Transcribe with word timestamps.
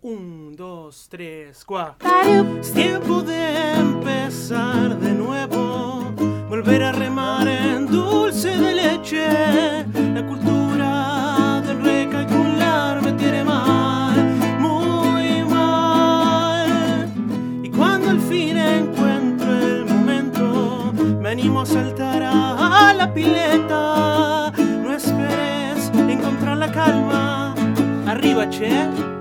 Un, 0.00 0.54
dos, 0.54 1.08
tres, 1.10 1.64
cuatro. 1.64 2.08
Es 2.60 2.72
tiempo 2.72 3.20
de 3.20 3.74
empezar 3.74 4.96
de 4.96 5.10
nuevo. 5.10 6.04
Volver 6.48 6.84
a 6.84 6.92
remar 6.92 7.48
en 7.48 7.86
dulce 7.86 8.56
de 8.56 8.74
leche. 8.76 9.26
La 10.14 10.24
cultura 10.24 11.60
del 11.66 11.82
recalcular 11.82 13.02
me 13.02 13.12
tiene 13.14 13.42
mal, 13.42 14.24
muy 14.60 15.42
mal. 15.42 17.10
Y 17.64 17.68
cuando 17.70 18.10
al 18.10 18.20
fin 18.20 18.56
encuentro 18.56 19.52
el 19.52 19.84
momento, 19.84 20.92
me 21.20 21.30
animo 21.30 21.62
a 21.62 21.66
saltar 21.66 22.22
a 22.22 22.94
la 22.94 23.12
pileta. 23.12 24.52
No 24.56 24.94
esperes 24.94 25.90
encontrar 26.08 26.56
la 26.56 26.70
calma. 26.70 27.52
Arriba, 28.06 28.48
che. 28.48 29.17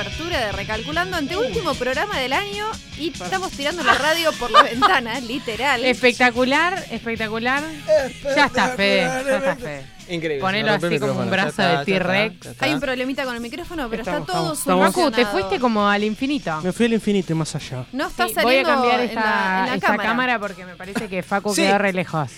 Apertura 0.00 0.38
de 0.46 0.52
Recalculando 0.52 1.16
ante 1.16 1.36
último 1.36 1.74
programa 1.74 2.18
del 2.18 2.32
año 2.32 2.66
y 2.98 3.08
estamos 3.10 3.50
tirando 3.52 3.82
la 3.82 3.94
radio 3.94 4.30
por 4.32 4.50
la 4.50 4.62
ventana, 4.64 5.20
literal. 5.20 5.84
Espectacular, 5.84 6.84
espectacular. 6.90 7.62
Ya 8.36 8.46
está 8.46 8.68
Fede, 8.70 9.00
ya 9.24 9.36
está 9.38 9.56
Fede. 9.56 9.86
Increíble. 10.08 10.40
Ponelo 10.40 10.72
así 10.72 10.98
como 11.00 11.20
un 11.20 11.30
brazo 11.30 11.62
de 11.62 11.84
T-Rex. 11.84 12.48
Hay 12.60 12.74
un 12.74 12.80
problemita 12.80 13.24
con 13.24 13.34
el 13.34 13.40
micrófono, 13.40 13.88
pero 13.88 14.02
Estamos, 14.02 14.20
está 14.20 14.32
todo 14.32 14.52
estamos, 14.52 14.86
estamos. 14.88 14.94
Facu, 14.94 15.10
te 15.10 15.26
fuiste 15.26 15.58
como 15.58 15.88
al 15.88 16.04
infinito. 16.04 16.60
Me 16.62 16.72
fui 16.72 16.86
al 16.86 16.92
infinito 16.92 17.32
y 17.32 17.36
más 17.36 17.54
allá. 17.56 17.84
No 17.92 18.06
está 18.06 18.28
Sí, 18.28 18.34
voy 18.34 18.40
a 18.40 18.42
saliendo 18.64 18.68
cambiar 18.70 19.00
en 19.00 19.08
esta, 19.08 19.20
la, 19.20 19.58
en 19.60 19.66
la 19.70 19.74
esta 19.76 19.86
cámara. 19.88 20.08
cámara. 20.08 20.38
porque 20.38 20.64
me 20.64 20.76
parece 20.76 21.08
que 21.08 21.22
Facu 21.22 21.54
Sí. 21.54 21.62
quedó 21.62 21.78
re 21.78 21.92
lejos. 21.92 22.30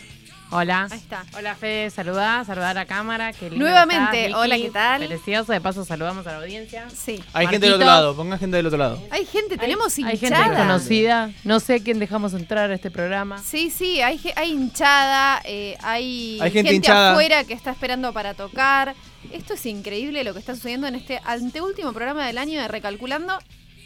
Hola. 0.50 0.88
Ahí 0.91 0.98
está. 0.98 1.27
Hola 1.36 1.54
Fede, 1.54 1.91
saludá, 1.91 2.42
saludá 2.44 2.70
a 2.70 2.74
la 2.74 2.86
cámara. 2.86 3.34
Qué 3.34 3.50
lindo 3.50 3.64
Nuevamente, 3.64 4.27
estás, 4.27 4.41
hola. 4.41 4.56
¿qué 4.56 4.70
tal? 4.70 5.06
Precioso, 5.06 5.52
de 5.52 5.60
paso 5.60 5.84
saludamos 5.84 6.27
a 6.27 6.32
la 6.32 6.38
audiencia. 6.38 6.88
Sí. 6.88 7.22
Hay 7.34 7.46
gente 7.48 7.66
del 7.66 7.74
otro 7.74 7.86
lado, 7.86 8.16
pongan 8.16 8.38
gente 8.38 8.56
del 8.56 8.66
otro 8.66 8.78
lado. 8.78 9.02
Hay 9.10 9.27
gente, 9.27 9.58
tenemos 9.58 9.96
hay, 9.98 10.05
hay 10.05 10.14
hinchada. 10.14 10.44
gente 10.44 10.56
conocida. 10.58 11.30
No 11.44 11.60
sé 11.60 11.82
quién 11.82 11.98
dejamos 11.98 12.32
entrar 12.32 12.70
a 12.70 12.74
este 12.74 12.90
programa. 12.90 13.36
Sí, 13.42 13.70
sí, 13.70 14.00
hay, 14.00 14.16
ge- 14.16 14.32
hay 14.36 14.52
hinchada, 14.52 15.42
eh, 15.44 15.77
hay, 15.82 16.38
Hay 16.40 16.50
gente 16.50 16.74
hinchada. 16.74 17.10
afuera 17.12 17.44
que 17.44 17.52
está 17.52 17.70
esperando 17.70 18.14
para 18.14 18.33
tocar. 18.33 18.94
Esto 19.30 19.52
es 19.52 19.66
increíble 19.66 20.24
lo 20.24 20.33
que 20.33 20.38
está 20.38 20.55
sucediendo 20.55 20.86
en 20.86 20.94
este 20.94 21.20
anteúltimo 21.24 21.92
programa 21.92 22.27
del 22.27 22.38
año 22.38 22.58
de 22.58 22.68
Recalculando. 22.68 23.38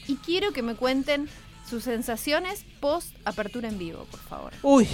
Y 0.06 0.14
quiero 0.16 0.52
que 0.52 0.62
me 0.62 0.76
cuenten 0.76 1.28
sus 1.68 1.82
sensaciones 1.82 2.64
post 2.78 3.16
apertura 3.24 3.68
en 3.68 3.78
vivo, 3.78 4.06
por 4.10 4.20
favor. 4.20 4.52
Uy, 4.62 4.86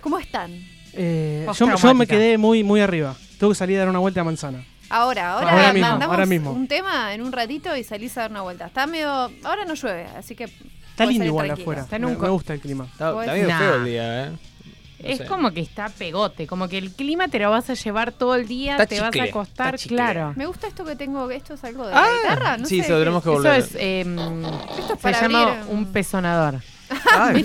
¿Cómo 0.00 0.18
están? 0.18 0.52
Eh, 0.96 1.46
yo, 1.56 1.94
me 1.94 2.06
quedé 2.06 2.38
muy, 2.38 2.62
muy 2.64 2.80
arriba. 2.80 3.14
Tengo 3.38 3.52
que 3.52 3.56
salir 3.58 3.76
a 3.76 3.80
dar 3.80 3.88
una 3.88 3.98
vuelta 3.98 4.20
a 4.20 4.24
manzana. 4.24 4.64
Ahora, 4.90 5.32
ahora, 5.32 5.50
Ahora 5.50 5.72
mismo, 5.72 5.88
mandamos 5.88 6.14
ahora 6.14 6.26
mismo. 6.26 6.50
un 6.52 6.68
tema 6.68 7.14
en 7.14 7.22
un 7.22 7.32
ratito 7.32 7.74
y 7.76 7.82
salís 7.84 8.16
a 8.18 8.22
dar 8.22 8.30
una 8.30 8.42
vuelta. 8.42 8.66
Está 8.66 8.86
medio. 8.86 9.08
Ahora 9.42 9.64
no 9.66 9.74
llueve, 9.74 10.06
así 10.16 10.34
que. 10.34 10.44
Está 10.44 11.06
lindo 11.06 11.24
igual 11.24 11.46
tranquilo. 11.46 11.64
afuera. 11.64 11.82
Está 11.82 11.98
Me, 11.98 12.14
gusta 12.28 12.54
el 12.54 12.60
clima. 12.60 12.84
Está, 12.84 13.10
está 13.20 13.32
medio 13.32 13.48
Nah. 13.48 13.58
feo 13.58 13.74
el 13.76 13.84
día, 13.84 14.24
¿eh? 14.26 14.30
No 14.30 15.08
Es 15.10 15.18
sé. 15.18 15.26
como 15.26 15.50
que 15.50 15.60
está 15.60 15.88
pegote, 15.88 16.46
como 16.46 16.68
que 16.68 16.78
el 16.78 16.92
clima 16.92 17.28
te 17.28 17.38
lo 17.40 17.50
vas 17.50 17.68
a 17.68 17.74
llevar 17.74 18.12
todo 18.12 18.36
el 18.36 18.46
día, 18.46 18.72
Está 18.72 18.86
te 18.86 19.00
vas 19.00 19.14
a 19.18 19.22
acostar, 19.24 19.76
claro. 19.80 20.32
Me 20.36 20.46
gusta 20.46 20.66
esto 20.68 20.84
que 20.84 20.94
tengo. 20.96 21.28
¿Esto 21.30 21.54
es 21.54 21.64
algo 21.64 21.86
de 21.86 21.92
Ah, 21.94 22.06
la 22.06 22.16
guitarra? 22.34 22.56
No 22.58 22.66
sí, 22.66 22.78
sé 22.78 22.84
se 22.84 22.92
lo 22.92 22.96
qué 22.98 23.00
tenemos 23.00 23.22
que 23.24 23.28
Eso 23.30 23.38
volver. 23.38 23.58
es, 23.60 23.74
em, 23.76 24.18
Esto 24.44 24.78
es 24.78 24.86
se 24.86 24.96
para 24.96 25.20
llama 25.22 25.42
abrir, 25.42 25.64
un 25.70 25.78
um, 25.78 25.86
pesonador. 25.86 26.60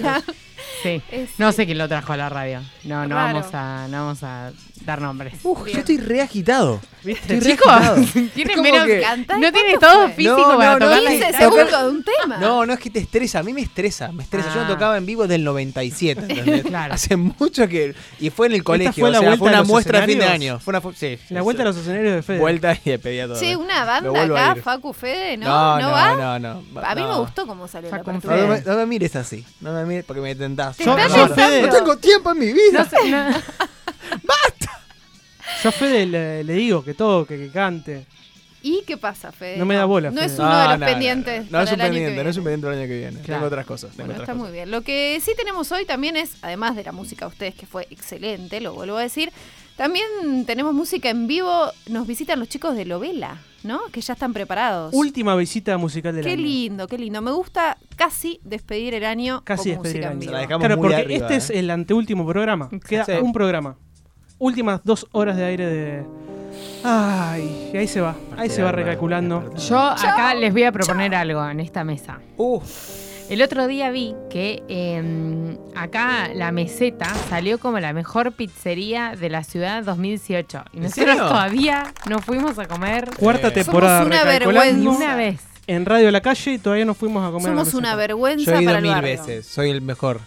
Sí. 0.83 1.01
es- 1.11 1.39
No 1.39 1.51
sé 1.51 1.65
quién 1.65 1.77
lo 1.77 1.87
trajo 1.87 2.13
a 2.13 2.17
la 2.17 2.29
radio. 2.29 2.61
No, 2.83 3.07
no 3.07 3.15
Raro. 3.15 3.33
vamos 3.39 3.53
a, 3.53 3.87
no 3.89 4.05
vamos 4.05 4.23
a 4.23 4.51
dar 4.85 5.01
nombres. 5.01 5.33
Uf, 5.43 5.67
yo 5.67 5.79
estoy 5.79 5.97
re 5.97 6.21
agitado. 6.21 6.79
¿Viste? 7.03 7.39
Chicos, 7.39 7.71
tiene 8.35 8.57
menos. 8.57 8.85
que- 8.85 9.03
No 9.39 9.51
tiene 9.51 9.77
¿cuánto 9.77 9.79
todo 9.87 10.03
fue? 10.07 10.13
físico 10.15 10.37
No, 10.37 10.57
para 10.57 10.73
no, 10.73 10.79
tocar 10.79 10.97
no, 10.97 11.01
la 11.03 11.09
15 11.11 11.25
guitarra. 11.27 11.39
segundos 11.49 11.81
de 11.81 11.87
un 11.89 12.03
tema. 12.03 12.37
No, 12.37 12.65
no 12.65 12.73
es 12.73 12.79
que 12.79 12.89
te 12.89 12.99
estresa, 12.99 13.39
a 13.39 13.43
mí 13.43 13.53
me 13.53 13.61
estresa, 13.61 14.11
me 14.11 14.23
estresa. 14.23 14.53
Yo 14.53 14.59
Ah. 14.61 14.63
no 14.63 14.73
tocaba 14.73 14.97
en 14.97 15.05
vivo 15.05 15.25
del 15.27 15.43
97, 15.43 16.21
¿entendés? 16.27 16.63
Claro. 16.69 16.93
Hace 16.93 17.15
mucho 17.15 17.67
que... 17.67 17.95
Y 18.19 18.29
fue 18.29 18.47
en 18.47 18.53
el 18.53 18.63
colegio, 18.63 19.01
fue 19.03 19.11
la 19.11 19.19
o 19.19 19.21
sea, 19.21 19.29
vuelta 19.29 19.39
fue 19.39 19.47
a 19.47 19.51
una 19.51 19.59
los 19.59 19.67
muestra 19.69 20.01
de 20.01 20.05
fin 20.07 20.19
de 20.19 20.25
año. 20.25 20.59
Fue 20.59 20.71
una 20.73 20.81
fu- 20.81 20.93
sí, 20.93 21.17
La 21.29 21.39
sí, 21.39 21.43
vuelta 21.43 21.63
a 21.63 21.65
sí. 21.65 21.67
los 21.69 21.77
escenarios 21.77 22.15
de 22.15 22.21
Fede. 22.21 22.39
Vuelta 22.39 22.73
y 22.83 22.89
despedida 22.89 23.27
todo. 23.27 23.39
Che, 23.39 23.55
una 23.55 23.85
banda 23.85 24.23
acá. 24.23 24.55
Facu 24.61 24.93
Fede, 24.93 25.37
¿no? 25.37 25.47
No, 25.47 25.79
¿No, 25.79 25.87
no, 25.87 25.91
va? 25.91 26.15
no, 26.15 26.39
no. 26.39 26.81
A 26.83 26.95
mí 26.95 27.01
me 27.03 27.15
gustó 27.15 27.47
cómo 27.47 27.67
salió 27.67 27.89
la 27.89 27.97
Facu 27.97 28.09
apertura. 28.11 28.35
No, 28.35 28.47
Fede. 28.47 28.61
me, 28.65 28.71
no 28.71 28.77
me 28.77 28.85
mires 28.85 29.15
así, 29.15 29.45
no 29.61 29.71
me 29.73 29.85
mires 29.85 30.03
porque 30.05 30.21
me 30.21 30.35
tentás. 30.35 30.75
Te 30.77 30.83
Yo- 30.83 30.97
yo, 30.97 31.27
no 31.27 31.69
tengo 31.69 31.97
tiempo 31.97 32.31
en 32.31 32.39
mi 32.39 32.51
vida. 32.53 32.83
No 32.83 32.89
sé, 32.89 33.09
no- 33.09 33.29
Yo 35.63 35.69
a 35.69 35.71
Fede 35.71 36.05
le, 36.05 36.43
le 36.43 36.53
digo 36.53 36.83
que 36.83 36.93
toque, 36.93 37.37
que 37.37 37.49
cante. 37.49 38.05
¿Y 38.61 38.83
qué 38.85 38.97
pasa, 38.97 39.31
Fede? 39.31 39.57
No 39.57 39.65
me 39.65 39.75
da 39.75 39.85
bola, 39.85 40.09
No 40.11 40.17
Fede. 40.21 40.25
es 40.33 40.39
uno 40.39 40.47
de 40.49 40.53
Ah, 40.53 40.67
los 40.71 40.79
no, 40.79 40.85
pendientes. 40.85 41.45
No, 41.45 41.51
para 41.51 41.63
es 41.63 41.69
un 41.71 41.75
el 41.75 41.81
año 41.81 41.93
que 41.93 41.97
pendiente, 41.99 42.23
no 42.23 42.29
es 42.29 42.37
un 42.37 42.43
pendiente 42.43 42.67
del 42.67 42.79
año 42.79 42.87
que 42.87 42.97
viene. 42.97 43.19
Claro. 43.21 43.25
Tengo 43.39 43.45
otras 43.47 43.65
cosas. 43.65 43.91
Tengo 43.91 44.07
Bueno, 44.07 44.13
otras 44.13 44.23
está 44.29 44.33
cosas. 44.33 44.47
muy 44.49 44.51
bien. 44.53 44.71
Lo 44.71 44.81
que 44.81 45.19
sí 45.23 45.31
tenemos 45.37 45.71
hoy 45.71 45.85
también 45.85 46.17
es, 46.17 46.35
además 46.41 46.75
de 46.75 46.83
la 46.83 46.91
música 46.91 47.25
de 47.25 47.29
ustedes, 47.31 47.55
que 47.55 47.65
fue 47.65 47.87
excelente, 47.89 48.59
lo 48.59 48.73
vuelvo 48.73 48.97
a 48.97 49.01
decir, 49.01 49.31
también 49.77 50.05
tenemos 50.45 50.73
música 50.73 51.09
en 51.09 51.27
vivo. 51.27 51.71
Nos 51.87 52.05
visitan 52.05 52.37
los 52.37 52.49
chicos 52.49 52.75
de 52.75 52.83
Lovela, 52.83 53.37
¿no? 53.63 53.79
Que 53.93 54.01
ya 54.01 54.13
están 54.13 54.33
preparados. 54.33 54.93
Última 54.93 55.37
visita 55.37 55.77
musical 55.77 56.13
del 56.13 56.25
Qué 56.25 56.31
año. 56.33 56.41
lindo, 56.41 56.87
qué 56.87 56.97
lindo. 56.97 57.21
Me 57.21 57.31
gusta 57.31 57.77
casi 57.95 58.41
despedir 58.43 58.93
el 58.93 59.05
año 59.05 59.41
Casi 59.45 59.73
con 59.73 59.83
despedir 59.83 59.95
música 59.95 59.97
el 59.99 60.03
en 60.03 60.09
año. 60.11 60.19
vivo. 60.19 60.29
Se 60.31 60.33
la 60.33 60.39
dejamos 60.41 60.59
Claro, 60.65 60.75
muy 60.77 60.83
porque 60.89 61.01
arriba, 61.01 61.27
este 61.27 61.35
es 61.37 61.49
¿eh? 61.49 61.59
el 61.59 61.69
anteúltimo 61.69 62.27
programa. 62.27 62.69
Queda 62.85 63.05
Sí. 63.05 63.11
un 63.21 63.31
programa. 63.31 63.77
Últimas 64.39 64.81
dos 64.83 65.05
horas 65.11 65.35
de 65.37 65.43
aire 65.45 65.65
de. 65.67 66.03
Ay, 66.83 67.69
y 67.73 67.77
ahí 67.77 67.87
se 67.87 68.01
va. 68.01 68.15
Ahí 68.37 68.49
se 68.49 68.63
va 68.63 68.71
recalculando. 68.71 69.53
Yo 69.55 69.77
acá 69.79 70.33
les 70.33 70.51
voy 70.53 70.63
a 70.63 70.71
proponer 70.71 71.13
algo 71.13 71.47
en 71.47 71.59
esta 71.59 71.83
mesa. 71.83 72.19
Uf, 72.37 73.29
El 73.29 73.41
otro 73.41 73.67
día 73.67 73.91
vi 73.91 74.15
que 74.29 74.63
eh, 74.69 75.57
acá 75.75 76.29
la 76.33 76.51
meseta 76.51 77.13
salió 77.29 77.59
como 77.59 77.79
la 77.79 77.93
mejor 77.93 78.31
pizzería 78.31 79.13
de 79.19 79.29
la 79.29 79.43
ciudad 79.43 79.83
2018. 79.83 80.63
Y 80.73 80.77
¿En 80.77 80.83
nosotros 80.83 81.05
serio? 81.07 81.27
todavía 81.27 81.93
no 82.09 82.19
fuimos 82.19 82.57
a 82.57 82.65
comer 82.65 83.09
Cuarta 83.17 83.51
temporada 83.51 83.99
Somos 84.03 84.15
una 84.15 84.23
vergüenza. 84.23 84.89
una 84.89 85.15
vez. 85.15 85.41
En 85.67 85.85
Radio 85.85 86.09
La 86.09 86.21
Calle 86.21 86.53
y 86.53 86.57
todavía 86.57 86.85
no 86.85 86.95
fuimos 86.95 87.27
a 87.27 87.31
comer. 87.31 87.51
a 87.51 87.55
la 87.55 87.59
Somos 87.59 87.73
una 87.75 87.95
vergüenza 87.95 88.51
yo 88.51 88.57
he 88.57 88.61
ido 88.63 88.69
para 88.69 88.77
el 88.79 88.83
mil 88.85 88.93
barrio. 88.93 89.11
veces. 89.11 89.45
Soy 89.45 89.69
el 89.69 89.81
mejor. 89.81 90.19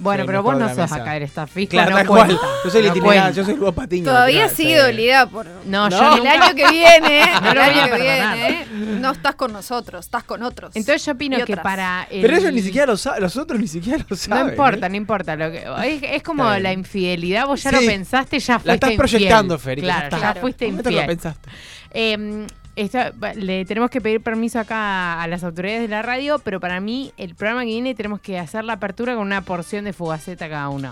Bueno, 0.00 0.24
pero 0.26 0.38
el 0.38 0.44
vos 0.44 0.56
no 0.56 0.68
sos 0.68 0.76
mesa. 0.78 0.94
acá, 0.94 1.16
eres 1.16 1.32
tafijo, 1.32 1.70
Claro, 1.70 1.90
no 1.90 1.96
tal 1.96 2.06
cuenta. 2.06 2.36
cual. 2.38 2.50
Yo 2.64 2.70
soy 2.70 2.86
el 2.86 2.94
No 2.94 3.02
cuenta. 3.02 3.30
yo 3.32 3.44
soy 3.44 3.72
Patiño. 3.72 4.04
Todavía 4.04 4.38
claro, 4.42 4.54
sigue 4.56 4.76
sí. 4.76 4.86
dolida 4.86 5.26
por 5.28 5.46
No, 5.66 5.88
yo 5.90 6.00
No. 6.00 6.10
el 6.12 6.16
nunca- 6.18 6.32
año 6.32 6.54
que 6.54 6.70
viene. 6.70 7.22
No 7.42 7.50
el 7.50 7.58
año 7.58 7.96
que 7.96 8.00
viene. 8.02 8.66
No 9.00 9.10
estás 9.10 9.34
con 9.34 9.52
nosotros, 9.52 10.04
estás 10.06 10.24
con 10.24 10.42
otros. 10.42 10.74
Entonces 10.76 11.04
yo 11.04 11.12
opino 11.12 11.44
que 11.44 11.56
para 11.56 12.06
el- 12.10 12.22
Pero 12.22 12.36
ellos 12.36 12.52
ni 12.52 12.62
siquiera 12.62 12.86
lo 12.86 12.96
saben, 12.96 13.22
los 13.22 13.36
otros 13.36 13.58
ni 13.60 13.66
siquiera 13.68 13.98
lo 13.98 14.04
No 14.10 14.16
saben. 14.16 14.48
importa, 14.50 14.86
¿eh? 14.86 14.90
no 14.90 14.96
importa. 14.96 15.36
Lo 15.36 15.50
que, 15.50 15.64
es, 15.84 16.02
es 16.02 16.22
como 16.22 16.44
Está 16.44 16.52
bien. 16.54 16.62
la 16.62 16.72
infidelidad, 16.72 17.46
vos 17.46 17.62
ya 17.62 17.70
Sí. 17.70 17.76
lo 17.76 17.82
pensaste, 17.82 18.38
ya 18.38 18.54
fuiste 18.54 18.66
La 18.68 18.74
estás 18.74 18.90
infiel. 18.92 18.98
proyectando, 19.10 19.56
ya 19.58 19.74
Claro, 19.74 20.04
está. 20.04 20.16
ya 20.16 20.20
Claro. 20.20 20.40
fuiste 20.40 20.66
¿Cómo 20.66 20.78
te 20.82 20.90
lo 20.90 20.90
infiel. 21.00 21.06
pensaste? 21.06 21.50
Eh, 21.90 22.46
esta- 22.82 23.12
le 23.34 23.64
tenemos 23.64 23.90
que 23.90 24.00
pedir 24.00 24.22
permiso 24.22 24.58
acá 24.58 25.20
a 25.22 25.26
las 25.26 25.44
autoridades 25.44 25.82
de 25.82 25.88
la 25.88 26.02
radio, 26.02 26.38
pero 26.38 26.60
para 26.60 26.80
mí 26.80 27.12
el 27.16 27.34
programa 27.34 27.60
que 27.62 27.66
viene 27.68 27.94
tenemos 27.94 28.20
que 28.20 28.38
hacer 28.38 28.64
la 28.64 28.74
apertura 28.74 29.14
con 29.14 29.22
una 29.26 29.42
porción 29.42 29.84
de 29.84 29.92
fugaceta 29.92 30.48
cada 30.48 30.68
uno. 30.68 30.90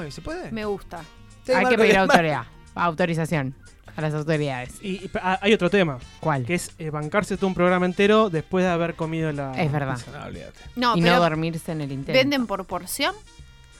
Ay, 0.00 0.10
¿se 0.10 0.20
puede? 0.22 0.50
Me 0.52 0.64
gusta. 0.64 1.02
Sí, 1.44 1.52
Hay 1.52 1.66
que 1.66 1.76
pedir 1.76 1.98
autoridad, 1.98 2.44
autorización 2.74 3.54
a 3.96 4.00
las 4.00 4.14
autoridades. 4.14 4.70
Y, 4.82 4.94
y, 5.04 5.10
ah, 5.22 5.38
hay 5.40 5.52
otro 5.52 5.70
tema, 5.70 5.98
¿Cuál? 6.20 6.44
que 6.44 6.54
es 6.54 6.72
eh, 6.78 6.90
bancarse 6.90 7.36
todo 7.36 7.46
un 7.46 7.54
programa 7.54 7.86
entero 7.86 8.28
después 8.30 8.64
de 8.64 8.70
haber 8.70 8.94
comido 8.94 9.30
la. 9.32 9.52
Es 9.60 9.70
verdad. 9.70 9.94
pizza. 9.96 10.18
No, 10.18 10.24
olvídate. 10.26 10.60
No, 10.74 10.96
y 10.96 11.02
pero 11.02 11.14
no 11.14 11.20
dormirse 11.20 11.72
en 11.72 11.80
el 11.80 11.92
intento. 11.92 12.12
¿venden 12.18 12.46
por 12.46 12.64
porción? 12.64 13.14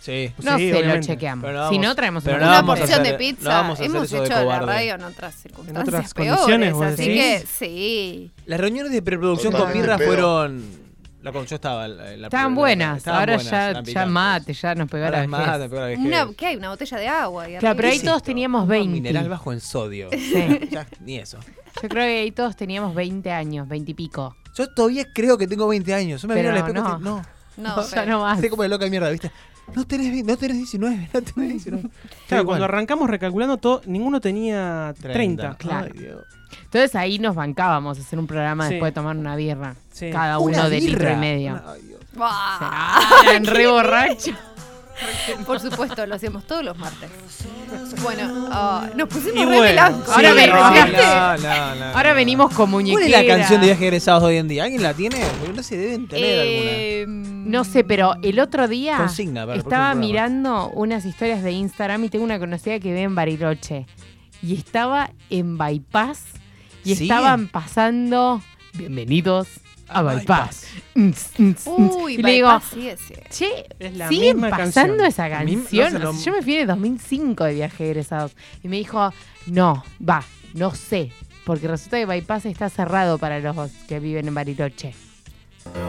Sí. 0.05 0.31
No 0.43 0.59
Sí, 0.59 0.67
sé, 0.67 0.73
lo 0.73 0.79
obviamente. 0.81 1.07
chequeamos. 1.07 1.45
Pero 1.47 1.59
no 1.59 1.69
si 1.71 1.75
vamos- 1.77 1.87
no, 1.89 1.95
traemos 1.95 2.25
pero 2.25 2.37
una 2.37 2.45
no 2.45 2.53
Una 2.53 2.67
porción 2.67 3.03
de 3.03 3.09
hacer- 3.09 3.17
pizza. 3.19 3.43
no 3.45 3.49
vamos 3.51 3.71
a 3.71 3.73
hacer 3.73 3.87
Hemos 3.87 4.05
eso 4.05 4.17
de 4.21 4.27
hecho 4.27 4.45
la 4.45 4.61
radio 4.61 4.95
en 4.97 5.03
otras 5.05 5.35
circunstancias 5.37 5.89
otras 5.89 6.13
peores, 6.15 6.33
condiciones, 6.35 6.73
vos 6.75 6.83
así 6.85 7.05
que 7.07 7.45
sí. 7.51 8.31
Las 8.45 8.61
reuniones 8.61 8.93
de 8.93 9.01
preproducción 9.01 9.53
con 9.55 9.73
birra 9.73 9.97
fueron. 9.99 10.85
La 11.23 11.33
con 11.33 11.47
yo 11.47 11.55
estaba. 11.55 11.89
la- 11.89 12.17
la- 12.19 12.27
Estaban 12.27 12.53
la- 12.53 12.61
buenas. 12.61 12.99
estaban 12.99 13.21
Ahora 13.21 13.35
buenas, 13.37 13.51
ya, 13.51 13.83
ya 13.83 14.05
mate, 14.07 14.53
ya 14.53 14.75
nos 14.75 14.91
pegó 14.91 15.05
la 15.09 15.27
vejez. 15.27 15.99
Una, 15.99 16.29
¿Qué 16.37 16.47
hay? 16.49 16.57
Una 16.57 16.69
botella 16.69 16.99
de 16.99 17.09
agua. 17.09 17.45
ahí 17.45 17.57
Claro, 17.57 17.77
pero 17.77 17.89
ahí 17.89 17.95
¿Qué 17.95 17.99
es 18.01 18.05
todos 18.05 18.23
teníamos 18.23 18.65
Un 18.65 18.69
20. 18.69 18.91
Mineral 18.93 19.31
bajo 19.31 19.51
en 19.55 19.61
sodio. 19.61 20.11
Sí. 20.13 20.19
Ya, 20.71 20.87
ni 21.01 21.17
eso. 21.17 21.39
Yo 21.83 21.89
creo 21.89 22.05
que 22.05 22.21
ahí 22.21 22.31
todos 22.31 22.57
teníamos 22.57 22.95
20 22.95 23.33
años, 23.33 23.67
20 23.67 23.93
y 23.93 23.95
pico. 23.95 24.37
Yo 24.55 24.69
todavía 24.75 25.07
creo 25.15 25.39
que 25.39 25.47
tengo 25.47 25.67
20 25.67 25.95
años. 25.95 26.21
Yo 26.21 26.29
me 26.29 26.35
miro 26.35 26.51
al 26.51 26.57
Pero 26.57 26.67
espejo 26.69 26.89
y 26.89 27.03
no. 27.05 27.17
no. 27.17 27.25
No, 27.57 27.83
ya 27.89 27.89
pero- 27.91 28.13
no 28.13 28.21
más. 28.21 28.37
Estoy 28.37 28.51
como 28.51 28.63
de 28.65 28.69
loca 28.69 28.85
de 28.85 28.91
mierda, 28.91 29.09
¿viste? 29.09 29.31
No 29.75 29.85
tenés, 29.87 30.25
no 30.25 30.37
tenés 30.37 30.57
19, 30.59 31.09
no 31.13 31.23
tenés 31.23 31.49
19. 31.65 31.83
Claro, 32.29 32.43
Igual. 32.43 32.45
cuando 32.47 32.65
arrancamos 32.67 33.09
recalculando, 33.11 33.57
todo, 33.57 33.81
ninguno 33.87 34.21
tenía 34.21 34.95
30. 35.01 35.57
Claro. 35.57 35.91
Ay, 35.93 35.99
Dios. 36.01 36.23
Entonces 36.65 36.95
ahí 36.95 37.19
nos 37.19 37.35
bancábamos 37.35 37.99
a 37.99 38.01
hacer 38.01 38.19
un 38.19 38.27
programa 38.27 38.67
Sí. 38.69 38.75
después 38.75 38.91
de 38.91 38.95
tomar 38.95 39.17
una 39.17 39.35
birra. 39.37 39.75
Sí. 39.91 40.11
Cada 40.11 40.39
Una 40.39 40.61
uno 40.61 40.71
de 40.71 40.81
litro 40.81 40.99
birra. 40.99 41.13
y 41.13 41.17
medio. 41.17 41.63
Ay, 41.67 41.83
Dios. 41.83 42.01
Buah. 42.15 42.29
Ah, 42.31 43.01
eran 43.29 43.45
re 43.45 43.67
borrachos. 43.67 44.35
Por 45.47 45.61
supuesto, 45.61 46.07
lo 46.07 46.15
hacemos 46.15 46.45
todos 46.47 46.65
los 46.65 46.77
martes. 46.79 47.11
Bueno, 48.03 48.49
ah, 48.51 48.89
nos 48.95 49.09
pusimos 49.09 49.37
Y 49.37 49.41
re 49.41 49.45
bueno, 49.47 49.63
melancólicos. 49.63 50.15
Ahora 50.15 50.31
Sí, 50.31 50.37
ven- 50.37 50.51
no, 50.51 50.73
¿viste? 50.73 50.93
no, 51.07 51.37
no, 51.39 51.75
no, 51.75 51.85
Ahora 51.97 52.11
no. 52.11 52.15
venimos 52.17 52.55
con 52.55 52.71
muñequera. 52.71 53.01
¿Cuál 53.01 53.23
es 53.23 53.29
la 53.29 53.37
canción 53.37 53.61
de 53.61 53.67
viaje 53.69 53.85
egresados 53.87 54.23
de 54.23 54.29
hoy 54.29 54.37
en 54.37 54.49
día? 54.49 54.65
¿Alguien 54.65 54.83
la 54.83 54.95
tiene? 54.95 55.17
Porque 55.41 55.53
no 55.57 55.63
se 55.63 55.77
deben 55.77 56.07
tener 56.09 56.41
alguna. 56.41 56.71
Eh, 56.71 57.05
No 57.09 57.65
sé, 57.65 57.85
pero 57.85 58.15
el 58.23 58.39
otro 58.41 58.69
día 58.69 58.97
Consigna 58.97 59.43
para 59.43 59.55
el 59.55 59.59
estaba 59.61 59.91
próximo 59.93 60.01
programa. 60.13 60.31
mirando 60.31 60.71
unas 60.71 61.05
historias 61.05 61.43
de 61.43 61.53
Instagram 61.53 62.05
y 62.05 62.09
tengo 62.09 62.25
una 62.25 62.39
conocida 62.39 62.79
que 62.79 62.89
vive 62.89 63.03
en 63.03 63.15
Bariloche. 63.15 63.87
Y 64.43 64.55
estaba 64.55 65.11
en 65.31 65.59
Bypass 65.59 66.23
y 66.85 66.93
estaban 66.93 67.49
pasando. 67.49 68.43
Bienvenidos 68.75 69.49
a 69.89 69.99
A 69.99 70.03
Bypass. 70.03 70.67
Uy, 71.67 72.15
y 72.15 72.23
le 72.23 72.33
digo, 72.33 72.49
bypass, 72.49 72.65
sí, 72.73 72.91
sí. 73.07 73.15
che, 73.31 73.67
Es 73.79 73.97
la 73.97 74.09
siguen 74.09 74.37
misma 74.37 74.51
pasando 74.51 74.97
canción. 75.05 75.07
esa 75.07 75.25
A 75.39 75.45
mí 75.45 75.57
no 75.57 75.61
canción. 75.63 75.93
se 75.93 75.99
lo- 75.99 76.11
O 76.11 76.13
sea, 76.13 76.25
yo 76.25 76.33
me 76.33 76.43
fui 76.43 76.55
en 76.55 76.61
el 76.63 76.67
2005 76.69 77.45
de 77.45 77.55
viaje 77.55 77.85
egresados. 77.87 78.33
Y 78.63 78.69
me 78.69 78.77
dijo, 78.77 79.13
no, 79.47 79.85
va, 80.07 80.25
no 80.55 80.75
sé. 80.75 81.13
Porque 81.45 81.69
resulta 81.69 81.99
que 81.99 82.07
Bypass 82.07 82.47
está 82.47 82.71
cerrado 82.71 83.19
para 83.19 83.39
los 83.41 83.71
que 83.89 84.01
viven 84.01 84.27
en 84.29 84.35
Bariloche. 84.35 84.95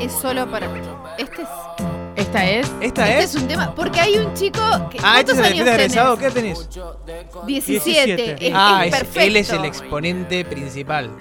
Es 0.01 0.11
solo 0.11 0.49
para. 0.49 0.67
Este 1.17 1.41
es, 1.41 1.47
¿Esta 2.15 2.49
es? 2.49 2.71
¿Esta 2.81 3.09
este 3.09 3.19
es? 3.23 3.35
es 3.35 3.41
un 3.41 3.47
tema. 3.47 3.75
Porque 3.75 3.99
hay 3.99 4.17
un 4.17 4.33
chico. 4.33 4.59
Que, 4.89 4.97
Ah, 5.03 5.19
este 5.19 5.33
¿Cuántos 5.33 5.33
es 5.33 5.39
el 5.39 5.45
años 5.45 5.65
de 5.65 5.71
tenés? 5.71 6.19
¿Qué 6.19 6.31
tenés? 6.31 6.69
17. 7.45 8.15
17. 8.15 8.47
Es, 8.47 8.53
ah, 8.55 8.85
es 8.85 8.93
es- 8.93 8.99
perfecto. 8.99 9.19
él 9.27 9.35
es 9.37 9.49
el 9.51 9.65
exponente 9.65 10.45
principal. 10.45 11.11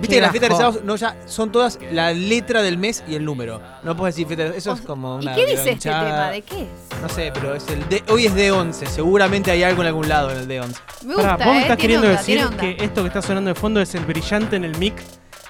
Viste 0.00 0.16
que 0.16 0.20
las 0.20 0.30
fiestas 0.30 0.48
de 0.50 0.54
egresados 0.56 0.84
no, 0.84 0.96
ya 0.96 1.16
son 1.26 1.52
todas 1.52 1.78
la 1.92 2.12
letra 2.12 2.62
del 2.62 2.78
mes 2.78 3.02
y 3.08 3.14
el 3.14 3.24
número. 3.24 3.60
No 3.82 3.96
puedes 3.96 4.14
decir 4.14 4.26
fiesta 4.26 4.50
de 4.52 4.58
Eso 4.58 4.72
es 4.72 4.80
como 4.80 5.20
¿Y 5.20 5.26
qué 5.34 5.46
dice 5.46 5.70
este 5.72 5.88
tema? 5.90 6.30
¿De 6.30 6.42
qué 6.42 6.62
es? 6.62 7.00
No 7.00 7.08
sé, 7.08 7.30
pero 7.32 7.54
es 7.54 7.66
el 7.68 7.88
de, 7.88 8.02
hoy 8.08 8.26
es 8.26 8.34
D11. 8.34 8.86
Seguramente 8.86 9.50
hay 9.50 9.62
algo 9.62 9.82
en 9.82 9.88
algún 9.88 10.08
lado 10.08 10.30
en 10.30 10.38
el 10.38 10.48
D11. 10.48 10.74
Me 11.06 11.14
gusta, 11.14 11.36
Pará, 11.36 11.44
vos 11.46 11.54
me 11.54 11.58
¿eh? 11.58 11.62
estás 11.62 11.76
queriendo 11.78 12.06
onda, 12.06 12.18
decir 12.18 12.46
que 12.58 12.76
esto 12.84 13.02
que 13.02 13.08
está 13.08 13.22
sonando 13.22 13.48
de 13.48 13.54
fondo 13.54 13.80
es 13.80 13.94
el 13.94 14.04
brillante 14.04 14.56
en 14.56 14.64
el 14.64 14.76
mic 14.76 14.94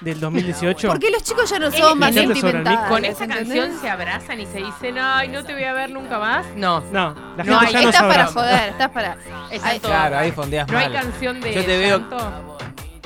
del 0.01 0.19
2018. 0.19 0.87
¿Por 0.87 0.99
qué 0.99 1.11
los 1.11 1.21
chicos 1.23 1.49
ya 1.49 1.59
no 1.59 1.69
son 1.71 1.99
más 1.99 2.13
¿no 2.15 2.21
sentimentales? 2.23 2.79
Con 2.89 3.05
esa 3.05 3.27
canción 3.27 3.71
se 3.79 3.89
abrazan 3.89 4.39
y 4.39 4.45
se 4.47 4.57
dicen, 4.57 4.97
ay, 4.97 5.27
no 5.27 5.43
te 5.43 5.53
voy 5.53 5.63
a 5.63 5.73
ver 5.73 5.91
nunca 5.91 6.17
más. 6.17 6.45
No, 6.55 6.81
No, 6.91 7.13
la 7.37 7.43
No, 7.43 7.59
gente 7.59 7.65
ahí 7.67 7.73
ya 7.73 7.81
no 7.83 7.89
Estás 7.89 8.03
para 8.03 8.25
joder, 8.27 8.69
estás 8.69 8.89
para. 8.89 9.15
Todos- 9.15 9.79
Claro, 9.81 10.17
ahí 10.17 10.31
fondeas 10.31 10.67
no 10.69 10.77
hay 10.77 10.89
mal. 10.89 11.01
canción 11.03 11.39
de 11.41 11.53
Yo 11.53 11.65
te 11.65 11.77
veo- 11.77 12.01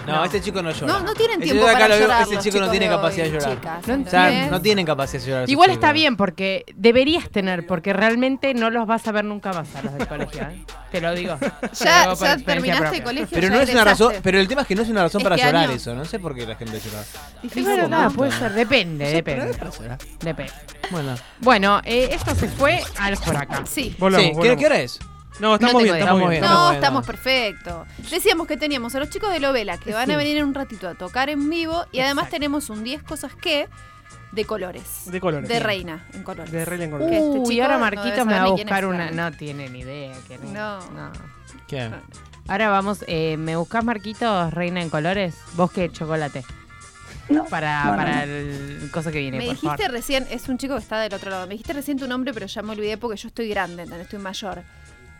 llanto. 0.05 0.19
No, 0.19 0.25
este 0.25 0.41
chico 0.41 0.61
no 0.61 0.71
llora. 0.71 0.87
No, 0.93 0.99
no 1.01 1.13
tienen 1.13 1.41
Ese 1.41 1.51
tiempo 1.51 1.65
de 1.65 1.71
acá 1.71 1.79
para 1.79 1.87
lo 1.87 1.95
veo, 1.95 2.07
llorar. 2.07 2.23
Ese 2.23 2.37
chico 2.39 2.59
no 2.59 2.71
tiene 2.71 2.87
capacidad 2.87 3.25
de 3.25 3.31
llorar. 3.31 3.55
chicas, 3.55 3.87
No 3.87 4.47
O 4.47 4.51
no 4.51 4.61
tienen 4.61 4.85
capacidad 4.85 5.21
de 5.23 5.29
llorar. 5.29 5.49
Igual 5.49 5.69
chicos. 5.69 5.83
está 5.83 5.91
bien 5.93 6.15
porque 6.17 6.65
deberías 6.75 7.29
tener, 7.29 7.65
porque 7.67 7.93
realmente 7.93 8.53
no 8.53 8.69
los 8.69 8.87
vas 8.87 9.07
a 9.07 9.11
ver 9.11 9.25
nunca 9.25 9.51
más 9.53 9.75
a 9.75 9.81
los 9.81 9.93
del 9.97 10.07
colegio. 10.07 10.41
¿eh? 10.43 10.63
Te 10.91 11.01
lo 11.01 11.13
digo. 11.13 11.37
Lo 11.41 11.49
Ya, 11.73 12.03
digo 12.03 12.15
terminaste 12.45 12.81
propia. 12.83 12.97
el 12.97 13.03
colegio. 13.03 13.27
Pero 13.31 13.47
ya 13.49 13.55
no 13.55 13.61
es 13.61 13.69
una 13.69 13.83
razón, 13.83 14.13
pero 14.23 14.39
el 14.39 14.47
tema 14.47 14.61
es 14.61 14.67
que 14.67 14.75
no 14.75 14.81
es 14.83 14.89
una 14.89 15.03
razón 15.03 15.21
para 15.23 15.35
llorar 15.35 15.55
año- 15.55 15.71
eso. 15.71 15.93
No 15.95 16.05
sé 16.05 16.19
por 16.19 16.33
qué 16.35 16.45
la 16.45 16.55
gente 16.55 16.79
llora. 16.79 17.03
Y 17.41 17.47
Difícil 17.47 17.63
bueno, 17.65 17.87
nada, 17.87 18.09
puede 18.09 18.31
ser, 18.31 18.53
depende, 18.53 19.11
depende. 19.11 19.57
Bueno. 20.91 21.15
Bueno, 21.39 21.81
eh, 21.83 22.09
esto 22.11 22.33
se 22.35 22.47
fue 22.47 22.81
al 22.99 23.17
por 23.17 23.35
acá. 23.35 23.63
Sí. 23.65 23.95
Volvamos, 23.97 24.23
Sí, 24.25 24.29
¿qué, 24.31 24.35
volvamos. 24.37 24.59
qué 24.59 24.65
hora 24.65 24.79
es? 24.79 24.99
No, 25.39 25.55
estamos 25.55 25.73
No 25.73 25.79
bien, 25.83 25.95
estamos 25.97 26.29
bien. 26.29 26.43
Estamos 26.43 26.59
No, 26.63 26.69
bien, 26.69 26.75
estamos 26.83 27.01
no. 27.01 27.07
perfectos. 27.07 27.87
Decíamos 28.09 28.47
que 28.47 28.57
teníamos 28.57 28.95
a 28.95 28.99
los 28.99 29.09
chicos 29.09 29.31
de 29.31 29.39
Lovela 29.39 29.77
que 29.77 29.93
van 29.93 30.09
a 30.09 30.17
venir 30.17 30.37
en 30.37 30.45
un 30.45 30.53
ratito 30.53 30.87
a 30.87 30.95
tocar 30.95 31.29
en 31.29 31.49
vivo 31.49 31.85
y 31.91 31.99
además 31.99 32.23
Exacto. 32.25 32.35
tenemos 32.35 32.69
un 32.69 32.83
10 32.83 33.03
cosas 33.03 33.33
que 33.35 33.67
de 34.31 34.45
colores. 34.45 34.83
De 35.05 35.19
colores. 35.19 35.47
De 35.49 35.57
sí. 35.57 35.63
reina 35.63 36.05
en 36.13 36.23
colores. 36.23 36.51
De 36.51 36.65
Reina 36.65 36.83
en 36.85 36.91
Que 36.91 36.97
colores. 36.97 37.17
este 37.23 37.39
Uy, 37.39 37.49
chico 37.49 37.63
ahora 37.63 37.75
no 37.75 37.79
Marquito 37.81 38.03
debe 38.11 38.25
me 38.25 38.33
va 38.33 38.43
a 38.43 38.47
buscar 38.47 38.85
una. 38.85 39.11
No 39.11 39.31
tiene 39.31 39.69
ni 39.69 39.79
idea. 39.79 40.13
quién 40.27 40.43
es. 40.43 40.49
No. 40.51 40.79
¿Qué? 41.67 41.89
Ahora 42.47 42.69
vamos, 42.69 43.03
eh, 43.07 43.37
¿me 43.37 43.55
buscas 43.55 43.83
Marquitos 43.83 44.53
Reina 44.53 44.81
en 44.81 44.89
colores? 44.89 45.35
¿Vos 45.55 45.71
qué 45.71 45.89
chocolate? 45.91 46.43
Para, 47.49 47.83
para 47.95 48.23
el 48.23 48.89
cosa 48.91 49.11
que 49.11 49.17
viene, 49.19 49.37
Me 49.39 49.45
por 49.45 49.55
dijiste 49.55 49.77
favor. 49.77 49.91
recién, 49.91 50.27
es 50.29 50.47
un 50.47 50.59
chico 50.59 50.75
que 50.75 50.81
está 50.81 50.99
del 50.99 51.11
otro 51.13 51.31
lado. 51.31 51.47
Me 51.47 51.53
dijiste 51.53 51.73
recién 51.73 51.97
tu 51.97 52.07
nombre, 52.07 52.33
pero 52.35 52.45
ya 52.45 52.61
me 52.61 52.73
olvidé 52.73 52.97
porque 52.97 53.17
yo 53.17 53.29
estoy 53.29 53.49
grande, 53.49 53.81
¿entendés? 53.83 54.05
Estoy 54.05 54.19
mayor. 54.19 54.61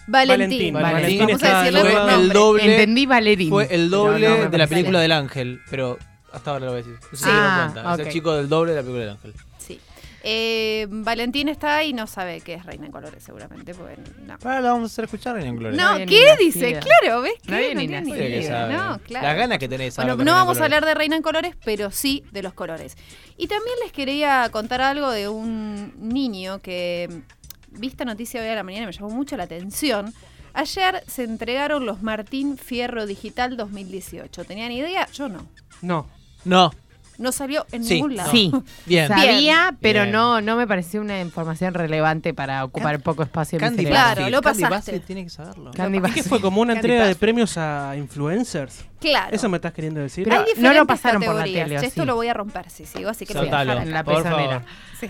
Valentín. 0.08 0.74
Valentín, 0.74 0.74
Valentín 0.74 1.20
Vamos 1.20 1.44
a 1.44 1.46
está 1.48 1.60
decirle 1.64 1.80
por 1.82 1.90
el 1.90 2.08
nombre. 2.18 2.40
doble. 2.40 2.72
Entendí 2.76 3.06
Valerín. 3.06 3.50
Fue 3.50 3.68
el 3.74 3.90
doble 3.90 4.28
no 4.30 4.34
me 4.36 4.40
de 4.40 4.44
la 4.46 4.50
parece. 4.52 4.68
película 4.70 5.00
del 5.00 5.12
ángel, 5.12 5.62
pero 5.70 5.98
hasta 6.32 6.52
ahora 6.52 6.66
lo 6.66 6.72
voy 6.74 6.82
a 6.82 6.84
decir. 6.84 7.00
No 7.02 7.10
sé 7.10 7.18
si 7.18 7.24
se 7.24 7.30
Ah, 7.32 7.70
cuenta. 7.74 7.94
Es 7.94 8.00
ok. 8.00 8.06
el 8.08 8.14
chico 8.14 8.34
del 8.36 8.50
doble 8.50 8.72
de 8.72 8.76
la 8.78 8.82
película 8.84 9.02
del 9.06 9.14
ángel. 9.14 9.34
Sí. 9.58 9.80
Eh, 10.28 10.88
Valentín 10.90 11.50
está 11.50 11.84
y 11.84 11.94
no 11.94 12.08
sabe 12.08 12.42
qué 12.42 12.56
es 12.56 12.66
reina 12.66 12.88
en 12.88 12.92
colores, 12.92 13.24
seguramente. 13.24 13.74
Porque 13.76 13.96
no. 14.26 14.34
Ahora 14.44 14.60
la 14.62 14.72
vamos 14.72 14.90
a 14.90 14.94
hacer 14.94 15.06
escuchar 15.06 15.38
en 15.40 15.56
Gloria. 15.56 15.80
No, 15.80 15.90
había 15.90 16.06
ni 16.06 16.12
¿qué 16.12 16.36
dice? 16.40 16.80
Claro, 16.80 17.22
¿ves? 17.22 17.34
No 17.48 17.56
había 17.56 17.74
ni 17.76 17.88
tiene 17.88 18.12
que 18.12 18.28
idea. 18.40 18.48
sabe. 18.62 18.74
No, 18.74 19.00
claro. 19.00 19.28
Las 19.28 19.38
ganas 19.38 19.60
que 19.60 19.68
tenés. 19.70 19.96
Bueno, 19.98 20.16
no 20.18 20.32
vamos 20.34 20.60
a 20.60 20.64
hablar 20.66 20.84
de 20.84 20.96
Reina 20.96 21.16
en 21.16 21.22
Colores, 21.22 21.56
pero 21.64 21.92
sí 21.92 22.24
de 22.32 22.42
los 22.42 22.54
colores. 22.54 22.98
Y 23.38 23.48
también 23.48 23.76
les 23.84 23.92
quería 23.92 24.50
contar 24.52 24.82
algo 24.82 25.12
de 25.12 25.30
un 25.30 25.94
niño 25.98 26.60
que 26.60 27.22
vi 27.78 27.88
esta 27.88 28.06
noticia 28.06 28.42
hoy 28.42 28.48
a 28.48 28.56
la 28.56 28.64
mañana 28.64 28.84
y 28.84 28.88
me 28.88 28.92
llamó 28.94 29.10
mucho 29.10 29.38
la 29.38 29.44
atención. 29.44 30.14
Ayer 30.54 31.04
se 31.08 31.24
entregaron 31.24 31.86
los 31.86 32.02
Martín 32.02 32.58
Fierro 32.58 33.06
Digital 33.06 33.58
2018. 33.58 34.46
¿Tenían 34.46 34.72
idea? 34.72 35.08
Yo 35.14 35.28
no. 35.28 35.46
No. 35.82 36.08
No, 36.46 36.72
No 37.18 37.32
salió 37.32 37.66
en 37.72 37.84
Sí, 37.84 37.96
ningún 37.96 38.16
lado. 38.16 38.30
Sí, 38.32 38.52
bien. 38.86 39.08
sabía, 39.08 39.76
pero 39.82 40.02
Bien. 40.02 40.12
no 40.12 40.42
no 40.42 40.56
me 40.56 40.68
pareció 40.68 41.02
una 41.02 41.20
información 41.22 41.74
relevante 41.74 42.34
para 42.34 42.64
ocupar 42.64 43.00
poco 43.02 43.24
espacio 43.24 43.58
en 43.58 43.64
mi 43.64 43.68
Candy 43.68 43.84
cerebro. 43.84 44.02
Claro, 44.16 44.30
lo 44.30 44.42
Candy 44.42 44.62
pasaste. 44.64 44.92
Buzzfeed 44.92 45.06
tiene 45.08 45.24
que 45.24 45.30
saberlo. 45.30 45.72
Candy 45.72 45.98
¿Y 45.98 46.02
qué 46.02 46.08
Buzzfeed. 46.08 46.26
fue 46.26 46.40
como 46.42 46.62
una 46.62 46.74
Candy 46.76 46.88
entrega 46.88 47.08
de 47.08 47.16
premios 47.16 47.58
a 47.58 47.96
influencers? 47.98 48.86
Claro. 49.00 49.36
¿Eso 49.36 49.50
me 49.50 49.58
estás 49.58 49.74
queriendo 49.74 50.00
decir? 50.02 50.26
Pero 50.26 50.42
Hay 50.42 50.62
no 50.62 50.74
lo 50.74 50.86
pasaron 50.86 51.22
por 51.24 51.34
la 51.36 51.40
categorías. 51.42 51.66
tele, 51.68 51.80
¿o 51.80 51.82
Esto 51.82 52.02
sí? 52.02 52.08
lo 52.08 52.16
voy 52.16 52.28
a 52.28 52.34
romper, 52.34 52.70
sí, 52.70 52.86
sigo, 52.86 53.10
así 53.10 53.26
que 53.26 53.34
lo 53.34 53.40
voy 53.42 53.48
a 53.50 53.52
Soltalo. 53.52 53.72
dejar 53.72 53.88
En 53.88 53.94
la 53.94 54.04
pezonera. 54.04 54.66
Sí. 55.00 55.10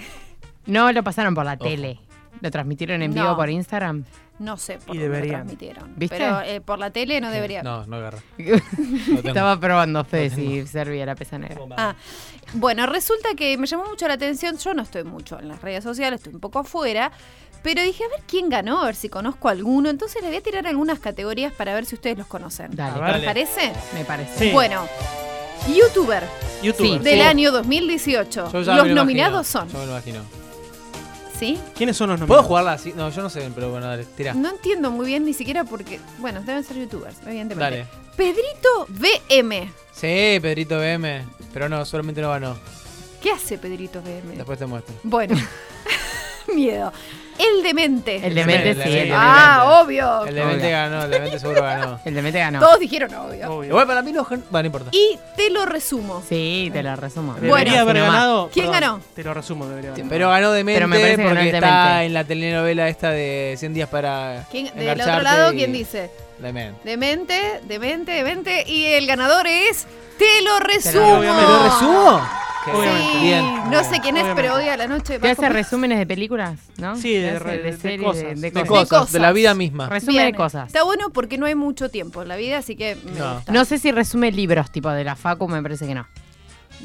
No 0.68 0.92
lo 0.92 1.04
pasaron 1.04 1.36
por 1.36 1.46
la 1.46 1.54
Ojo. 1.54 1.64
tele. 1.66 2.00
Lo 2.42 2.52
transmitieron 2.52 3.02
en 3.02 3.14
No. 3.14 3.22
vivo 3.24 3.36
por 3.36 3.50
Instagram. 3.50 4.04
No 4.40 4.58
sé 4.58 4.78
por 4.80 4.96
Y 4.96 5.00
dónde 5.00 5.08
lo 5.08 5.14
deberían. 5.14 5.36
transmitieron. 5.42 5.94
¿Viste? 5.96 6.18
Pero 6.18 6.42
eh, 6.42 6.60
por 6.62 6.78
la 6.78 6.90
tele 6.92 7.22
no 7.22 7.32
debería. 7.32 7.64
No, 7.64 7.86
no 7.86 7.96
agarra. 7.96 8.20
Estaba 9.24 9.60
probando 9.60 10.04
fe 10.04 10.30
si 10.30 10.68
servía 10.68 11.06
la 11.06 11.16
pezonera. 11.16 11.56
Ah, 11.78 11.96
bueno, 12.54 12.86
resulta 12.86 13.30
que 13.36 13.58
me 13.58 13.66
llamó 13.68 13.86
mucho 13.86 14.08
la 14.08 14.16
atención. 14.16 14.58
Yo 14.58 14.74
no 14.74 14.84
estoy 14.84 15.04
mucho 15.06 15.40
en 15.40 15.48
las 15.48 15.62
redes 15.62 15.84
sociales, 15.84 16.20
estoy 16.20 16.34
un 16.34 16.40
poco 16.42 16.60
afuera. 16.60 17.12
Pero 17.64 17.82
dije, 17.82 18.04
a 18.04 18.10
ver 18.10 18.20
quién 18.28 18.50
ganó, 18.50 18.82
a 18.82 18.86
ver 18.86 18.96
si 18.96 19.10
conozco 19.10 19.50
alguno. 19.50 19.90
Entonces 19.90 20.22
le 20.22 20.28
voy 20.28 20.38
a 20.38 20.42
tirar 20.42 20.68
algunas 20.68 21.00
categorías 21.00 21.52
para 21.54 21.74
ver 21.74 21.86
si 21.86 21.96
ustedes 21.96 22.18
los 22.18 22.28
conocen. 22.28 22.76
Dale. 22.76 23.14
¿Les 23.18 23.26
parece? 23.26 23.72
me 23.94 24.06
parece. 24.06 24.38
Sí. 24.38 24.52
Bueno, 24.52 24.86
youtuber 25.74 26.24
YouTuber. 26.62 27.02
del 27.02 27.14
sí. 27.20 27.22
año 27.22 27.52
2018. 27.52 28.52
Yo 28.52 28.62
ya 28.62 28.76
Los 28.76 28.84
me 28.86 28.90
lo 28.90 28.96
nominados 28.96 29.50
imagino. 29.56 29.62
son. 29.62 29.70
Yo 29.70 29.80
me 29.80 29.86
lo 29.86 29.92
imagino. 29.94 30.45
¿Sí? 31.38 31.60
¿Quiénes 31.76 31.98
son 31.98 32.10
los 32.10 32.18
¿Puedo 32.20 32.28
nominados? 32.28 32.46
jugarla 32.48 32.74
así? 32.74 32.94
No, 32.96 33.10
yo 33.10 33.22
no 33.22 33.30
sé, 33.30 33.50
pero 33.54 33.70
bueno, 33.72 33.88
dale, 33.88 34.06
tira. 34.06 34.34
No 34.34 34.50
entiendo 34.50 34.90
muy 34.92 35.06
bien 35.06 35.26
ni 35.26 35.34
siquiera 35.34 35.64
porque. 35.66 36.00
Bueno, 36.20 36.42
deben 36.42 36.64
ser 36.64 36.78
youtubers, 36.78 37.18
evidentemente. 37.26 37.78
Dale. 37.78 37.88
Pedrito 38.16 38.86
BM. 38.90 39.72
Sí, 39.92 40.40
Pedrito 40.42 40.78
BM. 40.80 41.26
Pero 41.54 41.68
no, 41.68 41.84
solamente 41.86 42.22
no 42.22 42.30
ganó. 42.30 42.56
¿Qué 43.22 43.32
hace 43.32 43.58
Pedrito 43.58 44.02
BM? 44.02 44.36
Después 44.38 44.58
te 44.60 44.66
muestro. 44.66 44.96
Bueno. 45.04 45.36
Miedo. 46.56 46.94
El 47.38 47.64
demente. 47.64 48.26
El 48.26 48.34
demente 48.34 48.70
El 48.72 48.84
sí. 48.84 48.98
El, 48.98 49.12
ah, 49.14 49.82
obvio. 49.84 50.26
El 50.26 50.36
demente 50.36 50.72
ganó, 50.72 51.04
el 51.04 51.12
demente 51.12 51.40
seguro 51.40 51.62
ganó. 51.64 52.00
el 52.06 52.14
demente 52.14 52.40
ganó. 52.40 52.60
Todos 52.60 52.80
dijeron 52.80 53.14
obvio. 53.14 53.52
Obvio. 53.52 53.70
Igual 53.70 53.88
para 53.88 54.02
mí 54.02 54.12
no, 54.14 54.24
bueno, 54.26 54.44
no 54.52 54.66
importa. 54.66 54.90
Y 54.94 55.20
te 55.36 55.50
lo 55.50 55.66
resumo. 55.66 56.24
Sí, 56.28 56.70
te 56.72 56.82
lo 56.82 56.96
resumo. 56.96 57.34
Bueno. 57.34 57.48
Debería 57.56 57.82
haber 57.82 57.96
Si 57.98 58.02
no 58.02 58.08
más. 58.08 58.14
ganado. 58.16 58.50
¿Quién 58.54 58.66
perdón, 58.68 58.82
ganó? 58.82 59.02
Te 59.16 59.24
lo 59.24 59.34
resumo, 59.34 59.66
debería 59.68 59.90
haber 59.92 60.00
ganado. 60.04 60.16
Pero 60.16 60.30
ganó 60.30 60.52
demente 60.54 60.78
Pero 60.80 60.88
me 60.88 60.96
parece 60.96 61.16
que 61.18 61.24
ganó 61.24 61.36
porque 61.36 61.50
está 61.50 61.60
demente. 61.88 62.06
en 62.06 62.14
la 62.14 62.24
telenovela 62.24 62.90
esta 62.90 63.10
de 63.12 63.56
100 63.58 63.74
días 63.74 63.90
para 63.90 64.46
¿Quién, 64.50 64.72
del 64.76 65.02
otro 65.02 65.22
lado, 65.22 65.52
y- 65.54 65.58
¿quién 65.58 65.74
dice? 65.74 66.10
Demente. 66.40 66.82
Demente, 66.84 67.62
demente, 67.68 68.12
demente. 68.12 68.64
Y 68.68 68.86
el 68.86 69.08
ganador 69.08 69.48
es. 69.48 69.88
Te 70.18 70.42
lo 70.44 70.60
resumo. 70.60 71.20
¿Me 71.20 71.26
lo 71.28 71.64
resumo? 71.64 72.22
Sí, 72.66 73.20
Bien. 73.22 73.70
no 73.70 73.84
sé 73.84 74.00
quién 74.02 74.18
es, 74.18 74.24
Obviamente. 74.24 74.36
pero 74.36 74.56
hoy 74.56 74.68
a 74.68 74.76
la 74.76 74.88
noche. 74.88 75.20
¿Te 75.20 75.30
hace 75.30 75.50
resúmenes 75.50 76.00
de 76.00 76.08
películas? 76.08 76.58
¿no? 76.78 76.96
Sí, 76.96 77.14
de 77.14 77.34
Te 77.34 77.40
re- 77.40 77.58
de 77.62 77.78
series, 77.78 78.02
cosas. 78.02 78.42
de, 78.42 78.52
cosas. 78.52 78.68
cosas, 78.68 78.90
cosas. 78.90 79.12
de 79.12 79.20
la 79.20 79.32
vida 79.34 79.54
misma. 79.54 79.88
Resumen 79.88 80.16
Bien, 80.16 80.32
de 80.32 80.34
cosas. 80.38 80.66
Está 80.68 80.84
bueno 80.84 81.12
porque 81.12 81.38
no 81.38 81.46
hay 81.46 81.54
mucho 81.54 81.90
tiempo 81.90 82.24
en 82.24 82.28
la 82.28 82.36
vida, 82.38 82.58
así 82.58 82.76
que 82.76 82.96
me 83.06 83.20
No. 83.20 83.36
gusta. 83.36 83.52
No 83.52 83.66
sé 83.66 83.78
si 83.78 83.92
resume 83.92 84.32
libros, 84.32 84.72
tipo 84.72 84.90
de 84.90 85.04
la 85.04 85.16
Facu, 85.16 85.48
me 85.48 85.62
parece 85.62 85.86
que 85.86 85.94
no. 85.94 86.08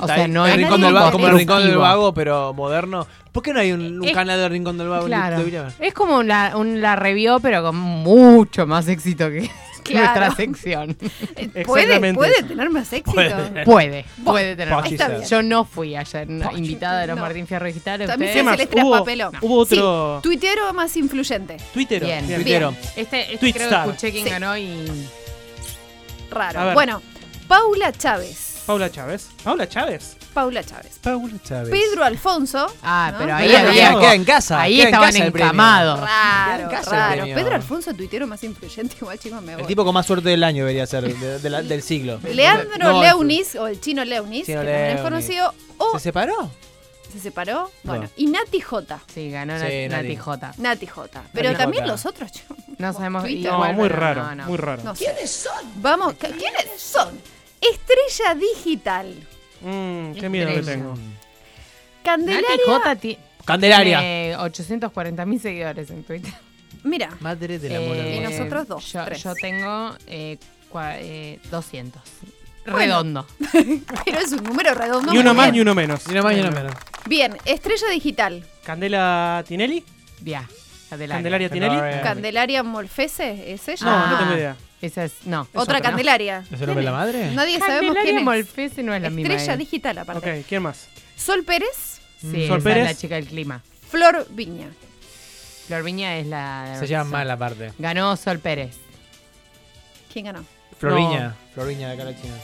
O 0.02 0.06
sea, 0.06 0.28
no 0.28 0.46
el 0.46 0.52
es 0.52 0.56
rincón 0.58 0.80
del 0.80 0.92
vago, 0.94 1.12
como 1.12 1.28
el 1.28 1.36
rincón 1.38 1.62
del 1.66 1.76
vago, 1.78 2.12
pero 2.14 2.52
moderno. 2.54 3.06
¿Por 3.32 3.42
qué 3.44 3.52
no 3.52 3.60
hay 3.60 3.70
un, 3.72 4.00
un 4.00 4.08
Es- 4.08 4.14
canal 4.14 4.38
del 4.40 4.50
rincón 4.50 4.76
del 4.78 4.88
vago? 4.88 5.06
Claro. 5.06 5.42
Es 5.78 5.94
como 5.94 6.22
la, 6.22 6.56
un, 6.56 6.80
la 6.80 6.96
revió, 6.96 7.38
pero 7.40 7.62
con 7.62 7.76
mucho 7.76 8.66
más 8.66 8.88
éxito 8.88 9.28
que 9.30 9.48
Claro. 9.84 10.20
nuestra 10.20 10.36
sección. 10.36 10.96
Eh, 11.36 11.62
¿Puede, 11.66 12.12
puede 12.14 12.42
tener 12.42 12.70
más 12.70 12.92
éxito? 12.92 13.12
Puede. 13.14 13.64
Puede, 13.64 14.04
puede 14.24 14.54
tener 14.56 14.74
más. 14.74 14.88
Bien. 14.88 15.22
Yo 15.28 15.42
no 15.42 15.64
fui 15.64 15.96
ayer, 15.96 16.28
no, 16.28 16.56
invitada 16.56 17.00
de 17.00 17.06
los 17.08 17.16
No. 17.16 17.22
Martín 17.22 17.46
Fierro 17.46 17.66
Digitales. 17.66 18.06
También 18.08 18.30
ustedes- 18.30 18.44
se 18.44 18.50
más? 18.50 18.58
les 18.58 18.68
Hubo- 18.84 18.90
traspapeló. 18.90 19.30
hubo 19.40 19.58
otro- 19.58 20.20
Sí, 20.22 20.28
tuitero 20.28 20.72
más 20.74 20.96
influyente. 20.96 21.56
Twitter. 21.72 22.04
Bien. 22.04 22.26
Bien. 22.26 22.40
Tuitero. 22.42 22.74
Este, 22.96 23.34
este 23.34 23.52
creo 23.52 23.68
que 23.68 23.74
escuché 23.76 24.12
quién 24.12 24.24
Sí. 24.24 24.30
ganó 24.30 24.56
y. 24.58 25.08
Raro. 26.30 26.74
Bueno, 26.74 27.02
Paula 27.48 27.90
Chávez. 27.92 28.49
Paula 28.70 28.88
Chávez. 28.92 29.28
Paula 29.42 29.68
Chávez. 29.68 30.16
Paula 30.32 30.62
Chávez. 30.62 30.98
Paula 31.02 31.32
Chávez. 31.42 31.70
Pedro 31.70 32.04
Alfonso. 32.04 32.72
Ah, 32.84 33.08
¿no? 33.12 33.18
pero 33.18 33.34
ahí 33.34 33.52
había. 33.52 33.94
queda- 33.98 34.14
en 34.14 34.24
casa. 34.24 34.60
Ahí 34.60 34.76
queda 34.76 34.84
estaban 34.86 35.16
encamados. 35.16 36.00
Raro, 36.00 36.62
en 36.62 36.68
casa 36.70 36.90
el 36.90 36.96
raro. 36.96 37.16
premio. 37.22 37.34
Pedro 37.34 37.54
Alfonso, 37.56 37.94
tuitero 37.94 38.26
más 38.28 38.44
influyente, 38.44 38.94
igual 39.00 39.18
chicos 39.18 39.42
me 39.42 39.54
voy. 39.54 39.62
El 39.62 39.66
tipo 39.66 39.84
con 39.84 39.92
más 39.92 40.06
suerte 40.06 40.28
del 40.28 40.44
año 40.44 40.58
debería 40.64 40.86
ser, 40.86 41.12
de- 41.12 41.38
de 41.40 41.50
la- 41.50 41.62
del 41.62 41.82
siglo. 41.82 42.20
Leandro 42.32 42.78
No, 42.78 43.02
Leunis, 43.02 43.56
o 43.56 43.66
el 43.66 43.80
chino 43.80 44.04
Leunis, 44.04 44.46
Chino 44.46 44.60
que 44.60 44.66
también 44.66 44.86
es 44.86 44.94
Leunis. 44.94 45.02
conocido, 45.02 45.54
o 45.78 45.92
¿Se 45.98 46.04
separó? 46.04 46.50
se 47.12 47.18
separó. 47.18 47.72
Bueno, 47.82 48.04
No. 48.04 48.10
y 48.16 48.26
Nati 48.28 48.60
J. 48.60 49.00
Sí, 49.12 49.30
ganó 49.32 49.58
Sí, 49.58 49.88
Nati, 49.88 50.14
J. 50.14 50.52
Nati 50.58 50.86
J. 50.86 51.22
Pero 51.32 51.48
Nati 51.48 51.58
también 51.60 51.82
J. 51.82 51.92
los 51.92 52.06
otros, 52.06 52.30
chicos, 52.30 52.56
No 52.78 52.92
sabemos. 52.92 53.24
Twitter. 53.24 53.50
No, 53.50 53.56
igual, 53.56 53.74
muy 53.74 53.88
raro. 53.88 54.22
no, 54.22 54.34
no. 54.36 54.44
Muy 54.46 54.56
raro. 54.58 54.82
no 54.84 54.94
sé. 54.94 55.06
¿Quiénes 55.06 55.28
son? 55.32 55.72
Vamos, 55.82 56.14
¿quiénes 56.14 56.68
son? 56.80 57.18
Estrella 57.60 58.34
Digital. 58.34 59.14
Mm, 59.62 60.12
qué 60.14 60.28
miedo 60.28 60.48
que 60.48 60.58
Estrella. 60.60 60.82
tengo. 60.82 60.94
Candelaria. 62.04 62.48
Nati 62.48 62.62
J 62.66 62.96
ti- 62.96 63.18
Candelaria. 63.44 63.98
tiene 63.98 64.36
840 64.38 65.26
mil 65.26 65.40
seguidores 65.40 65.90
en 65.90 66.02
Twitter. 66.04 66.32
Mira, 66.84 67.10
Madre 67.20 67.58
del 67.58 67.76
amor 67.76 67.96
Eh, 67.96 68.16
Y 68.16 68.20
nosotros 68.20 68.66
dos, 68.68 68.92
Yo, 68.92 69.04
tres. 69.04 69.22
yo 69.22 69.34
tengo 69.34 69.94
eh, 70.06 70.38
cua- 70.72 70.96
eh, 70.98 71.38
200. 71.50 72.00
Bueno. 72.64 72.78
Redondo. 72.78 73.26
pero 74.04 74.18
es 74.18 74.32
un 74.32 74.44
número 74.44 74.72
redondo. 74.74 75.12
Ni 75.12 75.18
uno 75.18 75.30
muy 75.30 75.36
más 75.36 75.46
bien. 75.46 75.54
ni 75.56 75.60
uno 75.60 75.74
menos. 75.74 76.06
Ni 76.06 76.12
una 76.12 76.22
más 76.22 76.34
ni 76.34 76.40
una 76.40 76.50
menos. 76.50 76.72
Bien, 77.06 77.36
Estrella 77.44 77.88
Digital. 77.90 78.44
Candela 78.64 79.44
Tinelli. 79.46 79.84
Ya. 80.22 80.46
Candelaria. 80.88 81.16
Candelaria 81.18 81.48
Tinelli. 81.50 81.74
Candelaria. 81.76 82.02
Candelaria 82.02 82.62
Molfese, 82.62 83.52
¿es 83.52 83.68
ella? 83.68 83.84
No, 83.86 83.92
Ah, 83.92 84.08
no 84.10 84.18
tengo 84.18 84.34
idea. 84.34 84.56
Esa 84.82 85.04
es. 85.04 85.12
No. 85.26 85.42
Es 85.42 85.48
Otra 85.50 85.62
otra, 85.62 85.78
¿no? 85.78 85.82
Candelaria. 85.82 86.44
¿Es 86.50 86.60
el 86.60 86.66
nombre 86.66 86.76
de 86.84 86.90
la 86.90 86.92
madre? 86.92 87.30
Nadie 87.32 87.58
sabemos 87.58 87.96
quién 88.02 88.18
es. 88.18 88.24
Molfese 88.24 88.82
no 88.82 88.94
es 88.94 89.02
la 89.02 89.10
misma. 89.10 89.34
Estrella. 89.34 89.56
Digital, 89.56 89.98
aparte. 89.98 90.40
Ok, 90.40 90.46
¿quién 90.48 90.62
más? 90.62 90.88
Sol 91.16 91.44
Pérez, 91.44 92.00
Sí, 92.20 92.46
Sol 92.48 92.58
esa 92.58 92.64
Pérez. 92.64 92.84
es 92.84 92.94
la 92.94 93.00
chica 93.00 93.14
del 93.16 93.26
clima. 93.26 93.62
Flor 93.90 94.26
Viña. 94.30 94.68
Flor 95.66 95.82
Viña 95.82 96.16
es 96.16 96.26
la. 96.26 96.76
Se 96.78 96.86
llama 96.86 97.10
mal 97.10 97.30
aparte. 97.30 97.72
Ganó 97.78 98.16
Sol 98.16 98.38
Pérez. 98.38 98.76
¿Quién 100.12 100.24
ganó? 100.26 100.44
Floriña. 100.78 101.34
Floriña 101.54 101.88
de 101.88 101.94
acá 101.94 102.04
la 102.04 102.20
China. 102.20 102.34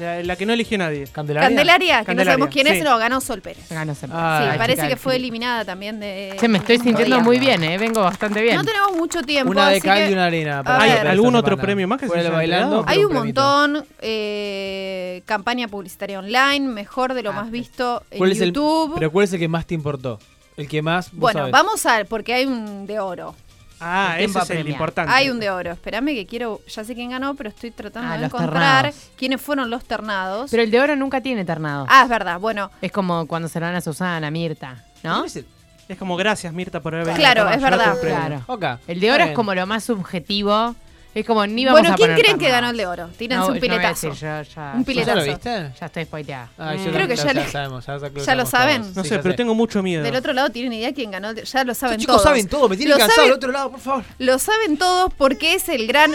La, 0.00 0.22
la 0.22 0.36
que 0.36 0.46
no 0.46 0.52
eligió 0.52 0.78
nadie. 0.78 1.06
Candelaria. 1.12 1.48
Candelaria, 1.48 1.98
que 2.00 2.04
Candelaria, 2.06 2.24
no 2.38 2.44
sabemos 2.44 2.54
quién 2.54 2.66
sí. 2.66 2.72
es, 2.78 2.84
no, 2.84 2.98
ganó 2.98 3.20
Sol 3.20 3.40
Pérez. 3.42 3.68
Ganó 3.68 3.94
Sol 3.94 4.08
Pérez. 4.10 4.22
Ah, 4.24 4.48
sí, 4.52 4.58
parece 4.58 4.76
chica 4.82 4.88
que 4.88 4.96
fue 4.96 5.16
eliminada 5.16 5.64
también 5.64 6.00
de. 6.00 6.34
Che, 6.40 6.48
me 6.48 6.58
estoy 6.58 6.78
sintiendo 6.78 7.20
muy 7.20 7.38
bien, 7.38 7.62
¿eh? 7.62 7.78
Vengo 7.78 8.00
bastante 8.00 8.42
bien. 8.42 8.56
No 8.56 8.64
tenemos 8.64 8.96
mucho 8.96 9.22
tiempo. 9.22 9.50
Una 9.50 9.68
de 9.68 9.76
así 9.76 9.86
cal 9.86 9.98
que 9.98 10.10
y 10.10 10.12
una 10.12 10.24
arena. 10.26 10.60
Esta 10.60 11.10
¿Algún 11.10 11.36
otro 11.36 11.50
semana. 11.50 11.62
premio 11.62 11.88
más 11.88 12.00
que 12.00 12.08
se 12.08 12.30
bailando? 12.30 12.84
Hay 12.86 13.04
un 13.04 13.12
montón. 13.12 13.84
eh, 14.00 15.22
campaña 15.26 15.68
publicitaria 15.68 16.18
online, 16.18 16.60
mejor 16.68 17.14
de 17.14 17.22
lo 17.22 17.30
Ah, 17.30 17.34
más 17.34 17.50
visto 17.50 18.02
en 18.10 18.18
¿Cuál 18.18 18.32
es 18.32 18.40
el, 18.40 18.48
YouTube. 18.48 18.94
pero 18.96 19.10
¿cuál 19.12 19.24
es 19.24 19.32
el 19.32 19.38
que 19.38 19.48
más 19.48 19.66
te 19.66 19.74
importó? 19.74 20.18
El 20.56 20.66
que 20.68 20.82
más. 20.82 21.10
vos 21.12 21.20
bueno, 21.20 21.40
sabés. 21.40 21.52
vamos 21.52 21.86
a 21.86 22.04
porque 22.08 22.34
hay 22.34 22.46
un 22.46 22.86
de 22.86 22.98
oro. 22.98 23.34
Ah, 23.80 24.16
ese 24.18 24.38
es 24.38 24.50
el 24.50 24.68
importante. 24.68 25.12
Hay 25.12 25.30
un 25.30 25.40
de 25.40 25.50
oro. 25.50 25.72
Espérame 25.72 26.08
que 26.14 26.26
quiero. 26.26 26.60
Ya 26.68 26.84
sé 26.84 26.94
quién 26.94 27.10
ganó, 27.10 27.34
pero 27.34 27.48
estoy 27.48 27.70
tratando 27.70 28.10
Ah, 28.10 28.12
de 28.16 28.18
los 28.22 28.26
encontrar 28.28 28.82
ternados. 28.84 29.10
quiénes 29.16 29.40
fueron 29.40 29.70
los 29.70 29.84
ternados. 29.84 30.50
Pero 30.50 30.62
el 30.62 30.70
de 30.70 30.80
oro 30.80 30.96
nunca 30.96 31.20
tiene 31.20 31.44
ternado. 31.44 31.86
Ah, 31.88 32.02
es 32.04 32.08
verdad. 32.08 32.38
Bueno, 32.38 32.70
Es 32.82 32.92
como 32.92 33.26
cuando 33.26 33.48
se 33.48 33.58
lo 33.60 33.66
dan 33.66 33.74
a 33.76 33.80
Susana, 33.80 34.30
Mirta, 34.30 34.84
¿no? 35.02 35.20
¿Cuál 35.20 35.44
es 35.88 35.98
como 35.98 36.16
gracias, 36.16 36.52
Mirta, 36.52 36.80
por 36.80 36.94
haber 36.94 37.06
venido. 37.06 37.20
Claro, 37.20 37.42
Tomá, 37.42 37.54
es 37.56 37.62
verdad. 37.62 37.96
Claro. 38.00 38.42
Ok. 38.46 38.64
El 38.86 39.00
de 39.00 39.12
oro 39.12 39.24
es 39.24 39.32
como 39.32 39.54
lo 39.54 39.66
más 39.66 39.82
subjetivo. 39.84 40.76
Es 41.12 41.26
como 41.26 41.44
ni 41.44 41.64
vamos 41.64 41.80
bueno 41.80 41.94
a 41.94 41.96
¿quién 41.96 42.14
creen 42.14 42.38
que 42.38 42.48
ganó 42.48 42.70
el 42.70 42.76
de 42.76 42.86
oro? 42.86 43.08
Tírense 43.18 43.40
No, 43.40 43.48
un 43.48 43.54
no 43.54 43.60
piletazo. 43.60 44.10
decir, 44.10 44.28
yo 44.28 44.42
ya, 44.54 44.72
Un 44.74 44.80
¿Ya 44.80 44.86
piletazo. 44.86 45.16
lo 45.18 45.24
viste? 45.24 45.72
ya 45.80 45.86
estoy 45.86 46.04
spoileada. 46.04 46.48
Ah, 46.56 46.74
yo 46.76 46.82
Mm. 46.82 46.86
lo- 46.86 46.92
Creo 46.92 47.08
que 47.08 47.16
ya 47.16 47.32
le- 47.32 47.50
sabemos. 47.50 47.86
Ya, 47.86 47.92
lo 47.98 48.08
ya 48.24 48.34
lo 48.36 48.46
saben. 48.46 48.82
todos. 48.82 48.96
No 48.96 49.02
Sí, 49.02 49.08
sé, 49.08 49.14
ya 49.16 49.22
pero 49.22 49.32
sé. 49.32 49.36
tengo 49.36 49.54
mucho 49.56 49.82
miedo. 49.82 50.04
Del 50.04 50.14
otro 50.14 50.32
lado 50.32 50.50
tienen 50.50 50.72
idea 50.72 50.94
quién 50.94 51.10
ganó. 51.10 51.32
Ya 51.32 51.64
lo 51.64 51.74
saben 51.74 51.94
Estos 51.94 51.96
chicos 52.02 52.14
todos. 52.16 52.22
saben 52.22 52.46
todo, 52.48 52.68
me 52.68 52.76
tienen 52.76 52.94
Lo 52.96 52.98
cansado 52.98 53.22
del 53.22 53.32
otro 53.32 53.50
lado, 53.50 53.70
por 53.72 53.80
favor. 53.80 54.04
Lo 54.18 54.38
saben 54.38 54.76
todos 54.78 55.12
porque 55.16 55.54
es 55.54 55.68
el 55.68 55.88
gran 55.88 56.12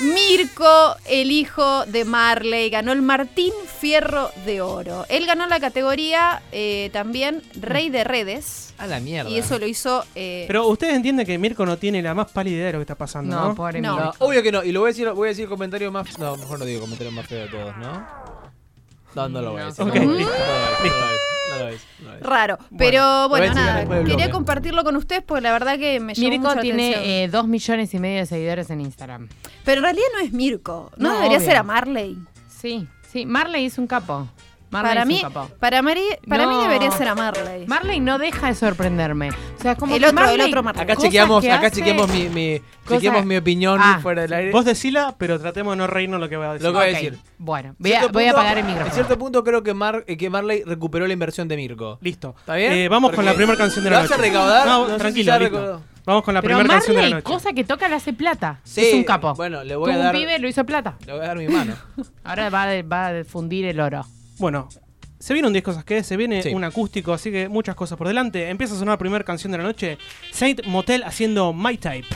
Mirko, 0.00 0.96
el 1.06 1.30
hijo 1.30 1.84
de 1.86 2.04
Marley. 2.04 2.70
Ganó 2.70 2.92
el 2.92 3.02
Martín 3.02 3.52
Fierro 3.80 4.30
de 4.44 4.60
Oro. 4.60 5.04
Él 5.08 5.26
ganó 5.26 5.46
la 5.46 5.60
categoría 5.60 6.42
eh, 6.50 6.90
también 6.92 7.42
Rey 7.60 7.88
de 7.90 8.02
Redes. 8.04 8.74
A 8.78 8.86
la 8.86 8.98
mierda. 8.98 9.30
Y 9.30 9.38
eso 9.38 9.58
lo 9.58 9.66
hizo. 9.66 10.04
eh, 10.16 10.44
Pero 10.48 10.66
ustedes 10.66 10.94
entienden 10.94 11.24
que 11.26 11.38
Mirko 11.38 11.64
no 11.64 11.76
tiene 11.76 12.02
la 12.02 12.14
más 12.14 12.30
pálida 12.32 12.56
idea 12.56 12.66
de 12.66 12.72
lo 12.72 12.78
que 12.78 12.82
está 12.82 12.96
pasando, 12.96 13.36
¿no? 13.36 13.48
No, 13.48 13.54
pobre 13.54 13.80
No. 13.80 13.94
Mirko. 13.96 14.12
Obvio 14.24 14.42
que 14.42 14.50
no. 14.50 14.64
Y 14.64 14.72
lo 14.72 14.80
voy 14.80 14.88
a 14.88 14.92
decir, 14.92 15.08
voy 15.10 15.28
a 15.28 15.30
decir 15.30 15.48
comentario 15.48 15.92
más. 15.92 16.18
No, 16.18 16.36
mejor 16.36 16.58
no 16.58 16.64
digo 16.64 16.80
comentario 16.80 17.12
más 17.12 17.26
feo 17.26 17.42
de 17.44 17.48
todos, 17.48 17.76
¿no? 17.76 18.41
No, 19.14 19.28
no 19.28 19.42
lo 19.42 19.52
voy 19.52 19.62
a 19.62 19.64
decir. 19.66 19.84
Ok, 19.84 19.94
no. 19.94 20.26
Raro. 22.20 22.58
Pero 22.78 23.00
lo 23.22 23.28
voy 23.28 23.40
a 23.40 23.52
bueno, 23.52 23.54
nada. 23.54 24.04
Quería 24.04 24.30
compartirlo 24.30 24.84
con 24.84 24.96
ustedes 24.96 25.22
porque 25.22 25.42
la 25.42 25.52
verdad 25.52 25.78
que 25.78 26.00
me 26.00 26.14
llamó 26.14 26.28
mucho 26.28 26.38
Mirko 26.40 26.54
la 26.54 26.60
tiene 26.62 26.90
atención. 26.90 27.10
eh, 27.14 27.28
dos 27.30 27.46
millones 27.48 27.94
y 27.94 27.98
medio 27.98 28.18
de 28.20 28.26
seguidores 28.26 28.70
en 28.70 28.80
Instagram. 28.80 29.28
Pero 29.64 29.78
en 29.78 29.82
realidad 29.84 30.06
no 30.14 30.20
es 30.20 30.32
Mirko. 30.32 30.90
No, 30.96 31.08
No, 31.10 31.14
debería 31.16 31.38
obvio. 31.38 31.46
ser 31.48 31.56
a 31.56 31.62
Marley. 31.62 32.18
Sí, 32.48 32.86
sí. 33.10 33.26
Marley 33.26 33.66
es 33.66 33.78
un 33.78 33.86
capo. 33.86 34.28
Marley 34.72 34.90
para 34.90 35.00
es 35.02 35.06
mí, 35.06 35.14
un 35.16 35.20
capo. 35.32 35.50
para, 35.60 35.82
Mari- 35.82 36.18
para 36.28 36.46
mí 36.48 36.56
debería 36.62 36.90
ser 36.90 37.06
a 37.08 37.14
Marley. 37.14 37.66
Marley 37.66 38.00
no 38.00 38.18
deja 38.18 38.48
de 38.48 38.54
sorprenderme. 38.54 39.30
O 39.30 39.62
sea, 39.62 39.76
como 39.76 39.94
El 39.94 40.00
que 40.02 40.08
otro, 40.08 40.18
el 40.20 40.26
Marley- 40.26 40.48
otro 40.48 40.62
Marley. 40.62 40.82
Acá 40.82 40.96
chequeamos, 40.96 41.42
que 41.44 41.52
acá 41.52 41.66
hace- 41.68 41.76
chequeamos 41.76 42.08
mi, 42.08 42.28
mi, 42.28 42.60
chequeamos 42.88 43.24
mi 43.26 43.36
opinión 43.36 43.78
Ah. 43.80 44.00
fuera 44.02 44.22
del 44.22 44.32
aire. 44.32 44.50
Vos 44.50 44.64
decila, 44.64 45.14
pero 45.18 45.38
tratemos 45.38 45.74
de 45.74 45.76
no 45.76 45.86
reírnos 45.86 46.18
lo 46.20 46.28
que 46.28 46.36
voy 46.36 46.46
a 46.46 46.52
decir. 46.54 46.66
Lo 46.66 46.72
que 46.72 46.78
voy 46.92 47.06
a. 47.06 47.12
Bueno, 47.38 47.74
voy 47.78 47.92
a, 47.92 47.98
Cierto 48.00 48.12
voy 48.12 48.24
a 48.24 48.26
punto- 48.28 48.38
apagar 48.40 48.52
el 48.58 48.60
En 48.60 48.66
micrófono. 48.66 48.94
cierto 48.94 49.18
punto 49.18 49.44
creo 49.44 49.62
que, 49.62 49.74
Mar, 49.74 50.04
eh, 50.06 50.16
que 50.16 50.30
Marley 50.30 50.62
recuperó 50.64 51.06
la 51.06 51.12
inversión 51.12 51.46
de 51.48 51.56
Mirko. 51.56 51.98
Listo. 52.00 52.34
¿Está 52.38 52.54
bien? 52.56 52.72
Eh, 52.72 52.88
vamos 52.88 53.12
con 53.12 53.24
la 53.24 53.34
primera 53.34 53.56
canción 53.58 53.84
de 53.84 53.90
la 53.90 53.96
¿lo 53.98 54.02
noche. 54.04 54.10
vas 54.14 54.18
a 54.18 54.22
recaudar? 54.22 54.66
No, 54.66 54.78
No 54.80 54.86
sé 54.86 54.92
si 54.94 54.98
tranquilo, 55.24 55.38
listo. 55.38 55.82
Vamos 56.04 56.24
con 56.24 56.34
la 56.34 56.42
primera 56.42 56.66
canción 56.68 56.96
de 56.96 57.02
la 57.02 57.08
Marley, 57.10 57.14
noche. 57.22 57.32
cosa 57.34 57.52
que 57.52 57.62
toca, 57.62 57.88
le 57.88 57.94
hace 57.94 58.12
plata. 58.12 58.58
Sí, 58.64 58.80
es 58.86 58.94
un 58.94 59.04
capo. 59.04 59.34
bueno, 59.34 59.62
le 59.62 59.76
voy 59.76 59.92
a 59.92 59.98
dar- 59.98 60.14
un 60.14 60.20
pibe, 60.20 60.36
lo 60.40 60.48
hizo 60.48 60.64
plata. 60.64 60.96
Le 61.06 61.12
voy 61.12 61.22
a 61.22 61.28
dar 61.28 61.36
mi 61.38 61.46
mano. 61.46 61.74
Ahora 62.24 62.50
va, 62.50 62.62
a- 62.64 62.82
va 62.82 63.06
a 63.20 63.24
fundir 63.24 63.66
el 63.66 63.78
oro. 63.78 64.04
Bueno, 64.42 64.68
se 65.20 65.34
vienen 65.34 65.52
10 65.52 65.64
cosas 65.64 65.84
que, 65.84 66.02
se 66.02 66.16
viene 66.16 66.42
Sí. 66.42 66.48
un 66.52 66.64
acústico, 66.64 67.12
así 67.12 67.30
que 67.30 67.48
muchas 67.48 67.76
cosas 67.76 67.96
por 67.96 68.08
delante. 68.08 68.50
Empieza 68.50 68.74
a 68.74 68.76
sonar 68.76 68.94
la 68.94 68.98
primera 68.98 69.22
canción 69.24 69.52
de 69.52 69.58
la 69.58 69.62
noche. 69.62 69.98
Saint 70.32 70.66
Motel 70.66 71.04
haciendo 71.04 71.52
My 71.52 71.76
Type. 71.76 72.08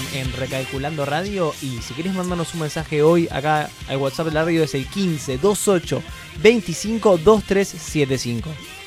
Instagram 0.00 0.06
en 0.14 0.32
Recalculando 0.32 1.04
Radio 1.04 1.52
y 1.62 1.78
si 1.82 1.94
querés 1.94 2.14
mandarnos 2.14 2.54
un 2.54 2.60
mensaje 2.60 3.02
hoy 3.02 3.28
acá 3.30 3.70
al 3.88 3.96
WhatsApp 3.98 4.26
de 4.26 4.32
la 4.32 4.44
radio 4.44 4.64
es 4.64 4.74
el 4.74 4.86
15 4.86 5.38
28 5.38 6.02
25 6.42 7.18
2375. 7.18 8.79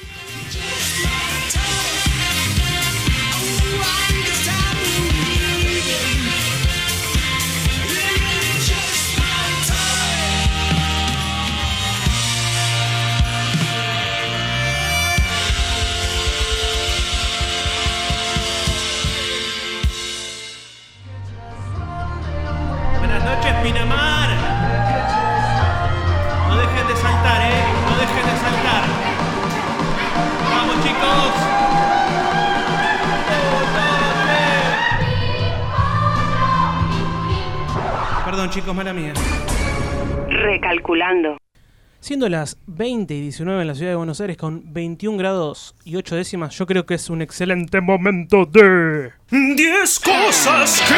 Siendo 42.03 42.27
las 42.27 42.57
20 42.67 43.13
y 43.15 43.21
19 43.21 43.61
en 43.61 43.67
la 43.67 43.75
ciudad 43.75 43.91
de 43.91 43.95
Buenos 43.95 44.19
Aires 44.19 44.35
con 44.35 44.73
21 44.73 45.17
grados 45.17 45.73
y 45.85 45.95
8 45.95 46.17
décimas, 46.17 46.53
yo 46.57 46.65
creo 46.65 46.85
que 46.85 46.95
es 46.95 47.09
un 47.09 47.21
excelente 47.21 47.79
momento 47.79 48.45
de... 48.45 49.11
10 49.31 49.99
cosas 50.01 50.81
que... 50.85 50.95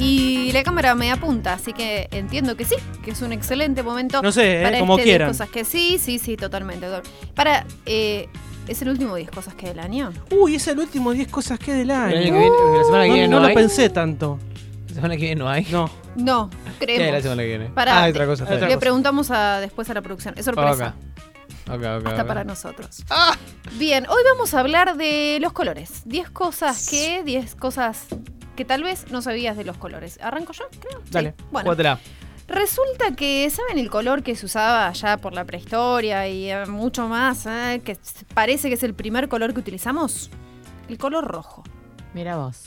Y 0.00 0.52
la 0.52 0.62
cámara 0.62 0.94
me 0.94 1.10
apunta, 1.10 1.54
así 1.54 1.72
que 1.72 2.06
entiendo 2.12 2.56
que 2.56 2.64
sí, 2.64 2.76
que 3.04 3.10
es 3.10 3.20
un 3.22 3.32
excelente 3.32 3.82
momento. 3.82 4.22
No 4.22 4.30
sé, 4.30 4.60
eh, 4.60 4.62
para 4.62 4.78
como 4.78 4.94
este 4.94 5.04
10 5.06 5.12
quieran. 5.16 5.28
cosas 5.30 5.48
que 5.50 5.64
sí, 5.64 5.98
sí, 5.98 6.20
sí, 6.20 6.36
totalmente. 6.36 6.86
Para, 7.34 7.66
eh, 7.86 8.28
¿es 8.68 8.80
el 8.82 8.88
último 8.88 9.16
10 9.16 9.30
cosas 9.32 9.54
que 9.54 9.66
del 9.66 9.80
año? 9.80 10.12
Uy, 10.30 10.54
es 10.56 10.66
el 10.68 10.78
último 10.78 11.12
10 11.12 11.26
cosas 11.26 11.58
que 11.58 11.72
del 11.72 11.90
El 11.90 11.96
año. 11.96 12.34
la 12.76 12.84
semana 12.84 13.02
que 13.04 13.08
No, 13.08 13.14
viene 13.14 13.28
no 13.28 13.36
no, 13.36 13.40
lo 13.42 13.46
hay. 13.48 13.54
pensé 13.56 13.90
tanto. 13.90 14.38
La 14.92 14.96
semana 14.96 15.14
que 15.16 15.22
viene 15.22 15.36
no 15.36 15.48
hay. 15.48 15.66
No. 15.70 15.90
No, 16.16 16.50
¿Qué 16.50 16.58
hay 16.58 16.68
la 16.70 16.76
creemos. 17.04 17.22
semana 17.22 17.42
que 17.42 17.48
viene? 17.48 17.64
Pará, 17.70 17.98
ah, 17.98 18.02
hay 18.04 18.10
otra 18.10 18.26
cosa. 18.26 18.44
está 18.44 18.68
Le 18.68 18.76
preguntamos 18.78 19.30
a, 19.30 19.60
después 19.60 19.88
a 19.88 19.94
la 19.94 20.02
producción. 20.02 20.34
Es 20.36 20.44
sorpresa. 20.44 20.94
Ok. 20.98 21.74
Ok, 21.74 21.78
ok, 21.78 22.06
Hasta 22.06 22.22
ok. 22.22 22.28
para 22.28 22.44
nosotros. 22.44 23.02
Bien, 23.78 24.06
hoy 24.08 24.22
vamos 24.32 24.52
a 24.52 24.60
hablar 24.60 24.96
de 24.96 25.38
los 25.40 25.52
colores. 25.52 26.02
10 26.06 26.30
cosas 26.30 26.88
que, 26.90 27.22
10 27.24 27.54
cosas 27.54 28.06
que 28.56 28.64
tal 28.64 28.82
vez 28.82 29.06
no 29.10 29.22
sabías 29.22 29.56
de 29.56 29.64
los 29.64 29.78
colores. 29.78 30.18
¿Arranco 30.22 30.52
yo? 30.52 30.64
Creo. 30.80 31.00
Sí. 31.04 31.10
Dale, 31.12 31.34
Bueno, 31.50 31.66
jugátela. 31.70 31.98
resulta 32.48 33.12
que, 33.16 33.48
¿saben 33.48 33.78
el 33.78 33.88
color 33.90 34.22
que 34.22 34.34
se 34.36 34.44
usaba 34.44 34.92
ya 34.92 35.16
por 35.18 35.32
la 35.32 35.44
prehistoria 35.44 36.28
y 36.28 36.50
eh, 36.50 36.66
mucho 36.66 37.06
más? 37.08 37.46
eh, 37.46 37.80
que 37.84 37.92
s- 37.92 38.26
parece 38.34 38.68
que 38.68 38.74
es 38.74 38.82
el 38.82 38.92
primer 38.94 39.28
color 39.28 39.54
que 39.54 39.60
utilizamos. 39.60 40.30
El 40.88 40.98
color 40.98 41.24
rojo. 41.26 41.62
Mira 42.12 42.36
vos. 42.36 42.64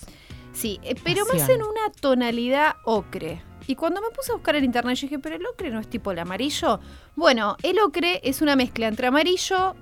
Sí, 0.55 0.79
eh, 0.83 0.95
pero 1.03 1.25
más 1.25 1.47
en 1.49 1.61
una 1.61 1.91
tonalidad 1.99 2.75
ocre. 2.85 3.41
Y 3.67 3.75
cuando 3.75 4.01
me 4.01 4.09
puse 4.09 4.31
a 4.31 4.35
buscar 4.35 4.55
en 4.55 4.63
internet, 4.63 4.95
yo 4.95 5.01
dije, 5.07 5.19
pero 5.19 5.35
el 5.35 5.45
ocre 5.45 5.69
no 5.69 5.79
es 5.79 5.87
tipo 5.87 6.11
el 6.11 6.19
amarillo. 6.19 6.79
Bueno, 7.15 7.57
el 7.61 7.77
ocre 7.79 8.21
es 8.23 8.41
una 8.41 8.55
mezcla 8.55 8.87
entre 8.87 9.07
amarillo, 9.07 9.75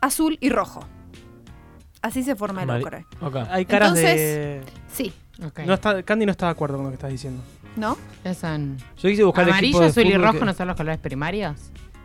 azul 0.00 0.38
y 0.40 0.50
rojo. 0.50 0.86
Así 2.02 2.22
se 2.22 2.36
forma 2.36 2.62
el 2.62 2.70
ocre. 2.70 3.06
Ok. 3.20 3.36
Hay 3.50 3.64
caras 3.66 3.88
Entonces- 3.90 4.16
de... 4.16 4.62
Sí, 4.92 5.12
Ok. 5.44 5.60
No 5.66 5.74
está, 5.74 6.00
Candy 6.04 6.26
no 6.26 6.30
está 6.32 6.46
de 6.46 6.52
acuerdo 6.52 6.76
con 6.76 6.84
lo 6.84 6.90
que 6.90 6.94
estás 6.94 7.10
diciendo. 7.10 7.42
¿no? 7.76 7.98
Ya 8.24 8.34
son 8.34 8.76
Yo 9.02 9.08
quise 9.08 9.24
buscar 9.24 9.48
amarillo, 9.48 9.80
de 9.80 9.86
azul 9.86 10.04
y 10.04 10.06
fútbol 10.12 10.22
rojo, 10.22 10.38
que- 10.38 10.44
¿no 10.44 10.54
son 10.54 10.68
los 10.68 10.76
colores 10.76 10.98
primarios? 11.00 11.56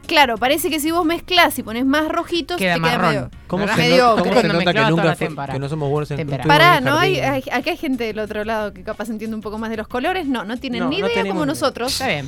Claro, 0.10 0.38
parece 0.38 0.69
que 0.69 0.80
si 0.80 0.91
vos 0.91 1.06
mezclas 1.06 1.58
y 1.60 1.63
pones 1.63 1.86
más 1.86 2.10
rojitos, 2.10 2.58
Queda 2.58 2.74
te 2.76 2.82
queda 2.82 2.91
marrón. 2.98 3.13
medio. 3.13 3.32
¿Cómo 3.48 3.62
¿Verdad? 3.62 3.76
se, 3.76 3.82
Medio 3.82 4.15
no- 4.17 4.24
cómo 4.24 4.41
se 4.41 4.48
nota 4.48 4.74
que 4.74 4.82
nunca 4.89 5.15
fue- 5.15 5.30
que 5.52 5.60
no 5.60 5.69
somos 5.69 5.89
buenos 5.89 6.12
en 6.12 6.19
en 6.19 6.28
Pará, 6.48 6.82
¿no? 6.82 6.98
Hay, 6.98 7.19
hay- 7.19 7.43
acá 7.52 7.69
hay 7.72 7.78
gente 7.78 8.04
del 8.04 8.19
otro 8.19 8.43
lado 8.43 8.74
que 8.74 8.84
capaz 8.84 9.10
entiende 9.10 9.36
un 9.36 9.41
poco 9.41 9.58
más 9.58 9.69
de 9.69 9.78
los 9.78 9.88
colores. 9.88 10.28
No, 10.28 10.43
no 10.43 10.58
tienen 10.58 10.82
No, 10.84 10.89
ni 10.89 11.02
no 11.02 11.08
idea 11.08 11.26
como 11.26 11.45
nosotros. 11.45 11.91
Está 11.93 12.08
bien. 12.08 12.28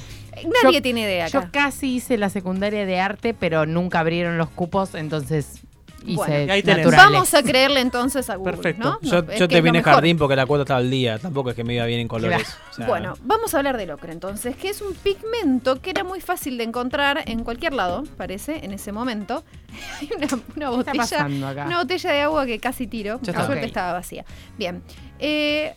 Nadie 0.64 0.78
Yo- 0.78 0.82
tiene 0.82 1.02
idea 1.02 1.28
Yo 1.28 1.40
acá. 1.40 1.50
casi 1.52 1.96
hice 1.96 2.18
la 2.18 2.30
secundaria 2.30 2.86
de 2.86 3.00
arte, 3.00 3.34
pero 3.34 3.66
nunca 3.66 4.00
abrieron 4.00 4.38
los 4.38 4.50
cupos, 4.50 4.96
entonces 4.96 5.60
Bueno, 6.04 6.46
Y 6.46 6.50
ahí 6.50 6.64
naturales. 6.64 6.98
Vamos 6.98 7.34
a 7.34 7.44
creerle 7.44 7.80
entonces 7.80 8.30
a 8.30 8.36
Google, 8.36 8.54
Perfecto. 8.54 8.84
¿no? 8.84 9.00
Yo, 9.02 9.22
No, 9.22 9.34
yo 9.34 9.48
te 9.48 9.62
vine 9.62 9.84
jardín 9.84 10.18
porque 10.18 10.36
la 10.36 10.46
cuota 10.46 10.64
estaba 10.64 10.80
al 10.80 10.90
día. 10.90 11.20
Tampoco 11.20 11.52
es 11.52 11.56
que 11.56 11.64
me 11.64 11.76
iba 11.76 11.86
bien 11.86 12.00
en 12.00 12.08
colores. 12.08 12.58
O 12.72 12.74
sea, 12.74 12.88
Bueno, 12.88 13.16
vamos 13.24 13.54
a 13.54 13.58
hablar 13.58 13.78
del 13.78 13.92
ocre 13.92 14.12
entonces, 14.12 14.56
que 14.56 14.70
es 14.70 14.82
un 14.82 14.94
pigmento 14.94 15.82
que 15.82 15.90
era 15.90 16.04
muy 16.04 16.22
fácil 16.22 16.58
de 16.58 16.64
encontrar 16.64 17.24
en 17.26 17.44
cualquier 17.44 17.74
lado, 17.74 18.04
parece, 18.18 18.64
en 18.64 18.72
ese 18.72 18.92
momento. 18.92 19.44
Hay 20.00 20.10
una, 20.16 20.72
una 20.72 20.92
¿Qué 20.92 20.98
está 20.98 21.28
botella, 21.28 21.68
una 21.68 22.14
de 22.14 22.22
agua 22.22 22.46
que 22.46 22.60
casi 22.60 22.88
tiro. 22.88 23.20
Ya 23.22 23.34
Por 23.34 23.46
suerte 23.46 23.66
estaba 23.66 23.94
vacía. 23.94 24.26
Bien. 24.58 24.82
Eh, 25.20 25.74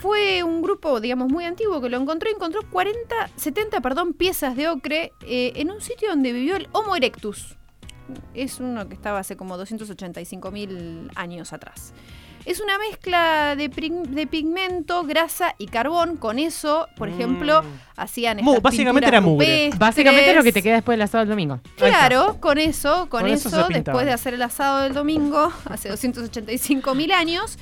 fue 0.00 0.42
un 0.42 0.62
grupo, 0.62 0.98
digamos, 0.98 1.30
muy 1.30 1.44
antiguo 1.44 1.80
que 1.80 1.90
lo 1.90 1.98
encontró. 1.98 2.30
Encontró 2.30 2.62
40, 2.70 3.30
70, 3.36 3.80
perdón, 3.80 4.14
piezas 4.14 4.56
de 4.56 4.68
ocre 4.68 5.12
eh, 5.26 5.52
en 5.56 5.70
un 5.70 5.80
sitio 5.80 6.08
donde 6.08 6.32
vivió 6.32 6.56
el 6.56 6.68
Homo 6.72 6.96
erectus. 6.96 7.56
Es 8.34 8.60
uno 8.60 8.88
que 8.88 8.94
estaba 8.94 9.18
hace 9.18 9.36
como 9.36 9.56
285 9.56 10.50
mil 10.50 11.10
años 11.14 11.52
atrás. 11.52 11.92
Es 12.46 12.58
una 12.60 12.78
mezcla 12.78 13.54
de, 13.54 13.68
de 13.68 14.26
pigmento, 14.26 15.02
grasa 15.04 15.54
y 15.58 15.66
carbón. 15.66 16.16
Con 16.16 16.38
eso, 16.38 16.88
por 16.96 17.10
Mm. 17.10 17.12
ejemplo, 17.14 17.62
hacían 17.96 18.38
Mu- 18.38 18.52
estas 18.52 18.62
básicamente 18.62 19.08
era 19.08 19.20
mugre. 19.20 19.46
rupestres. 19.46 19.78
Básicamente 19.78 20.34
lo 20.34 20.42
que 20.42 20.52
te 20.52 20.62
queda 20.62 20.74
después 20.76 20.94
del 20.94 21.02
asado 21.02 21.20
del 21.20 21.28
domingo. 21.28 21.60
Claro, 21.76 22.38
con 22.40 22.56
eso, 22.56 23.08
con, 23.10 23.22
Con 23.22 23.30
eso 23.30 23.48
eso, 23.50 23.68
después 23.68 24.06
de 24.06 24.12
hacer 24.12 24.32
el 24.32 24.40
asado 24.42 24.78
del 24.80 24.94
domingo, 24.94 25.52
hace 25.66 25.90
285 25.90 26.94
mil 26.94 27.12
años, 27.12 27.58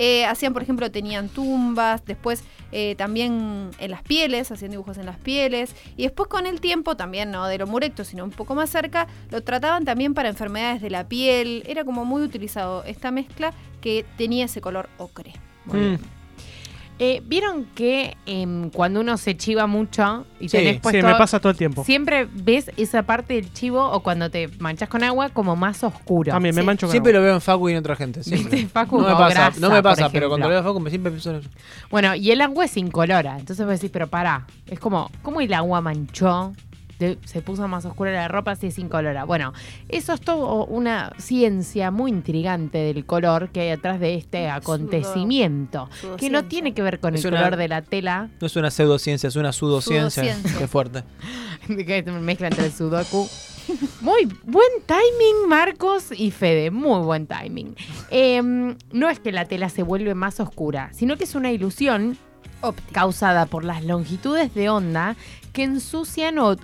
eh, 0.00 0.24
hacían, 0.26 0.52
por 0.52 0.62
ejemplo, 0.62 0.90
tenían 0.92 1.28
tumbas, 1.28 2.04
después 2.06 2.44
eh, 2.70 2.94
también 2.96 3.70
en 3.78 3.90
las 3.90 4.02
pieles, 4.02 4.50
hacían 4.52 4.70
dibujos 4.70 4.96
en 4.96 5.06
las 5.06 5.18
pieles, 5.18 5.74
y 5.96 6.04
después 6.04 6.28
con 6.28 6.46
el 6.46 6.60
tiempo, 6.60 6.96
también 6.96 7.32
no 7.32 7.48
del 7.48 7.62
Homo 7.62 7.78
erectus, 7.78 8.06
sino 8.06 8.22
un 8.22 8.30
poco 8.30 8.54
más 8.54 8.70
cerca, 8.70 9.08
lo 9.30 9.42
trataban 9.42 9.84
también 9.84 10.14
para 10.14 10.28
enfermedades 10.28 10.80
de 10.80 10.90
la 10.90 11.08
piel, 11.08 11.64
era 11.66 11.84
como 11.84 12.04
muy 12.04 12.22
utilizado 12.22 12.84
esta 12.84 13.10
mezcla 13.10 13.52
que 13.80 14.06
tenía 14.16 14.44
ese 14.44 14.60
color 14.60 14.88
ocre. 14.98 15.32
Mm. 15.66 15.96
Eh, 17.00 17.22
¿Vieron 17.24 17.64
que 17.76 18.16
em, 18.26 18.70
cuando 18.70 19.00
uno 19.00 19.16
se 19.18 19.36
chiva 19.36 19.66
mucho 19.68 20.26
y 20.40 20.48
Sí, 20.48 20.56
tenés 20.56 20.74
sí, 20.74 20.80
puesto... 20.80 21.00
Sí, 21.00 21.06
me 21.06 21.14
pasa 21.18 21.38
todo 21.38 21.50
el 21.50 21.56
tiempo. 21.56 21.84
Siempre 21.84 22.26
ves 22.32 22.70
esa 22.76 23.04
parte 23.04 23.34
del 23.34 23.52
chivo 23.52 23.84
o 23.88 24.00
cuando 24.02 24.30
te 24.30 24.48
manchas 24.58 24.88
con 24.88 25.04
agua 25.04 25.28
como 25.28 25.54
más 25.54 25.84
oscuro. 25.84 26.32
También 26.32 26.54
me 26.56 26.62
Sí. 26.62 26.66
mancho 26.66 26.86
con 26.86 26.90
Siempre 26.92 27.10
agua. 27.12 27.20
lo 27.20 27.24
veo 27.26 27.34
en 27.36 27.40
Facu 27.40 27.68
y 27.68 27.72
en 27.72 27.78
otra 27.78 27.94
gente. 27.94 28.24
siempre. 28.24 28.50
¿Viste, 28.56 28.68
Facu? 28.68 29.00
No 29.00 29.06
me 29.08 29.12
pasa, 29.14 29.28
grasa, 29.34 29.60
no 29.60 29.70
me 29.70 29.82
pasa 29.82 30.10
pero 30.10 30.28
cuando 30.28 30.46
lo 30.46 30.50
veo 30.50 30.60
a 30.60 30.64
Facu 30.64 30.80
me 30.80 30.90
siempre 30.90 31.12
pienso 31.12 31.30
en 31.30 31.36
eso. 31.36 31.48
Bueno, 31.90 32.14
y 32.16 32.30
el 32.32 32.40
agua 32.40 32.64
es 32.64 32.76
incolora. 32.76 33.38
Entonces 33.38 33.64
vos 33.64 33.74
decís, 33.76 33.90
pero 33.92 34.08
pará. 34.08 34.46
Es 34.66 34.80
como, 34.80 35.10
¿cómo 35.22 35.40
el 35.40 35.52
agua 35.54 35.80
manchó? 35.80 36.52
De- 36.98 37.16
se 37.24 37.42
puso 37.42 37.68
más 37.68 37.84
oscura 37.84 38.10
la 38.12 38.26
ropa 38.28 38.56
si 38.56 38.66
es 38.68 38.78
incolora. 38.78 39.24
Bueno, 39.24 39.52
eso 39.88 40.12
es 40.12 40.20
todo 40.20 40.64
una 40.66 41.12
ciencia 41.18 41.90
muy 41.90 42.10
intrigante 42.10 42.78
del 42.78 43.04
color 43.06 43.50
que 43.50 43.60
hay 43.60 43.70
atrás 43.70 44.00
de 44.00 44.14
este 44.16 44.48
acontecimiento. 44.48 45.88
Que 46.16 46.30
no 46.30 46.44
tiene 46.44 46.74
que 46.74 46.82
ver 46.82 47.00
con 47.00 47.14
Es 47.14 47.24
el 47.24 47.32
una- 47.32 47.42
color 47.44 47.56
de 47.56 47.68
la 47.68 47.82
tela. 47.82 48.28
No 48.40 48.46
es 48.46 48.56
una 48.56 48.70
pseudociencia, 48.70 49.28
es 49.28 49.36
una 49.36 49.52
pseudociencia. 49.52 50.22
Pseudociencia. 50.24 50.58
Qué 50.58 50.66
fuerte. 50.68 51.04
que 51.66 52.02
mezcla 52.02 52.48
entre 52.48 52.66
el 52.66 52.72
sudoku. 52.72 53.28
Muy 54.00 54.24
buen 54.44 54.68
timing, 54.86 55.48
Marcos 55.48 56.06
y 56.16 56.30
Fede. 56.30 56.70
Muy 56.70 57.00
buen 57.02 57.26
timing. 57.26 57.76
Em, 58.10 58.76
no 58.92 59.08
es 59.10 59.20
que 59.20 59.30
la 59.30 59.44
tela 59.44 59.68
se 59.68 59.82
vuelve 59.82 60.14
más 60.14 60.40
oscura, 60.40 60.90
sino 60.94 61.16
que 61.16 61.24
es 61.24 61.34
una 61.34 61.52
ilusión 61.52 62.16
Óptica. 62.62 62.92
causada 62.92 63.44
por 63.46 63.64
las 63.64 63.84
longitudes 63.84 64.54
de 64.54 64.70
onda 64.70 65.16
que 65.58 65.64
ensucian 65.64 66.38
o, 66.38 66.50
o- 66.50 66.56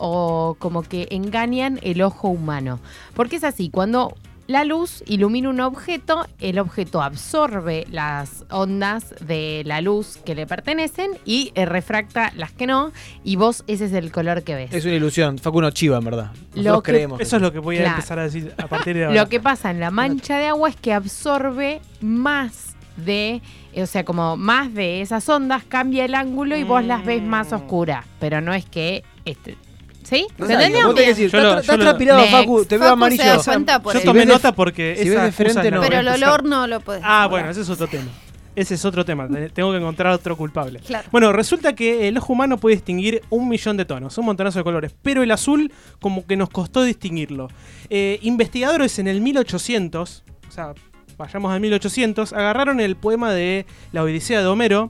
o 0.00 0.54
como 0.58 0.82
que 0.82 1.06
engañan 1.10 1.78
el 1.82 2.00
ojo 2.00 2.28
humano. 2.28 2.80
Porque 3.14 3.36
es 3.36 3.44
así, 3.44 3.68
cuando 3.68 4.14
la 4.46 4.64
luz 4.64 5.02
ilumina 5.06 5.50
un 5.50 5.60
objeto, 5.60 6.26
el 6.40 6.58
objeto 6.58 7.02
absorbe 7.02 7.86
las 7.90 8.46
ondas 8.50 9.14
de 9.20 9.62
la 9.66 9.82
luz 9.82 10.16
que 10.24 10.34
le 10.34 10.46
pertenecen 10.46 11.10
y 11.26 11.52
eh, 11.54 11.66
refracta 11.66 12.32
las 12.34 12.52
que 12.52 12.66
no, 12.66 12.90
y 13.22 13.36
vos 13.36 13.62
ese 13.66 13.84
es 13.84 13.92
el 13.92 14.10
color 14.10 14.44
que 14.44 14.54
ves. 14.54 14.72
Es 14.72 14.86
una 14.86 14.94
ilusión. 14.94 15.36
Facu 15.36 15.60
no 15.60 15.70
chiva, 15.70 15.98
en 15.98 16.04
verdad. 16.04 16.30
Nosotros 16.54 16.64
Lo 16.64 16.82
que- 16.82 16.92
creemos. 16.92 17.20
Eso 17.20 17.36
es 17.36 17.42
lo 17.42 17.52
que 17.52 17.58
voy 17.58 17.76
a 17.76 17.80
Claro. 17.80 17.96
empezar 17.96 18.18
a 18.18 18.22
decir 18.22 18.54
a 18.56 18.66
partir 18.68 18.96
de 18.96 19.04
ahora. 19.04 19.20
Lo 19.22 19.28
que 19.28 19.38
pasa 19.40 19.70
en 19.70 19.80
la 19.80 19.90
mancha 19.90 20.38
de 20.38 20.46
agua 20.46 20.70
es 20.70 20.76
que 20.76 20.94
absorbe 20.94 21.82
más 22.00 22.74
de, 23.04 23.40
o 23.76 23.86
sea, 23.86 24.04
como 24.04 24.36
más 24.36 24.72
de 24.74 25.00
esas 25.00 25.28
ondas, 25.28 25.64
cambia 25.64 26.04
el 26.04 26.14
ángulo 26.14 26.56
y 26.56 26.64
vos 26.64 26.84
las 26.84 27.04
ves 27.04 27.22
más 27.22 27.52
Mm. 27.52 27.54
oscuras. 27.56 28.04
Pero 28.20 28.40
no 28.40 28.52
es 28.54 28.64
que. 28.66 29.02
Este, 29.24 29.56
¿Sí? 30.04 30.26
¿Se 30.36 30.42
Rosario, 30.42 30.60
entendió? 30.66 30.86
vos 30.86 30.94
tenés 30.94 31.16
que 31.16 31.22
decir, 31.24 31.30
Yo 31.30 31.38
lo- 31.42 31.48
estás, 31.48 31.60
estás 31.64 31.74
yo 31.74 31.78
lo- 31.78 31.84
transpirado. 31.84 32.24
Facu. 32.28 32.64
Te 32.64 32.78
veo 32.78 32.88
amarillo. 32.92 33.22
se 33.42 33.50
Yo 33.52 33.90
el- 33.92 34.02
tomé 34.04 34.24
nota 34.24 34.52
porque 34.52 34.94
si 34.96 35.04
ves 35.10 35.12
esa 35.18 35.24
de 35.24 35.32
frente, 35.32 35.52
excusa 35.60 35.70
no. 35.74 35.80
Pero 35.82 36.00
el 36.00 36.08
olor 36.08 36.44
no 36.44 36.66
lo 36.66 36.80
puedes. 36.80 37.02
Ah, 37.04 37.26
bueno, 37.28 37.50
ese 37.50 37.60
es 37.60 37.68
otro 37.68 37.86
tema. 37.88 38.08
Ese 38.56 38.74
es 38.74 38.84
otro 38.86 39.04
tema. 39.04 39.28
Te- 39.28 39.50
Tengo 39.50 39.70
que 39.70 39.76
encontrar 39.76 40.12
otro 40.14 40.34
culpable. 40.36 40.80
Claro. 40.80 41.06
Bueno, 41.12 41.32
resulta 41.34 41.74
que 41.74 42.08
el 42.08 42.16
ojo 42.16 42.32
humano 42.32 42.56
puede 42.56 42.76
distinguir 42.76 43.20
un 43.28 43.48
millón 43.50 43.76
de 43.76 43.84
tonos, 43.84 44.16
un 44.16 44.24
montonazo 44.24 44.58
de 44.58 44.64
colores, 44.64 44.94
pero 45.02 45.22
el 45.22 45.30
azul 45.30 45.70
como 46.00 46.26
que 46.26 46.36
nos 46.38 46.48
costó 46.48 46.82
distinguirlo. 46.84 47.48
Eh, 47.90 48.18
investigadores 48.22 48.98
en 48.98 49.08
el 49.08 49.20
1800, 49.20 50.24
o 50.48 50.50
sea, 50.50 50.72
vayamos 51.18 51.52
al 51.52 51.60
1800, 51.60 52.32
agarraron 52.32 52.80
el 52.80 52.96
poema 52.96 53.32
de 53.32 53.66
la 53.92 54.02
Odisea 54.02 54.40
de 54.40 54.46
Homero 54.46 54.88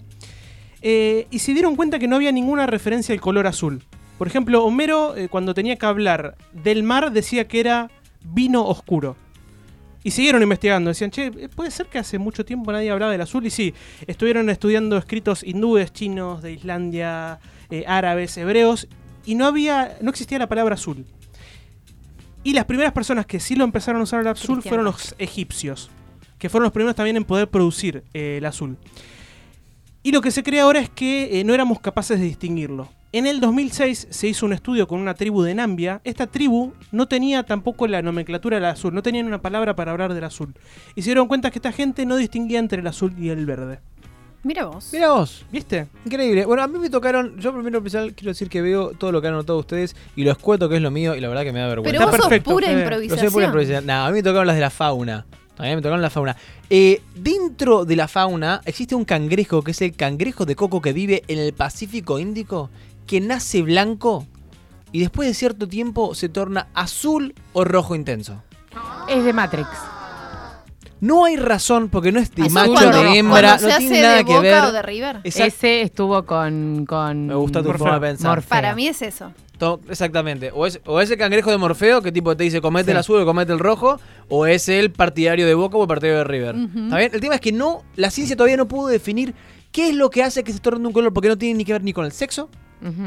eh, 0.82 1.26
y 1.30 1.40
se 1.40 1.54
dieron 1.54 1.74
cuenta 1.74 1.98
que 1.98 2.06
no 2.06 2.16
había 2.16 2.30
ninguna 2.30 2.66
referencia 2.66 3.12
al 3.12 3.20
color 3.20 3.46
azul. 3.46 3.82
Por 4.18 4.26
ejemplo, 4.26 4.64
Homero 4.64 5.16
eh, 5.16 5.28
cuando 5.28 5.54
tenía 5.54 5.76
que 5.76 5.86
hablar 5.86 6.36
del 6.52 6.82
mar 6.82 7.10
decía 7.12 7.48
que 7.48 7.60
era 7.60 7.90
vino 8.22 8.64
oscuro. 8.64 9.16
Y 10.04 10.10
siguieron 10.10 10.42
investigando, 10.42 10.88
decían, 10.88 11.10
che, 11.10 11.26
eh, 11.26 11.48
puede 11.48 11.70
ser 11.70 11.86
que 11.86 11.98
hace 11.98 12.18
mucho 12.18 12.44
tiempo 12.44 12.72
nadie 12.72 12.90
hablaba 12.90 13.12
del 13.12 13.20
azul. 13.20 13.44
Y 13.46 13.50
sí, 13.50 13.74
estuvieron 14.06 14.48
estudiando 14.50 14.96
escritos 14.96 15.42
hindúes, 15.42 15.92
chinos, 15.92 16.42
de 16.42 16.52
Islandia, 16.52 17.40
eh, 17.70 17.84
árabes, 17.86 18.36
hebreos, 18.36 18.88
y 19.24 19.34
no 19.34 19.46
había, 19.46 19.98
no 20.00 20.10
existía 20.10 20.38
la 20.38 20.48
palabra 20.48 20.74
azul. 20.74 21.04
Y 22.44 22.54
las 22.54 22.64
primeras 22.64 22.92
personas 22.92 23.26
que 23.26 23.40
sí 23.40 23.56
lo 23.56 23.64
empezaron 23.64 24.00
a 24.00 24.04
usar 24.04 24.20
el 24.20 24.28
azul 24.28 24.62
fueron 24.62 24.84
los 24.84 25.14
egipcios, 25.18 25.90
que 26.38 26.48
fueron 26.48 26.64
los 26.64 26.72
primeros 26.72 26.96
también 26.96 27.16
en 27.16 27.24
poder 27.24 27.48
producir 27.48 28.04
eh, 28.14 28.36
el 28.38 28.46
azul. 28.46 28.76
Y 30.02 30.12
lo 30.12 30.20
que 30.20 30.30
se 30.30 30.42
cree 30.42 30.60
ahora 30.60 30.80
es 30.80 30.88
que 30.88 31.40
eh, 31.40 31.44
no 31.44 31.52
éramos 31.54 31.80
capaces 31.80 32.18
de 32.18 32.24
distinguirlo. 32.26 32.88
En 33.10 33.26
el 33.26 33.40
2006 33.40 34.08
se 34.10 34.28
hizo 34.28 34.44
un 34.44 34.52
estudio 34.52 34.86
con 34.86 35.00
una 35.00 35.14
tribu 35.14 35.42
de 35.42 35.54
Nambia. 35.54 36.00
Esta 36.04 36.26
tribu 36.26 36.72
no 36.92 37.08
tenía 37.08 37.42
tampoco 37.42 37.86
la 37.86 38.02
nomenclatura 38.02 38.56
del 38.58 38.66
azul, 38.66 38.94
no 38.94 39.02
tenían 39.02 39.26
una 39.26 39.40
palabra 39.40 39.74
para 39.74 39.92
hablar 39.92 40.12
del 40.14 40.24
azul. 40.24 40.54
Y 40.94 41.02
se 41.02 41.06
dieron 41.10 41.26
cuenta 41.26 41.50
que 41.50 41.58
esta 41.58 41.72
gente 41.72 42.04
no 42.04 42.16
distinguía 42.16 42.58
entre 42.58 42.80
el 42.80 42.86
azul 42.86 43.14
y 43.18 43.30
el 43.30 43.46
verde. 43.46 43.80
Mira 44.44 44.66
vos. 44.66 44.90
Mira 44.92 45.10
vos. 45.12 45.44
¿Viste? 45.50 45.88
Increíble. 46.04 46.44
Bueno, 46.44 46.62
a 46.62 46.68
mí 46.68 46.78
me 46.78 46.90
tocaron. 46.90 47.38
Yo 47.40 47.52
primero 47.52 47.78
empezar, 47.78 48.12
quiero 48.12 48.30
decir 48.30 48.48
que 48.48 48.62
veo 48.62 48.90
todo 48.90 49.10
lo 49.10 49.20
que 49.20 49.26
han 49.28 49.34
anotado 49.34 49.58
ustedes 49.58 49.96
y 50.14 50.22
lo 50.24 50.30
escueto 50.30 50.68
que 50.68 50.76
es 50.76 50.82
lo 50.82 50.90
mío 50.90 51.16
y 51.16 51.20
la 51.20 51.28
verdad 51.28 51.42
que 51.42 51.52
me 51.52 51.58
da 51.60 51.66
vergüenza. 51.66 51.90
Pero 51.90 52.04
Está 52.04 52.10
vos 52.10 52.16
sos 52.16 52.28
perfecto, 52.28 52.50
pura 52.52 52.70
improvisación. 52.70 53.26
sé 53.26 53.32
por 53.32 53.42
improvisación. 53.42 53.86
No, 53.86 54.04
a 54.04 54.08
mí 54.08 54.14
me 54.14 54.22
tocaron 54.22 54.46
las 54.46 54.56
de 54.56 54.62
la 54.62 54.70
fauna. 54.70 55.26
También 55.58 55.76
me 55.76 55.82
tocaron 55.82 56.00
la 56.00 56.08
fauna. 56.08 56.36
Eh, 56.70 57.02
dentro 57.14 57.84
de 57.84 57.96
la 57.96 58.08
fauna 58.08 58.62
existe 58.64 58.94
un 58.94 59.04
cangrejo 59.04 59.62
que 59.62 59.72
es 59.72 59.82
el 59.82 59.94
cangrejo 59.94 60.46
de 60.46 60.56
coco 60.56 60.80
que 60.80 60.92
vive 60.94 61.22
en 61.28 61.38
el 61.38 61.52
Pacífico 61.52 62.18
Índico, 62.18 62.70
que 63.06 63.20
nace 63.20 63.60
blanco 63.62 64.24
y 64.92 65.00
después 65.00 65.28
de 65.28 65.34
cierto 65.34 65.68
tiempo 65.68 66.14
se 66.14 66.28
torna 66.30 66.68
azul 66.74 67.34
o 67.52 67.64
rojo 67.64 67.94
intenso. 67.94 68.40
Es 69.08 69.22
de 69.24 69.32
Matrix. 69.32 69.68
No 71.00 71.24
hay 71.24 71.36
razón 71.36 71.88
porque 71.90 72.10
no 72.12 72.18
es 72.18 72.34
de 72.34 72.42
Azul 72.42 72.52
macho 72.54 72.72
cuando- 72.72 73.02
de 73.02 73.18
hembra, 73.18 73.40
cuando 73.58 73.66
no 73.68 73.72
se 73.72 73.78
tiene 73.78 73.94
hace 73.96 74.02
nada 74.02 74.16
de 74.16 74.24
que 74.24 74.32
Boca 74.32 74.42
ver. 74.42 74.64
o 74.64 74.72
de 74.72 74.82
River. 74.82 75.20
Ese 75.24 75.82
estuvo 75.82 76.24
con. 76.24 76.86
con 76.86 77.26
Me 77.28 77.34
gusta 77.34 77.60
tu 77.62 77.68
Morfeo. 77.68 77.78
forma 77.86 78.00
de 78.00 78.06
pensar. 78.14 78.30
Morfeo. 78.30 78.48
Para 78.48 78.74
mí 78.74 78.88
es 78.88 79.02
eso. 79.02 79.32
To- 79.58 79.80
Exactamente. 79.88 80.50
O 80.54 80.66
es, 80.66 80.80
o 80.86 81.00
es 81.00 81.10
el 81.10 81.18
cangrejo 81.18 81.50
de 81.50 81.58
Morfeo, 81.58 82.00
que 82.00 82.12
tipo 82.12 82.36
te 82.36 82.44
dice 82.44 82.60
comete 82.60 82.86
Sí. 82.86 82.90
el 82.92 82.96
azul 82.98 83.20
o 83.20 83.26
comete 83.26 83.52
el 83.52 83.58
rojo, 83.58 84.00
o 84.28 84.46
es 84.46 84.68
el 84.68 84.90
partidario 84.92 85.46
de 85.46 85.54
Boca 85.54 85.76
o 85.76 85.82
el 85.82 85.88
partidario 85.88 86.18
de 86.18 86.24
River. 86.24 86.54
Ujú. 86.56 86.78
¿Está 86.84 86.96
bien? 86.98 87.10
El 87.12 87.20
tema 87.20 87.34
es 87.34 87.40
que 87.40 87.52
no, 87.52 87.82
la 87.96 88.10
ciencia 88.10 88.36
todavía 88.36 88.56
no 88.56 88.68
pudo 88.68 88.88
definir 88.88 89.34
qué 89.72 89.88
es 89.90 89.94
lo 89.96 90.10
que 90.10 90.22
hace 90.22 90.44
que 90.44 90.52
se 90.52 90.60
torne 90.60 90.86
un 90.86 90.92
color, 90.92 91.12
porque 91.12 91.28
no 91.28 91.36
tiene 91.36 91.58
ni 91.58 91.64
que 91.64 91.72
ver 91.72 91.82
ni 91.82 91.92
con 91.92 92.04
el 92.04 92.12
sexo. 92.12 92.48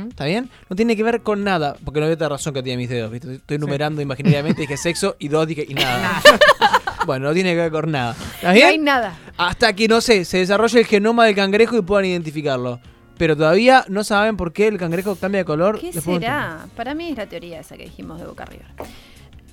¿está 0.10 0.26
bien? 0.26 0.50
No 0.70 0.76
tiene 0.76 0.98
que 0.98 1.04
ver 1.04 1.22
con 1.22 1.46
nada, 1.46 1.78
porque 1.86 2.02
no 2.02 2.06
había 2.06 2.16
otra 2.16 2.28
razón 2.28 2.54
que 2.54 2.62
tiene 2.62 2.76
mis 2.76 2.90
dedos, 2.90 3.10
¿viste? 3.10 3.36
Estoy 3.36 3.58
numerando 3.58 4.02
imaginariamente, 4.02 4.64
dije 4.64 4.76
sexo 4.76 5.16
y 5.18 5.30
dos 5.30 5.48
dije 5.48 5.66
y 5.66 5.74
nada. 5.74 6.22
bueno, 7.06 7.28
no 7.30 7.34
tiene 7.34 7.52
que 7.52 7.62
ver 7.62 7.72
con 7.72 7.90
nada. 7.90 8.14
¿Está 8.36 8.54
No 8.54 8.68
hay 8.68 8.78
nada. 8.78 9.18
Hasta 9.38 9.72
que, 9.74 9.88
no 9.88 10.02
sé, 10.02 10.26
se 10.26 10.40
desarrolle 10.40 10.78
el 10.82 10.86
genoma 10.86 11.26
del 11.26 11.36
cangrejo 11.36 11.78
y 11.78 11.82
puedan 11.84 12.04
identificarlo. 12.04 12.82
Pero 13.22 13.38
todavía 13.38 13.86
no 13.88 14.04
saben 14.04 14.36
por 14.36 14.52
qué 14.52 14.68
el 14.68 14.80
cangrejo 14.80 15.16
cambia 15.16 15.42
de 15.42 15.46
color. 15.46 15.80
¿Qué 15.80 15.94
será? 15.94 16.66
Para 16.76 16.96
mí 16.96 17.10
es 17.10 17.18
la 17.18 17.28
teoría 17.28 17.60
esa 17.60 17.78
que 17.78 17.84
dijimos 17.84 18.20
de 18.20 18.26
Boca 18.26 18.46
River. 18.46 18.66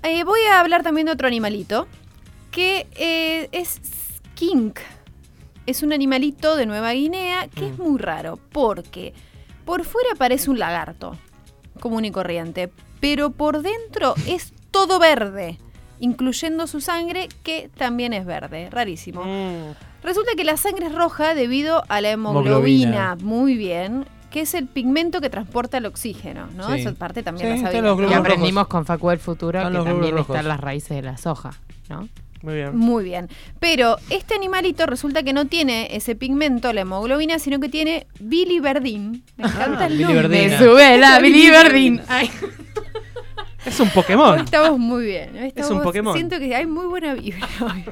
Eh, 0.05 0.25
voy 0.25 0.41
a 0.51 0.61
hablar 0.61 0.83
también 0.83 1.05
de 1.05 1.13
otro 1.13 1.27
animalito 1.27 1.87
que 2.51 2.87
eh, 2.97 3.51
es 3.53 3.79
skink. 4.33 4.79
Es 5.67 5.83
un 5.83 5.93
animalito 5.93 6.57
de 6.57 6.65
Nueva 6.65 6.93
Guinea 6.93 7.47
que 7.55 7.67
Mm. 7.67 7.73
es 7.75 7.79
muy 7.79 7.99
raro 7.99 8.39
porque 8.53 9.13
por 9.67 9.85
fuera 9.85 10.15
parece 10.17 10.49
un 10.49 10.59
lagarto 10.59 11.19
común 11.79 12.07
y 12.07 12.11
corriente, 12.11 12.73
pero 13.01 13.33
por 13.33 13.61
dentro 13.61 14.15
es 14.27 14.55
todo 14.71 14.99
verde, 14.99 15.59
incluyendo 16.01 16.67
su 16.67 16.81
sangre 16.81 17.29
que 17.43 17.69
también 17.77 18.15
es 18.15 18.25
verde. 18.25 18.71
Rarísimo. 18.71 19.25
Mm. 19.25 19.88
Resulta 20.03 20.33
que 20.37 20.45
la 20.45 20.57
sangre 20.57 20.87
es 20.87 20.95
roja 20.95 21.35
debido 21.35 21.85
a 21.89 22.01
la 22.01 22.11
Hemoglobina. 22.11 22.51
hemoglobina, 22.51 23.17
muy 23.21 23.57
bien, 23.57 24.07
que 24.31 24.43
es 24.43 24.55
el 24.55 24.67
pigmento 24.67 25.21
que 25.21 25.29
transporta 25.31 25.79
el 25.79 25.87
oxígeno, 25.87 26.47
¿no? 26.57 26.69
Sí. 26.75 26.81
Esa 26.81 26.93
parte 26.95 27.23
también 27.23 27.47
Sí, 27.47 27.49
la 27.51 27.55
están 27.69 27.85
sabía. 27.85 28.05
los 28.05 28.11
Y 28.11 28.15
aprendimos 28.15 28.69
con 28.69 28.85
Facu 28.87 29.11
del 29.11 29.19
futuro 29.19 29.59
Están 29.59 29.73
que 29.73 29.79
también 29.91 30.17
rojos. 30.17 30.35
están 30.37 30.49
las 30.49 30.61
raíces 30.61 30.91
de 30.97 31.03
la 31.03 31.17
soja, 31.19 31.51
¿no? 31.89 32.09
Muy 32.43 32.55
bien. 32.55 32.77
Muy 32.77 33.03
bien. 33.03 33.29
Pero 33.59 33.97
este 34.11 34.35
animalito 34.35 34.87
resulta 34.87 35.25
que 35.25 35.33
no 35.33 35.47
tiene 35.47 35.89
ese 35.97 36.15
pigmento, 36.15 36.73
la 36.73 36.83
hemoglobina, 36.83 37.41
sino 37.41 37.59
que 37.59 37.69
tiene 37.69 38.07
biliverdin. 38.21 39.25
Me 39.37 39.45
encanta 39.49 39.87
el 39.87 40.01
nombre. 40.01 40.29
Me 40.29 40.57
sube 40.59 40.99
la 40.99 41.19
biliverdin. 41.19 42.01
Ay. 42.07 42.31
Es 43.67 43.81
un 43.81 43.89
Hoy 43.89 43.93
Pokémon. 43.95 44.39
estamos 44.39 44.79
muy 44.79 45.05
bien. 45.07 45.31
hoy 45.35 45.41
un 45.41 45.47
estamos- 45.47 45.83
Pokémon. 45.83 46.15
Siento 46.15 46.39
que 46.39 46.55
hay 46.55 46.65
muy 46.67 46.87
buena 46.87 47.15
vibra 47.15 47.47
hoy. 47.61 47.85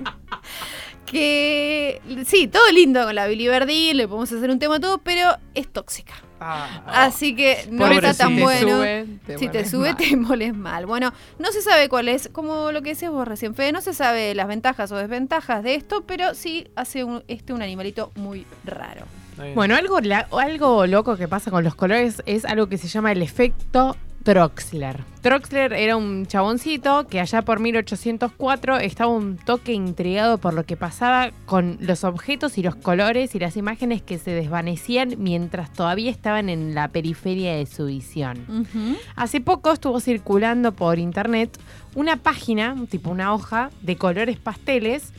Que 1.06 2.00
sí, 2.26 2.48
todo 2.48 2.70
lindo 2.72 3.04
con 3.04 3.14
la 3.14 3.26
biliverdin, 3.26 3.96
le 3.96 4.06
podemos 4.08 4.30
hacer 4.32 4.50
un 4.50 4.58
tema 4.58 4.78
todo, 4.80 4.98
pero 4.98 5.36
es 5.54 5.68
tóxica. 5.72 6.14
Ah, 6.38 6.82
Así 7.06 7.34
que 7.34 7.66
no 7.70 7.78
Pobrecito. 7.84 8.06
está 8.08 8.24
tan 8.24 8.32
Si 8.32 8.36
te 8.36 8.42
bueno. 8.42 8.68
sube, 8.76 9.06
te 9.26 9.38
si 9.38 9.48
te 9.48 9.64
sube, 9.66 9.88
mal. 9.94 9.96
te 9.96 10.16
moles 10.16 10.54
mal. 10.54 10.84
Bueno, 10.86 11.12
no 11.38 11.50
se 11.52 11.62
sabe 11.62 11.88
cuál 11.88 12.08
es, 12.08 12.28
como 12.30 12.72
lo 12.72 12.82
que 12.82 12.90
decías 12.90 13.10
vos 13.10 13.26
recién, 13.26 13.54
Fede, 13.54 13.72
no 13.72 13.80
se 13.80 13.94
sabe 13.94 14.34
las 14.34 14.46
ventajas 14.46 14.92
o 14.92 14.96
desventajas 14.96 15.62
de 15.62 15.76
esto, 15.76 16.04
pero 16.06 16.34
sí 16.34 16.66
hace 16.76 17.04
un, 17.04 17.24
este 17.28 17.54
un 17.54 17.62
animalito 17.62 18.12
muy 18.16 18.46
raro. 18.64 19.06
Bueno, 19.54 19.76
algo, 19.76 20.00
la- 20.00 20.26
algo 20.32 20.86
loco 20.86 21.16
que 21.16 21.28
pasa 21.28 21.50
con 21.50 21.62
los 21.62 21.74
colores 21.74 22.22
es 22.26 22.44
algo 22.46 22.68
que 22.68 22.78
se 22.78 22.88
llama 22.88 23.12
el 23.12 23.20
efecto 23.22 23.94
Troxler. 24.26 25.04
Troxler 25.20 25.72
era 25.72 25.96
un 25.96 26.26
chaboncito 26.26 27.06
que 27.06 27.20
allá 27.20 27.42
por 27.42 27.60
1804 27.60 28.78
estaba 28.78 29.12
un 29.12 29.36
toque 29.36 29.72
intrigado 29.72 30.38
por 30.38 30.52
lo 30.52 30.66
que 30.66 30.76
pasaba 30.76 31.30
con 31.44 31.76
los 31.78 32.02
objetos 32.02 32.58
y 32.58 32.64
los 32.64 32.74
colores 32.74 33.36
y 33.36 33.38
las 33.38 33.56
imágenes 33.56 34.02
que 34.02 34.18
se 34.18 34.32
desvanecían 34.32 35.14
mientras 35.18 35.72
todavía 35.72 36.10
estaban 36.10 36.48
en 36.48 36.74
la 36.74 36.88
periferia 36.88 37.54
de 37.54 37.66
su 37.66 37.86
visión. 37.86 38.66
Hace 39.14 39.40
poco 39.40 39.70
estuvo 39.72 40.00
circulando 40.00 40.72
por 40.72 40.98
internet 40.98 41.56
una 41.94 42.16
página, 42.16 42.74
tipo 42.90 43.10
una 43.10 43.32
hoja, 43.32 43.70
de 43.82 43.96
colores 43.96 44.40
pasteles, 44.40 45.12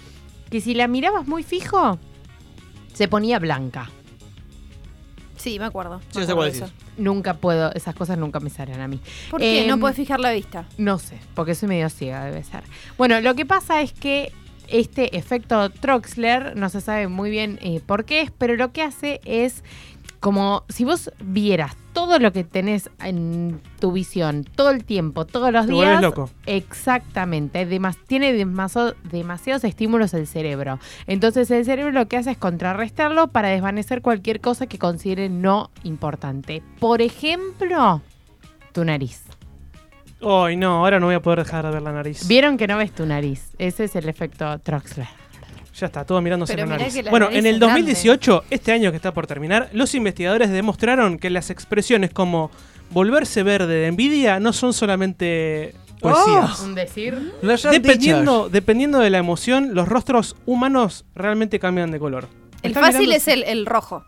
que 0.49 0.59
si 0.59 0.73
la 0.73 0.89
mirabas 0.89 1.25
muy 1.25 1.43
fijo, 1.43 1.97
se 2.93 3.07
ponía 3.07 3.39
blanca. 3.39 3.89
Sí, 5.37 5.59
me 5.59 5.65
acuerdo. 5.65 5.99
Sí, 6.11 6.19
me 6.19 6.21
no 6.21 6.25
sé 6.25 6.31
acuerdo 6.31 6.35
cuál 6.35 6.51
de 6.51 6.57
eso. 6.57 6.65
decís. 6.65 6.97
Nunca 6.97 7.33
puedo, 7.35 7.73
esas 7.73 7.95
cosas 7.95 8.17
nunca 8.17 8.39
me 8.39 8.49
salen 8.49 8.79
a 8.81 8.87
mí. 8.87 8.99
¿Por 9.29 9.39
qué? 9.39 9.61
Em, 9.61 9.67
no 9.67 9.79
puedes 9.79 9.95
fijar 9.95 10.19
la 10.19 10.31
vista. 10.31 10.65
No 10.77 10.97
sé, 10.99 11.17
porque 11.35 11.55
soy 11.55 11.69
medio 11.69 11.89
ciega, 11.89 12.25
debe 12.25 12.43
ser. 12.43 12.63
Bueno, 12.97 13.21
lo 13.21 13.35
que 13.35 13.45
pasa 13.45 13.81
es 13.81 13.93
que 13.93 14.31
este 14.67 15.17
efecto 15.17 15.69
Troxler, 15.69 16.55
no 16.57 16.69
se 16.69 16.81
sabe 16.81 17.07
muy 17.07 17.29
bien 17.29 17.57
eh, 17.61 17.79
por 17.85 18.05
qué 18.05 18.21
es, 18.21 18.31
pero 18.31 18.55
lo 18.55 18.71
que 18.73 18.81
hace 18.81 19.21
es 19.23 19.63
como 20.19 20.63
si 20.69 20.83
vos 20.85 21.11
vieras 21.19 21.75
todo 21.93 22.19
lo 22.19 22.31
que 22.31 22.43
tenés 22.43 22.89
en 23.03 23.59
tu 23.79 23.91
visión 23.91 24.43
todo 24.43 24.69
el 24.69 24.83
tiempo, 24.85 25.25
todos 25.25 25.51
los 25.51 25.65
Te 25.65 25.71
días. 25.73 25.83
vuelves 25.85 26.01
loco. 26.01 26.29
Exactamente, 26.45 27.65
demas- 27.67 27.97
tiene 28.07 28.33
demasiados 28.33 29.63
estímulos 29.63 30.13
el 30.13 30.27
cerebro. 30.27 30.79
Entonces 31.07 31.49
el 31.51 31.65
cerebro 31.65 31.91
lo 31.91 32.07
que 32.07 32.17
hace 32.17 32.31
es 32.31 32.37
contrarrestarlo 32.37 33.27
para 33.29 33.49
desvanecer 33.49 34.01
cualquier 34.01 34.41
cosa 34.41 34.67
que 34.67 34.77
considere 34.79 35.29
no 35.29 35.71
importante. 35.83 36.61
Por 36.79 37.01
ejemplo, 37.01 38.01
tu 38.73 38.83
nariz. 38.85 39.23
Ay, 40.21 40.55
no, 40.55 40.79
ahora 40.79 40.99
no 40.99 41.05
voy 41.07 41.15
a 41.15 41.21
poder 41.21 41.43
dejar 41.43 41.65
de 41.65 41.71
ver 41.71 41.81
la 41.83 41.91
nariz. 41.91 42.27
Vieron 42.27 42.57
que 42.57 42.67
no 42.67 42.77
ves 42.77 42.91
tu 42.91 43.05
nariz. 43.05 43.51
Ese 43.59 43.83
es 43.83 43.95
el 43.95 44.09
efecto 44.09 44.57
Troxler. 44.59 45.07
Ya 45.79 45.85
está, 45.87 46.03
todo 46.05 46.19
mirándose 46.21 46.55
Pero 46.55 46.65
la 46.67 46.77
nariz. 46.77 46.95
la 47.03 47.11
Bueno, 47.11 47.25
nariz 47.27 47.39
en 47.39 47.45
el 47.45 47.55
es 47.55 47.59
grande. 47.59 47.81
2018, 47.81 48.43
este 48.49 48.71
año 48.71 48.89
que 48.91 48.95
está 48.95 49.13
por 49.13 49.27
terminar, 49.27 49.69
los 49.73 49.93
investigadores 49.93 50.49
demostraron 50.49 51.19
que 51.19 51.29
las 51.29 51.49
expresiones 51.51 52.11
como 52.11 52.49
volverse 52.89 53.43
verde 53.43 53.75
de 53.75 53.87
envidia 53.87 54.39
no 54.39 54.53
son 54.53 54.73
solamente 54.73 55.75
poesías. 56.01 56.61
Un 56.61 56.73
decir. 56.73 57.33
Dependiendo, 57.71 58.49
dependiendo 58.49 58.99
de 58.99 59.09
la 59.09 59.17
emoción, 59.19 59.75
los 59.75 59.87
rostros 59.87 60.35
humanos 60.45 61.05
realmente 61.15 61.59
cambian 61.59 61.91
de 61.91 61.99
color. 61.99 62.27
El 62.63 62.73
fácil 62.73 63.01
mirando- 63.01 63.15
es 63.17 63.27
el, 63.27 63.43
el 63.43 63.65
rojo. 63.65 64.03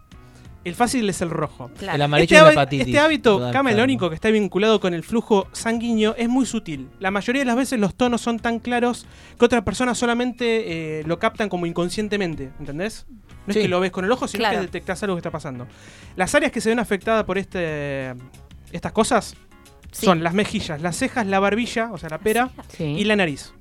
El 0.65 0.75
fácil 0.75 1.09
es 1.09 1.21
el 1.21 1.29
rojo. 1.29 1.71
Claro. 1.77 1.95
El 1.95 2.01
amarillo 2.01 2.23
Este, 2.25 2.35
es 2.35 2.43
la 2.43 2.51
hepatitis. 2.51 2.87
este 2.87 2.99
hábito 2.99 3.37
Total, 3.37 3.53
camelónico 3.53 4.09
que 4.09 4.15
está 4.15 4.29
vinculado 4.29 4.79
con 4.81 4.93
el 4.93 5.03
flujo 5.03 5.47
sanguíneo 5.53 6.15
es 6.17 6.27
muy 6.27 6.45
sutil. 6.45 6.89
La 6.99 7.11
mayoría 7.11 7.41
de 7.41 7.45
las 7.45 7.55
veces 7.55 7.79
los 7.79 7.95
tonos 7.95 8.19
son 8.21 8.39
tan 8.39 8.59
claros 8.59 9.05
que 9.37 9.45
otras 9.45 9.63
personas 9.63 9.97
solamente 9.97 10.99
eh, 10.99 11.03
lo 11.05 11.17
captan 11.17 11.47
como 11.47 11.65
inconscientemente, 11.65 12.51
¿entendés? 12.59 13.05
No 13.47 13.53
Sí. 13.53 13.59
es 13.59 13.63
que 13.63 13.69
lo 13.69 13.79
ves 13.79 13.91
con 13.91 14.03
el 14.05 14.11
ojo, 14.11 14.27
sino 14.27 14.41
Claro. 14.41 14.57
que 14.57 14.61
detectás 14.65 15.01
algo 15.03 15.15
que 15.15 15.19
está 15.19 15.31
pasando. 15.31 15.65
Las 16.17 16.35
áreas 16.35 16.51
que 16.51 16.59
se 16.61 16.69
ven 16.69 16.79
afectadas 16.79 17.23
por 17.23 17.37
este, 17.37 18.13
estas 18.71 18.91
cosas 18.91 19.35
Sí. 19.91 20.05
son 20.05 20.23
las 20.23 20.33
mejillas, 20.33 20.81
las 20.81 20.97
cejas, 20.97 21.25
la 21.25 21.39
barbilla, 21.39 21.89
o 21.91 21.97
sea, 21.97 22.09
la 22.09 22.19
pera, 22.19 22.51
Sí. 22.67 22.83
y 22.83 23.05
la 23.05 23.15
nariz. 23.15 23.53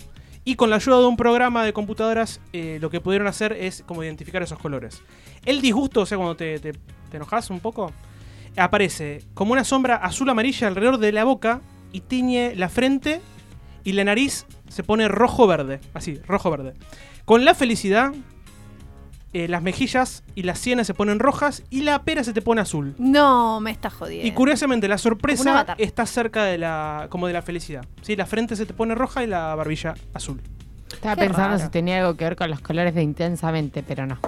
Y 0.49 0.57
con 0.57 0.71
la 0.71 0.77
ayuda 0.77 1.01
de 1.01 1.05
un 1.05 1.19
programa 1.19 1.63
de 1.63 1.75
computadoras, 1.75 2.41
eh, 2.55 2.79
lo 2.81 2.89
que 2.89 3.03
pudieron 3.03 3.29
hacer 3.29 3.53
es 3.53 3.85
como 3.87 4.03
identificar 4.03 4.43
esos 4.43 4.59
colores. 4.59 5.03
El 5.45 5.61
disgusto, 5.61 6.01
o 6.01 6.07
sea, 6.07 6.17
cuando 6.17 6.37
te, 6.37 6.59
enojas 7.13 7.51
un 7.51 7.61
poco, 7.61 7.93
aparece 8.57 9.25
como 9.35 9.53
una 9.53 9.63
sombra 9.63 9.97
azul-amarilla 9.97 10.69
alrededor 10.69 10.97
de 10.97 11.13
la 11.13 11.25
boca 11.25 11.61
y 11.93 12.01
tiñe 12.01 12.55
la 12.57 12.71
frente 12.71 13.21
y 13.85 13.93
la 13.93 14.05
nariz 14.05 14.47
se 14.69 14.83
pone 14.83 15.07
rojo-verde. 15.07 15.81
Así, 15.93 16.19
rojo-verde. 16.27 16.73
Con 17.27 17.45
la 17.45 17.55
felicidad, 17.55 18.15
eh, 19.33 19.47
las 19.49 19.63
mejillas 19.63 20.23
y 20.35 20.43
las 20.45 20.59
sienes 20.59 20.87
se 20.87 20.95
ponen 20.95 21.19
rojas 21.19 21.63
y 21.71 21.83
la 21.83 22.03
pera 22.03 22.25
se 22.25 22.33
te 22.33 22.41
pone 22.43 22.61
azul. 22.61 22.95
No, 22.99 23.61
me 23.61 23.71
está 23.71 23.91
jodiendo. 23.91 24.27
Y 24.27 24.33
curiosamente, 24.33 24.89
la 24.89 24.99
sorpresa 24.99 25.75
está 25.79 26.07
cerca 26.07 26.45
de 26.45 26.59
la, 26.59 27.07
como 27.11 27.27
de 27.27 27.33
la 27.35 27.43
felicidad. 27.43 27.85
¿sí? 28.03 28.17
La 28.17 28.27
frente 28.27 28.57
se 28.57 28.65
te 28.67 28.73
pone 28.75 28.95
roja 28.95 29.23
y 29.23 29.27
la 29.27 29.55
barbilla 29.55 29.95
azul. 30.15 30.41
Estaba 30.93 31.15
Qué 31.17 31.21
pensando 31.27 31.51
raro. 31.57 31.59
si 31.65 31.69
tenía 31.69 31.99
algo 32.01 32.17
que 32.17 32.25
ver 32.25 32.37
con 32.37 32.49
los 32.51 32.61
colores 32.61 32.95
de 32.95 33.03
intensamente, 33.03 33.83
pero 33.83 34.07
no. 34.07 34.19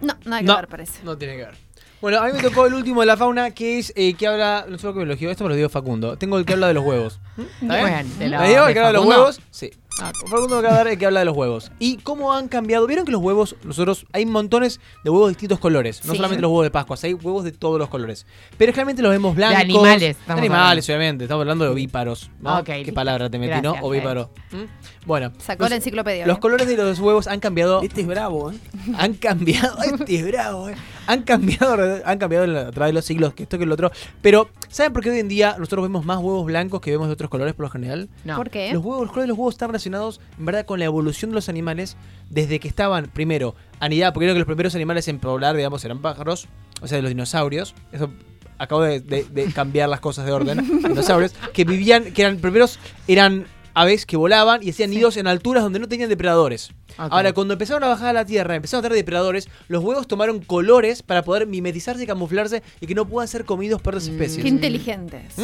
No, 0.00 0.14
nada 0.24 0.40
que 0.40 0.46
No. 0.46 0.56
ver, 0.56 0.68
parece. 0.68 1.00
No 1.04 1.16
tiene 1.16 1.36
que 1.36 1.44
ver. 1.44 1.54
Bueno, 2.02 2.18
a 2.18 2.26
mí 2.26 2.32
me 2.34 2.42
tocó 2.42 2.66
el 2.66 2.74
último 2.74 3.00
de 3.00 3.06
la 3.06 3.16
fauna, 3.16 3.52
que 3.52 3.78
es 3.78 3.92
eh, 3.96 4.12
que 4.14 4.26
habla. 4.26 4.66
No 4.68 4.76
sé 4.76 4.82
por 4.86 4.92
qué 4.94 4.98
me 5.00 5.06
lo 5.06 5.12
elogió, 5.12 5.30
esto 5.30 5.44
me 5.44 5.50
lo 5.50 5.56
dio 5.56 5.70
Facundo. 5.70 6.18
Tengo 6.18 6.36
el 6.38 6.44
que 6.44 6.52
habla 6.52 6.66
de 6.68 6.74
los 6.74 6.84
huevos. 6.84 7.20
¿Está 7.38 7.76
bien? 7.76 7.80
Bueno, 7.80 8.10
te 8.18 8.28
lo- 8.28 8.38
¿Me 8.40 8.48
digo 8.48 8.66
el 8.66 8.72
que 8.74 8.78
habla 8.80 8.88
de 8.88 8.92
los 8.98 9.06
huevos? 9.06 9.40
Sí. 9.50 9.70
Facundo 9.96 10.56
me 10.56 10.58
acaba 10.60 10.72
de 10.74 10.78
dar 10.78 10.88
el 10.88 10.98
que 10.98 11.06
habla 11.06 11.20
de 11.20 11.26
los 11.26 11.36
huevos. 11.36 11.72
¿Y 11.78 11.96
cómo 11.98 12.32
han 12.34 12.48
cambiado? 12.48 12.86
¿Vieron 12.86 13.06
que 13.06 13.12
los 13.12 13.22
huevos, 13.22 13.56
nosotros, 13.64 14.04
hay 14.12 14.26
montones 14.26 14.78
de 15.04 15.10
huevos 15.10 15.28
de 15.28 15.32
distintos 15.32 15.58
colores? 15.58 16.04
No 16.04 16.12
Sí. 16.12 16.16
solamente 16.18 16.42
los 16.42 16.50
huevos 16.50 16.64
de 16.64 16.70
Pascua, 16.70 16.96
hay 17.02 17.14
huevos 17.14 17.44
de 17.44 17.52
todos 17.52 17.78
los 17.78 17.88
colores. 17.88 18.26
Pero 18.58 18.72
generalmente 18.72 19.00
los 19.02 19.10
vemos 19.10 19.34
blancos. 19.34 19.58
animales, 19.60 20.00
De 20.00 20.08
estamos 20.10 20.38
animales, 20.40 20.88
obviamente. 20.88 21.24
Estamos 21.24 21.42
hablando 21.42 21.64
de 21.64 21.70
ovíparos. 21.70 22.30
¿no? 22.40 22.58
Ok, 22.58 22.64
¿Qué 22.66 22.78
listo. 22.78 22.94
palabra 22.94 23.30
te 23.30 23.38
metí, 23.38 23.48
Gracias, 23.52 23.80
no? 23.80 23.86
Ovíparo. 23.86 24.30
¿Mm? 24.52 25.06
Bueno. 25.06 25.32
Sacó 25.38 25.62
los- 25.64 25.70
la 25.70 25.76
enciclopedia. 25.76 26.26
Los 26.26 26.36
¿eh? 26.36 26.40
colores 26.40 26.68
de 26.68 26.76
los 26.76 26.98
huevos 27.00 27.26
han 27.26 27.40
cambiado 27.40 27.80
Este 27.82 28.02
es 28.02 28.06
bravo, 28.06 28.50
¿eh? 28.52 28.56
han 28.98 29.14
cambiado, 29.14 29.78
este 29.82 30.16
es 30.18 30.26
bravo, 30.26 30.68
eh. 30.68 30.74
Han 31.06 31.22
cambiado, 31.22 32.00
han 32.04 32.18
cambiado 32.18 32.44
a 32.58 32.70
través 32.70 32.90
de 32.90 32.92
los 32.94 33.04
siglos, 33.04 33.34
que 33.34 33.44
esto 33.44 33.58
que 33.58 33.64
el 33.64 33.72
otro. 33.72 33.90
Pero, 34.22 34.48
¿saben 34.68 34.92
por 34.92 35.02
qué 35.02 35.10
hoy 35.10 35.18
en 35.20 35.28
día 35.28 35.56
nosotros 35.58 35.82
vemos 35.84 36.04
más 36.04 36.18
huevos 36.18 36.44
blancos 36.46 36.80
que 36.80 36.90
vemos 36.90 37.06
de 37.08 37.12
otros 37.14 37.30
colores 37.30 37.54
por 37.54 37.64
lo 37.66 37.70
general? 37.70 38.08
No. 38.24 38.36
¿Por 38.36 38.50
qué? 38.50 38.72
Los 38.72 38.84
huevos, 38.84 39.02
los 39.02 39.10
colores 39.10 39.24
de 39.24 39.28
los 39.28 39.38
huevos 39.38 39.54
están 39.54 39.68
relacionados, 39.68 40.20
en 40.38 40.44
verdad, 40.46 40.66
con 40.66 40.78
la 40.78 40.84
evolución 40.86 41.30
de 41.30 41.36
los 41.36 41.48
animales 41.48 41.96
desde 42.30 42.58
que 42.60 42.68
estaban, 42.68 43.06
primero, 43.06 43.54
anidados, 43.80 44.14
porque 44.14 44.26
creo 44.26 44.34
que 44.34 44.40
los 44.40 44.46
primeros 44.46 44.74
animales 44.74 45.06
en 45.08 45.18
poblar, 45.18 45.56
digamos, 45.56 45.84
eran 45.84 46.00
pájaros, 46.00 46.48
o 46.82 46.86
sea, 46.88 46.96
de 46.96 47.02
los 47.02 47.10
dinosaurios. 47.10 47.74
Eso 47.92 48.10
acabo 48.58 48.82
de, 48.82 49.00
de- 49.00 49.24
de 49.24 49.52
cambiar 49.52 49.88
las 49.88 50.00
cosas 50.00 50.24
de 50.26 50.32
orden. 50.32 50.58
dinosaurios, 50.82 51.34
que 51.52 51.64
vivían, 51.64 52.12
que 52.12 52.22
eran 52.22 52.38
primeros, 52.38 52.78
eran 53.06 53.46
aves 53.76 54.06
que 54.06 54.16
volaban 54.16 54.62
y 54.62 54.70
hacían 54.70 54.88
nidos 54.90 55.18
en 55.18 55.26
alturas 55.26 55.62
donde 55.62 55.78
no 55.78 55.86
tenían 55.86 56.08
depredadores. 56.08 56.70
Ahora, 56.96 57.34
cuando 57.34 57.52
empezaron 57.52 57.84
a 57.84 57.88
bajar 57.88 58.08
a 58.08 58.12
la 58.14 58.24
tierra, 58.24 58.54
empezaron 58.54 58.80
a 58.84 58.88
tener 58.88 58.96
depredadores, 58.96 59.48
los 59.68 59.84
huevos 59.84 60.08
tomaron 60.08 60.40
colores 60.40 61.02
para 61.02 61.22
poder 61.22 61.46
mimetizarse 61.46 62.02
y 62.02 62.06
camuflarse 62.06 62.62
y 62.80 62.86
que 62.86 62.94
no 62.94 63.06
puedan 63.06 63.28
ser 63.28 63.44
comidos 63.44 63.82
por 63.82 63.94
otras 63.94 64.08
especies. 64.08 64.42
Qué 64.42 64.48
inteligentes. 64.48 65.36
¿Mm? 65.36 65.42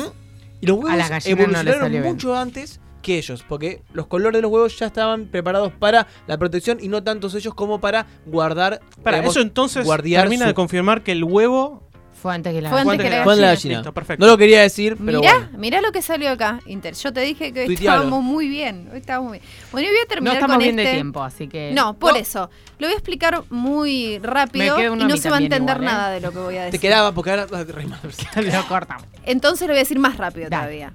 Y 0.62 0.66
los 0.66 0.78
huevos 0.78 0.92
no 1.10 1.16
evolucionaron 1.24 1.90
bien. 1.90 2.02
mucho 2.04 2.34
antes 2.34 2.80
que 3.02 3.18
ellos, 3.18 3.44
porque 3.46 3.82
los 3.92 4.06
colores 4.06 4.38
de 4.38 4.42
los 4.42 4.50
huevos 4.50 4.78
ya 4.78 4.86
estaban 4.86 5.26
preparados 5.26 5.72
para 5.72 6.06
la 6.26 6.38
protección 6.38 6.78
y 6.80 6.88
no 6.88 7.02
tantos 7.02 7.34
ellos 7.34 7.52
como 7.52 7.80
para 7.80 8.06
guardar. 8.24 8.80
Para 9.02 9.18
digamos, 9.18 9.36
eso 9.36 9.42
entonces 9.42 9.84
guardiar 9.84 10.22
termina 10.22 10.44
su- 10.44 10.48
de 10.48 10.54
confirmar 10.54 11.02
que 11.02 11.12
el 11.12 11.24
huevo 11.24 11.82
Fue 12.22 12.32
antes 12.32 12.54
que 12.54 12.62
la 12.62 12.70
Fue 12.70 12.80
antes 12.82 13.00
que 13.00 13.10
la 13.10 13.24
Fue 13.24 13.34
en 13.34 13.40
la 13.40 13.46
gallina. 13.48 13.74
Listo, 13.78 13.92
perfecto. 13.92 14.24
No 14.24 14.30
lo 14.30 14.38
quería 14.38 14.62
decir, 14.62 14.96
pero 15.04 15.18
mirá, 15.20 15.34
bueno. 15.38 15.58
mirá 15.58 15.80
lo 15.80 15.90
que 15.90 16.02
salió 16.02 16.30
acá, 16.30 16.60
Inter. 16.66 16.94
Yo 16.94 17.12
te 17.12 17.20
dije 17.22 17.52
que 17.52 17.66
Tuitealo. 17.66 17.96
estábamos 18.02 18.22
muy 18.22 18.46
bien. 18.46 18.88
Hoy 18.92 18.98
estábamos 19.00 19.30
muy 19.30 19.38
bien. 19.40 19.50
Bueno, 19.72 19.88
yo 19.88 19.92
voy 19.92 19.98
a 19.98 20.02
No 20.04 20.08
terminar 20.08 20.34
estamos 20.36 20.54
con 20.54 20.62
bien 20.62 20.78
este. 20.78 20.88
de 20.88 20.94
tiempo, 20.94 21.22
así 21.24 21.48
que. 21.48 21.72
No, 21.74 21.94
por 21.94 22.12
No. 22.12 22.18
eso. 22.20 22.48
Lo 22.78 22.86
voy 22.86 22.92
a 22.94 22.96
explicar 22.96 23.42
muy 23.50 24.18
rápido 24.20 24.76
Me 24.76 24.82
queda 24.82 24.88
y 24.88 24.92
uno 24.92 25.04
a 25.04 25.08
no 25.08 25.14
mí 25.14 25.20
se 25.20 25.28
va 25.30 25.36
a 25.36 25.40
también 25.40 25.52
entender 25.52 25.76
igual, 25.82 25.88
¿eh? 25.88 25.96
nada 25.98 26.10
de 26.12 26.20
lo 26.20 26.30
que 26.30 26.38
voy 26.38 26.56
a 26.56 26.64
decir. 26.66 26.80
Te 26.80 26.86
quedaba 26.86 27.10
porque 27.12 27.30
ahora. 27.32 27.46
re 27.46 27.86
mal. 27.86 27.98
lo 28.36 28.66
cortamos. 28.68 29.04
Entonces 29.24 29.66
lo 29.66 29.72
voy 29.74 29.78
a 29.78 29.82
decir 29.82 29.98
más 29.98 30.16
rápido 30.16 30.48
Dale. 30.48 30.62
todavía. 30.62 30.92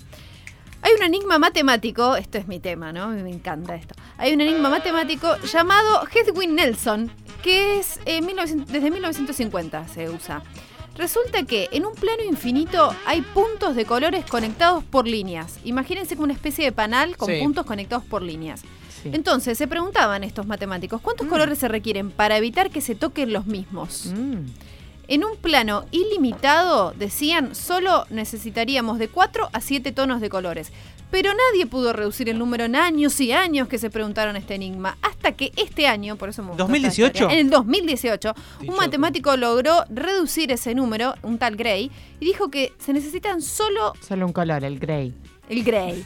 Hay 0.84 0.94
un 0.94 1.04
enigma 1.04 1.38
matemático, 1.40 2.16
esto 2.16 2.38
es 2.38 2.48
mi 2.48 2.60
tema, 2.60 2.94
¿no? 2.94 3.10
Me 3.10 3.30
encanta 3.32 3.76
esto. 3.76 3.96
Hay 4.18 4.34
un 4.34 4.40
enigma 4.40 4.70
matemático 4.70 5.36
llamado 5.52 6.04
Hedwig 6.13 6.50
Nelson, 6.50 7.12
que 7.42 7.80
es 7.80 8.00
eh, 8.06 8.22
1900 8.22 8.72
desde 8.72 8.92
1950 8.92 9.88
se 9.90 10.10
usa. 10.10 10.42
Resulta 10.98 11.44
que 11.44 11.70
en 11.72 11.86
un 11.86 11.94
plano 11.94 12.24
infinito 12.28 12.94
hay 13.06 13.22
puntos 13.22 13.76
de 13.76 13.86
colores 13.86 14.26
conectados 14.26 14.84
por 14.84 15.08
líneas. 15.08 15.60
Imagínense 15.64 16.16
como 16.16 16.24
una 16.26 16.34
especie 16.34 16.66
de 16.66 16.72
panal 16.72 17.16
con 17.18 17.30
Sí. 17.30 17.40
puntos 17.40 17.66
conectados 17.66 18.04
por 18.04 18.22
líneas. 18.24 18.62
Sí. 19.04 19.10
Entonces 19.14 19.58
se 19.60 19.68
preguntaban 19.68 20.24
estos 20.24 20.48
matemáticos, 20.48 21.00
¿cuántos 21.02 21.28
colores 21.28 21.60
se 21.60 21.68
requieren 21.68 22.10
para 22.10 22.36
evitar 22.38 22.72
que 22.72 22.82
se 22.82 22.96
toquen 22.96 23.32
los 23.32 23.46
mismos? 23.46 24.08
Mm. 24.08 24.46
En 25.10 25.24
un 25.24 25.38
plano 25.38 25.86
ilimitado, 25.91 26.93
decían, 26.98 27.56
solo 27.56 28.06
necesitaríamos 28.10 29.00
de 29.00 29.08
4 29.08 29.50
a 29.54 29.62
7 29.62 29.91
tonos 29.93 30.20
de 30.20 30.30
colores. 30.30 30.72
Pero 31.10 31.32
nadie 31.34 31.65
pudo 31.65 31.93
reducir 31.93 32.28
el 32.28 32.38
número 32.38 32.65
en 32.65 32.76
años 32.76 33.17
y 33.22 33.32
años 33.32 33.70
que 33.70 33.78
se 33.78 33.89
preguntaron 33.89 34.36
este 34.36 34.56
enigma. 34.56 34.98
Hasta 35.02 35.32
que 35.32 35.54
este 35.56 35.88
año, 35.88 36.17
por 36.17 36.28
eso 36.28 36.41
me 36.43 36.50
gustó 36.50 36.63
esta 36.63 36.74
2018. 36.74 37.08
historia, 37.08 37.34
En 37.39 37.46
el 37.46 37.50
2018, 37.50 38.34
Dicho. 38.60 38.72
un 38.72 38.78
matemático 38.78 39.38
logró 39.38 39.86
reducir 39.89 40.52
ese 40.52 40.76
número, 40.76 41.15
un 41.24 41.38
tal 41.38 41.56
Gray, 41.56 41.89
y 42.20 42.26
dijo 42.26 42.50
que 42.52 42.74
se 42.78 42.91
necesitan 42.91 43.41
solo 43.41 43.93
Solo 44.06 44.26
un 44.26 44.34
color, 44.34 44.65
el 44.65 44.80
gray. 44.80 45.13
El 45.50 45.64
Grey. 45.64 46.06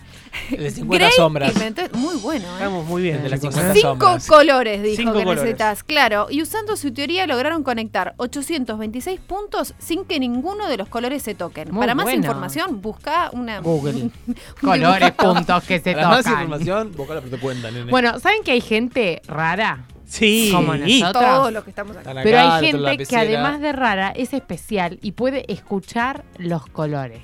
El 0.51 0.63
de 0.63 0.71
50 0.71 1.06
Grey 1.06 1.15
sombras. 1.15 1.54
inventó- 1.54 1.97
muy 1.97 2.15
bueno, 2.17 2.45
¿eh? 2.47 2.54
Estamos 2.54 2.86
muy 2.86 3.01
bien. 3.01 3.15
El 3.17 3.23
de 3.23 3.30
las 3.30 3.39
chicos, 3.41 3.56
50 3.56 3.71
¿eh? 3.77 3.82
Cinco 3.82 4.06
sombras. 4.06 4.27
colores, 4.27 4.84
dijo 4.84 4.95
Cinco 4.97 5.13
que 5.13 5.19
colores. 5.19 5.43
necesitas. 5.43 5.84
Claro, 5.84 6.27
y 6.30 6.41
usando 6.41 6.75
su 6.77 6.93
teoría 6.93 7.25
lograron 7.27 7.63
conectar 7.63 8.13
826 8.17 9.19
puntos 9.19 9.73
sin 9.80 10.06
que 10.06 10.19
ninguno 10.19 10.67
de 10.67 10.77
los 10.77 10.88
colores 10.89 11.23
se 11.23 11.34
toquen. 11.36 11.71
Muy 11.71 11.80
Para 11.82 11.95
más 11.95 12.06
bueno. 12.06 12.19
información, 12.19 12.82
busca 12.82 13.30
una. 13.34 13.60
Google. 13.62 13.93
un 14.27 14.36
Colores, 14.62 15.12
puntos 15.12 15.63
que 15.63 15.80
se 15.80 15.93
Para 15.93 16.08
más 16.10 16.17
tocan. 16.23 16.34
información, 16.43 16.91
buscala 16.95 17.21
por 17.21 17.30
tu 17.32 17.39
cuenta, 17.39 17.71
nene. 17.71 17.89
Bueno, 17.91 18.19
¿saben 18.19 18.43
que 18.43 18.51
hay 18.51 18.62
gente 18.62 19.21
rara? 19.27 19.86
Sí. 20.06 20.49
Como 20.54 20.75
nosotros. 20.75 21.13
Todos 21.13 21.54
los 21.54 21.63
que 21.63 21.69
estamos 21.69 21.95
acá. 21.97 22.12
Pero 22.21 22.38
hay 22.39 22.47
la 22.47 22.60
gente 22.60 23.06
que 23.06 23.15
además 23.17 23.60
de 23.62 23.71
rara 23.71 24.12
es 24.15 24.34
especial 24.34 24.99
y 25.01 25.13
puede 25.13 25.51
escuchar 25.51 26.23
los 26.38 26.65
colores. 26.67 27.21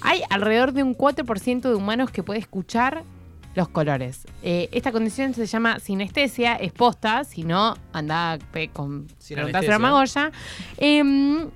Hay 0.00 0.22
alrededor 0.30 0.72
de 0.72 0.82
un 0.82 0.96
4% 0.96 1.60
de 1.60 1.74
humanos 1.74 2.10
que 2.10 2.22
puede 2.22 2.40
escuchar 2.40 3.04
los 3.54 3.68
colores. 3.68 4.26
Eh, 4.42 4.68
esta 4.72 4.92
condición 4.92 5.34
se 5.34 5.46
llama 5.46 5.80
sinestesia, 5.80 6.54
es 6.54 6.72
posta, 6.72 7.24
si 7.24 7.42
no, 7.42 7.76
anda 7.92 8.38
con 8.72 9.08
Sin 9.18 9.36
preguntárselo 9.36 9.74
a. 9.74 9.78
Magoya. 9.78 10.32
Em, 10.76 11.50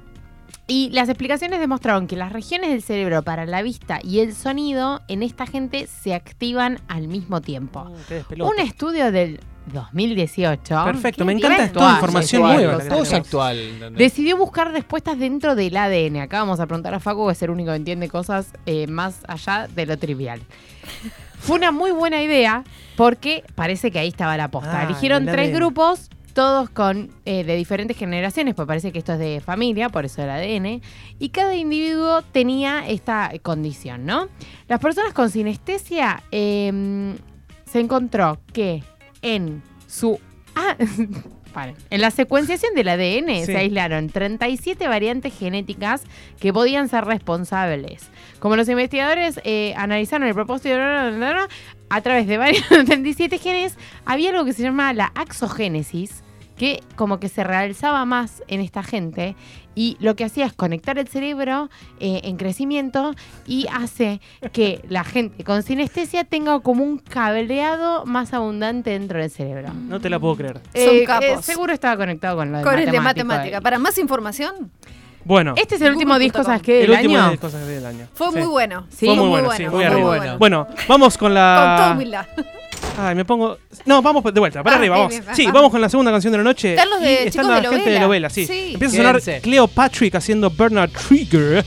y 0.66 0.90
las 0.90 1.08
explicaciones 1.08 1.60
demostraron 1.60 2.06
que 2.06 2.16
las 2.16 2.32
regiones 2.32 2.70
del 2.70 2.82
cerebro 2.82 3.22
para 3.22 3.46
la 3.46 3.62
vista 3.62 4.00
y 4.02 4.20
el 4.20 4.34
sonido 4.34 5.00
en 5.08 5.22
esta 5.22 5.46
gente 5.46 5.86
se 5.86 6.14
activan 6.14 6.80
al 6.88 7.08
mismo 7.08 7.40
tiempo. 7.40 7.80
Oh, 7.88 7.96
despelote. 8.08 8.50
Un 8.50 8.58
estudio 8.60 9.12
del 9.12 9.40
2018. 9.66 10.84
Perfecto, 10.84 11.24
me 11.24 11.32
encanta 11.32 11.64
esta 11.64 11.64
actual, 11.66 11.94
información 11.94 12.42
actual, 12.42 12.64
nueva. 12.64 12.88
Todo 12.88 13.02
es 13.02 13.12
actual. 13.12 13.58
¿entendés? 13.58 13.98
Decidió 13.98 14.36
buscar 14.36 14.70
respuestas 14.72 15.18
dentro 15.18 15.54
del 15.54 15.76
ADN. 15.76 16.16
Acá 16.18 16.38
vamos 16.40 16.60
a 16.60 16.66
preguntar 16.66 16.94
a 16.94 17.00
Facu, 17.00 17.26
que 17.26 17.32
es 17.32 17.42
el 17.42 17.50
único 17.50 17.70
que 17.70 17.76
entiende 17.76 18.08
cosas 18.08 18.52
eh, 18.66 18.86
más 18.86 19.20
allá 19.28 19.68
de 19.68 19.86
lo 19.86 19.96
trivial. 19.98 20.40
Fue 21.38 21.56
una 21.56 21.72
muy 21.72 21.90
buena 21.90 22.22
idea 22.22 22.64
porque 22.96 23.44
parece 23.54 23.90
que 23.90 23.98
ahí 23.98 24.08
estaba 24.08 24.36
la 24.36 24.48
posta. 24.48 24.80
Ah, 24.80 24.84
Eligieron 24.84 25.28
el 25.28 25.34
tres 25.34 25.48
ADN. 25.48 25.56
grupos, 25.56 26.08
todos 26.34 26.70
con 26.70 27.10
eh, 27.24 27.44
de 27.44 27.56
diferentes 27.56 27.96
generaciones, 27.96 28.54
pues 28.54 28.66
parece 28.66 28.92
que 28.92 28.98
esto 29.00 29.14
es 29.14 29.18
de 29.18 29.40
familia, 29.44 29.88
por 29.88 30.04
eso 30.04 30.22
el 30.22 30.30
ADN. 30.30 30.80
Y 31.18 31.28
cada 31.30 31.54
individuo 31.54 32.22
tenía 32.22 32.86
esta 32.88 33.30
condición, 33.42 34.06
¿no? 34.06 34.28
Las 34.68 34.80
personas 34.80 35.12
con 35.12 35.30
sinestesia 35.30 36.22
eh, 36.30 37.14
se 37.70 37.80
encontró 37.80 38.38
que 38.52 38.82
en 39.22 39.62
su... 39.86 40.18
Ah. 40.54 40.76
En 41.90 42.00
la 42.00 42.10
secuenciación 42.10 42.74
del 42.74 42.88
ADN 42.88 43.28
Sí. 43.40 43.44
se 43.44 43.56
aislaron 43.58 44.08
37 44.08 44.88
variantes 44.88 45.38
genéticas 45.38 46.02
que 46.40 46.50
podían 46.50 46.88
ser 46.88 47.04
responsables. 47.04 48.08
Como 48.38 48.56
los 48.56 48.70
investigadores 48.70 49.38
eh, 49.44 49.74
analizaron 49.76 50.26
el 50.26 50.32
propósito 50.32 50.76
a 50.76 52.00
través 52.00 52.26
de 52.26 52.38
varios 52.38 52.66
37 52.86 53.36
genes, 53.36 53.76
había 54.06 54.30
algo 54.30 54.46
que 54.46 54.54
se 54.54 54.62
llama 54.62 54.94
la 54.94 55.12
axogénesis, 55.14 56.22
que 56.56 56.82
como 56.96 57.18
que 57.18 57.28
se 57.28 57.44
realzaba 57.44 58.04
más 58.04 58.42
en 58.48 58.60
esta 58.60 58.82
gente 58.82 59.34
y 59.74 59.96
lo 60.00 60.14
que 60.16 60.24
hacía 60.24 60.44
es 60.46 60.52
conectar 60.52 60.98
el 60.98 61.08
cerebro 61.08 61.70
eh, 61.98 62.20
en 62.24 62.36
crecimiento 62.36 63.14
y 63.46 63.66
hace 63.72 64.20
que 64.52 64.84
la 64.88 65.02
gente 65.02 65.44
con 65.44 65.62
sinestesia 65.62 66.24
tenga 66.24 66.60
como 66.60 66.84
un 66.84 66.98
cableado 66.98 68.04
más 68.04 68.34
abundante 68.34 68.90
dentro 68.90 69.18
del 69.20 69.30
cerebro. 69.30 69.72
No 69.74 69.98
te 70.00 70.10
la 70.10 70.20
puedo 70.20 70.36
creer. 70.36 70.60
Son 70.74 71.04
capos. 71.06 71.44
seguro 71.44 71.72
estaba 71.72 71.96
conectado 71.96 72.36
con 72.36 72.52
lo 72.52 72.58
de 72.58 72.64
Con 72.64 72.78
el 72.78 72.90
de 72.90 73.00
matemática. 73.00 73.58
eh. 73.58 73.62
Para 73.62 73.78
más 73.78 73.96
información, 73.98 74.70
Bueno, 75.24 75.54
Este 75.56 75.76
es 75.76 75.80
el 75.82 75.92
último 75.92 76.18
disco, 76.18 76.42
¿sabes 76.42 76.62
qué? 76.62 76.80
el 76.82 76.88
Del 76.90 76.96
último 76.96 77.18
año. 77.18 77.30
del 77.30 77.38
fue 78.12 78.30
Sí. 78.32 78.38
muy 78.38 78.46
bueno. 78.48 78.86
Sí. 78.90 79.06
Fue 79.06 79.14
muy 79.16 79.28
bueno, 79.28 79.50
sí, 79.52 79.56
fue 79.64 79.66
muy 79.68 79.76
muy 79.76 79.84
arriba. 79.84 80.06
bueno. 80.08 80.38
Bueno, 80.38 80.66
vamos 80.88 81.16
con 81.16 81.28
Con 81.28 81.34
la. 81.34 81.74
toda 81.78 81.92
humildad. 81.92 82.26
Ay, 82.98 83.14
me 83.14 83.24
pongo. 83.24 83.58
No, 83.86 84.02
vamos 84.02 84.22
de 84.32 84.38
vuelta, 84.40 84.62
para 84.62 84.76
Ah, 84.76 84.78
arriba, 84.78 84.96
vamos. 84.96 85.10
bien, 85.10 85.24
sí, 85.34 85.42
vamos. 85.44 85.54
vamos 85.54 85.70
con 85.72 85.80
la 85.80 85.88
segunda 85.88 86.10
canción 86.12 86.30
de 86.32 86.38
la 86.38 86.44
noche. 86.44 86.70
Están 86.74 86.90
los 86.90 87.00
de 87.00 87.12
y 87.24 87.28
están 87.28 87.46
de 87.48 87.62
la 87.62 87.70
gente 87.70 87.90
de 87.90 87.98
sí. 88.30 88.46
Sí. 88.46 88.70
Empieza 88.74 88.94
a 88.94 88.96
sonar 88.98 89.20
Quédense. 89.20 89.40
Cleo 89.42 89.66
Patrick 89.66 90.14
haciendo 90.14 90.50
Bernard 90.50 90.90
Trigger. 90.90 91.64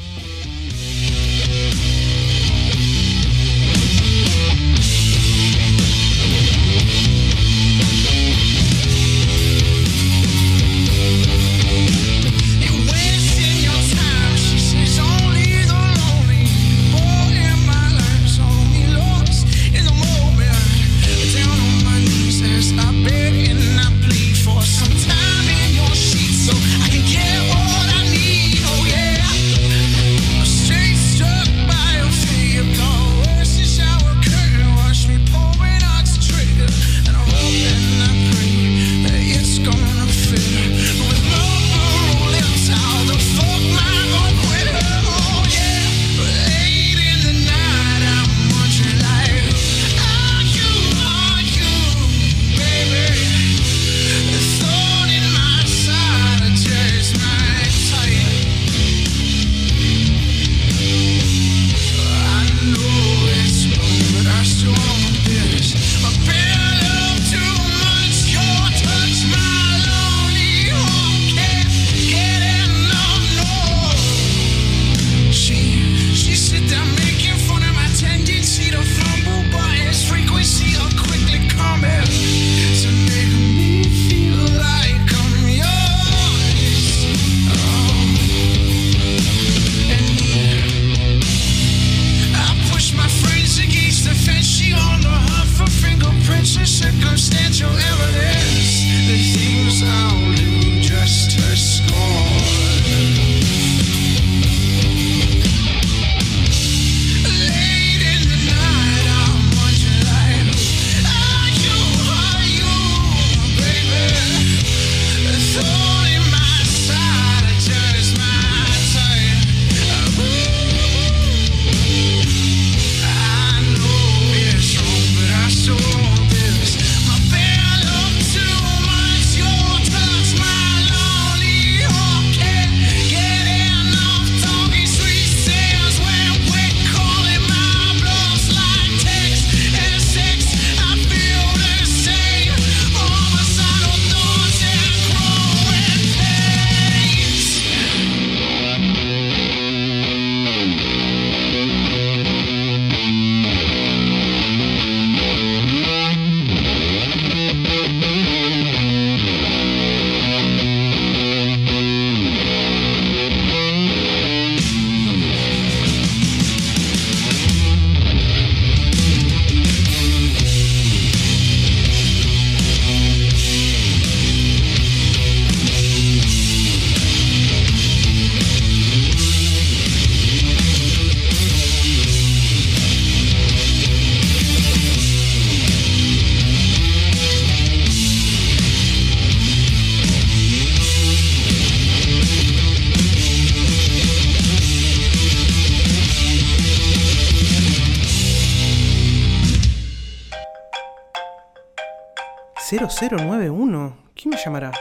0091. 203.00 203.98
¿Quién 204.15 204.29
me 204.29 204.37
llamará? 204.37 204.71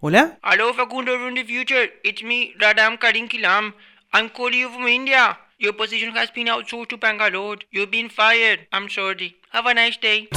¿Hola? 0.00 0.38
Hello, 0.42 0.74
Facundo 0.74 1.16
from 1.18 1.34
the 1.34 1.44
future. 1.44 1.88
It's 2.02 2.22
me, 2.24 2.52
Radam 2.58 2.98
Karinkilam. 2.98 3.74
I'm 4.12 4.28
calling 4.30 4.58
you 4.58 4.68
from 4.70 4.88
India. 4.88 5.38
Your 5.58 5.72
position 5.72 6.10
has 6.16 6.32
been 6.32 6.48
outsourced 6.48 6.88
to 6.88 6.96
Bangalore. 6.96 7.58
You've 7.70 7.92
been 7.92 8.08
fired. 8.08 8.66
I'm 8.72 8.88
sorry. 8.88 9.36
Have 9.52 9.66
a 9.66 9.74
nice 9.74 9.96
day. 9.98 10.28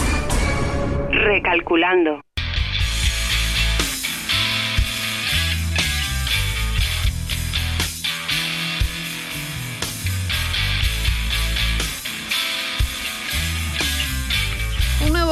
Recalculando. 1.25 2.21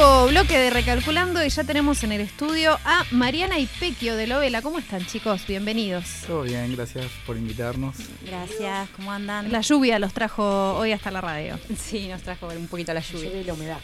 Nuevo 0.00 0.28
bloque 0.28 0.56
de 0.58 0.70
Recalculando 0.70 1.44
y 1.44 1.50
ya 1.50 1.62
tenemos 1.64 2.02
en 2.04 2.12
el 2.12 2.22
estudio 2.22 2.78
a 2.86 3.04
Mariana 3.10 3.58
y 3.58 3.66
Pequio 3.66 4.16
de 4.16 4.26
Lovela. 4.26 4.62
¿Cómo 4.62 4.78
están, 4.78 5.04
chicos? 5.04 5.46
Bienvenidos. 5.46 6.22
Todo 6.26 6.42
bien, 6.42 6.74
gracias 6.74 7.06
por 7.26 7.36
invitarnos. 7.36 7.96
Gracias, 8.24 8.88
¿cómo 8.96 9.12
andan? 9.12 9.52
La 9.52 9.60
lluvia 9.60 9.98
los 9.98 10.14
trajo 10.14 10.74
hoy 10.78 10.92
hasta 10.92 11.10
la 11.10 11.20
radio. 11.20 11.58
Sí, 11.76 12.08
nos 12.08 12.22
trajo 12.22 12.48
un 12.48 12.66
poquito 12.68 12.94
la 12.94 13.00
lluvia. 13.00 13.28
Lleve 13.30 13.44
la 13.44 13.52
humedad. 13.52 13.78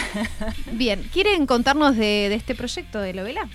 Bien, 0.72 1.02
¿quieren 1.12 1.44
contarnos 1.44 1.96
de, 1.96 2.28
de 2.30 2.34
este 2.34 2.54
proyecto 2.54 2.98
de 3.00 3.12
Lovela? 3.12 3.46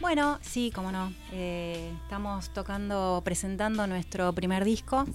Bueno, 0.00 0.38
sí, 0.42 0.70
cómo 0.74 0.92
no. 0.92 1.10
Eh, 1.32 1.90
estamos 2.02 2.50
tocando, 2.52 3.22
presentando 3.24 3.86
nuestro 3.86 4.34
primer 4.34 4.62
disco. 4.66 5.06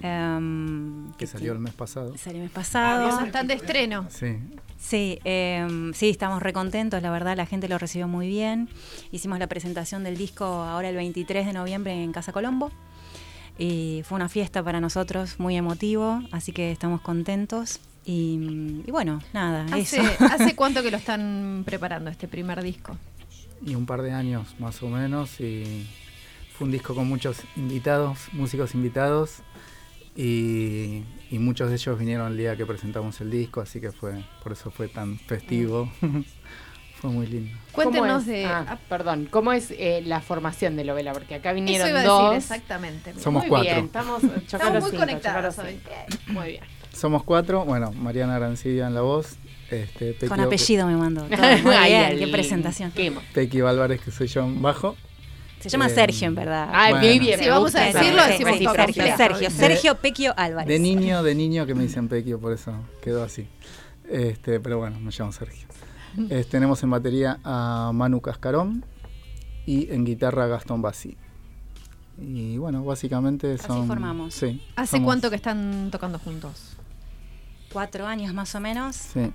em, 0.00 1.12
Que 1.14 1.26
salió 1.26 1.52
el 1.54 1.58
mes 1.58 1.74
pasado. 1.74 2.16
salió 2.16 2.38
el 2.42 2.44
mes 2.44 2.52
Ah, 2.52 2.54
pasado. 2.54 3.26
están 3.26 3.48
de 3.48 3.54
estreno. 3.54 4.06
Sí, 4.10 4.36
Sí, 4.78 5.18
em, 5.24 5.92
sí, 5.92 6.08
estamos 6.08 6.42
recontentos, 6.42 7.02
la 7.02 7.10
verdad, 7.10 7.36
la 7.36 7.46
gente 7.46 7.68
lo 7.68 7.78
recibió 7.78 8.08
muy 8.08 8.28
bien. 8.28 8.68
Hicimos 9.10 9.38
la 9.38 9.46
presentación 9.46 10.04
del 10.04 10.16
disco 10.16 10.44
ahora 10.44 10.88
el 10.88 10.96
23 10.96 11.46
de 11.46 11.52
noviembre 11.52 12.02
en 12.02 12.12
Casa 12.12 12.32
Colombo. 12.32 12.70
Y 13.58 14.02
fue 14.04 14.16
una 14.16 14.28
fiesta 14.28 14.62
para 14.62 14.80
nosotros, 14.80 15.40
muy 15.40 15.56
emotivo, 15.56 16.22
así 16.30 16.52
que 16.52 16.70
estamos 16.70 17.00
contentos. 17.00 17.80
Y, 18.04 18.82
y 18.86 18.90
bueno, 18.90 19.20
nada, 19.32 19.66
¿Hace, 19.72 20.00
eso. 20.00 20.24
¿Hace 20.30 20.54
cuánto 20.54 20.82
que 20.82 20.90
lo 20.92 20.96
están 20.96 21.64
preparando 21.66 22.08
este 22.08 22.28
primer 22.28 22.62
disco? 22.62 22.96
y 23.64 23.74
un 23.74 23.86
par 23.86 24.02
de 24.02 24.12
años 24.12 24.54
más 24.58 24.82
o 24.82 24.88
menos. 24.88 25.40
Y 25.40 25.86
fue 26.52 26.66
un 26.66 26.72
disco 26.72 26.94
con 26.94 27.08
muchos 27.08 27.38
invitados, 27.56 28.18
músicos 28.32 28.74
invitados. 28.74 29.42
Y, 30.20 31.04
y 31.30 31.38
muchos 31.38 31.68
de 31.68 31.76
ellos 31.76 31.96
vinieron 31.96 32.32
el 32.32 32.36
día 32.36 32.56
que 32.56 32.66
presentamos 32.66 33.20
el 33.20 33.30
disco, 33.30 33.60
así 33.60 33.80
que 33.80 33.92
fue 33.92 34.24
por 34.42 34.50
eso 34.50 34.72
fue 34.72 34.88
tan 34.88 35.16
festivo. 35.16 35.88
fue 37.00 37.10
muy 37.10 37.28
lindo. 37.28 37.56
Cuéntenos 37.70 38.26
de... 38.26 38.44
Ah, 38.44 38.66
ah, 38.68 38.78
perdón, 38.88 39.28
¿cómo 39.30 39.52
es 39.52 39.70
eh, 39.70 40.02
la 40.04 40.20
formación 40.20 40.74
de 40.74 40.84
Lovela? 40.84 41.12
Porque 41.12 41.36
acá 41.36 41.50
Eso 41.50 41.54
vinieron 41.54 41.88
iba 41.90 42.00
a 42.00 42.04
dos. 42.04 42.34
decir 42.34 42.36
exactamente. 42.38 43.14
Somos 43.20 43.42
muy 43.42 43.48
cuatro. 43.48 43.72
Bien, 43.72 43.84
estamos 43.84 44.24
Estamos 44.52 44.82
muy 44.82 44.90
cinco, 44.90 44.96
conectados 45.04 45.58
hoy. 45.60 45.78
Muy 46.26 46.48
bien. 46.48 46.64
Somos 46.92 47.22
cuatro, 47.22 47.64
bueno, 47.64 47.92
Mariana 47.92 48.34
Arancibia 48.34 48.88
en 48.88 48.94
la 48.94 49.02
voz, 49.02 49.36
este, 49.70 50.14
Pequi, 50.14 50.26
Con 50.26 50.40
apellido 50.40 50.88
me 50.88 50.96
mandó. 50.96 51.22
Muy 51.62 51.76
bien, 51.86 52.18
qué 52.18 52.26
presentación. 52.26 52.92
Pequi 53.32 53.60
Álvarez, 53.60 54.00
que 54.00 54.10
soy 54.10 54.26
yo 54.26 54.42
en 54.42 54.60
bajo. 54.60 54.96
Se 55.60 55.68
llama 55.68 55.86
Eh, 55.86 55.90
Sergio, 55.90 56.28
en 56.28 56.34
verdad. 56.34 56.68
Ay, 56.72 56.92
Bueno. 56.92 57.06
muy 57.08 57.18
bien. 57.18 57.38
Si 57.40 57.48
vamos 57.48 57.74
a 57.74 57.80
decirlo, 57.80 58.22
decimos 58.26 58.74
Sergio. 59.16 59.50
Sergio, 59.50 59.94
De- 59.94 60.00
Pequio 60.00 60.34
Álvarez. 60.36 60.68
De 60.68 60.78
niño, 60.78 61.22
de 61.22 61.34
niño 61.34 61.66
que 61.66 61.74
me 61.74 61.82
dicen 61.82 62.08
Pequio, 62.08 62.38
por 62.38 62.52
eso 62.52 62.72
quedó 63.02 63.24
así. 63.24 63.46
Este, 64.08 64.60
pero 64.60 64.78
bueno, 64.78 64.98
me 65.00 65.10
llamo 65.10 65.32
Sergio. 65.32 65.66
Eh, 66.30 66.44
tenemos 66.50 66.82
en 66.82 66.90
batería 66.90 67.38
a 67.44 67.90
Manu 67.92 68.20
Cascarón 68.20 68.84
y 69.66 69.90
en 69.92 70.04
guitarra 70.04 70.44
a 70.44 70.46
Gastón 70.46 70.80
Bassi. 70.82 71.16
Y 72.20 72.56
bueno, 72.58 72.84
básicamente 72.84 73.54
Así 73.54 73.66
son. 73.66 73.86
formamos. 73.86 74.34
Sí. 74.34 74.60
¿Hace 74.76 74.92
somos- 74.96 75.04
cuánto 75.06 75.30
que 75.30 75.36
están 75.36 75.88
tocando 75.92 76.18
juntos? 76.18 76.76
Cuatro 77.72 78.06
años 78.06 78.32
más 78.34 78.54
o 78.54 78.60
menos. 78.60 78.96
Sí. 78.96 79.30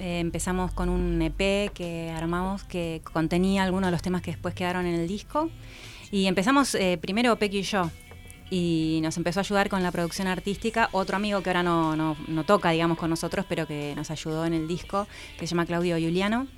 Eh, 0.00 0.18
empezamos 0.20 0.72
con 0.72 0.88
un 0.88 1.20
EP 1.20 1.70
que 1.72 2.10
armamos 2.10 2.64
que 2.64 3.02
contenía 3.12 3.62
algunos 3.64 3.88
de 3.88 3.92
los 3.92 4.02
temas 4.02 4.22
que 4.22 4.30
después 4.32 4.54
quedaron 4.54 4.86
en 4.86 4.94
el 4.94 5.06
disco. 5.06 5.50
Y 6.10 6.26
empezamos 6.26 6.74
eh, 6.74 6.98
primero 7.00 7.36
Pequi 7.36 7.58
y 7.58 7.62
yo. 7.62 7.90
Y 8.52 8.98
nos 9.02 9.16
empezó 9.16 9.38
a 9.40 9.42
ayudar 9.42 9.68
con 9.68 9.82
la 9.82 9.92
producción 9.92 10.26
artística 10.26 10.88
otro 10.92 11.14
amigo 11.16 11.40
que 11.42 11.50
ahora 11.50 11.62
no, 11.62 11.94
no- 11.94 12.44
toca, 12.44 12.70
digamos, 12.70 12.98
con 12.98 13.08
nosotros, 13.10 13.46
pero 13.48 13.66
que 13.66 13.92
nos 13.94 14.10
ayudó 14.10 14.44
en 14.44 14.54
el 14.54 14.66
disco, 14.66 15.06
que 15.38 15.46
se 15.46 15.50
llama 15.54 15.66
Claudio 15.66 15.96
Giuliano, 15.98 16.48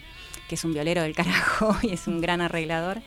que 0.49 0.55
es 0.55 0.65
un 0.65 0.73
violero 0.73 1.03
del 1.03 1.15
carajo 1.15 1.77
y 1.83 1.91
es 1.91 2.07
un 2.07 2.21
gran 2.23 2.41
arreglador. 2.41 3.03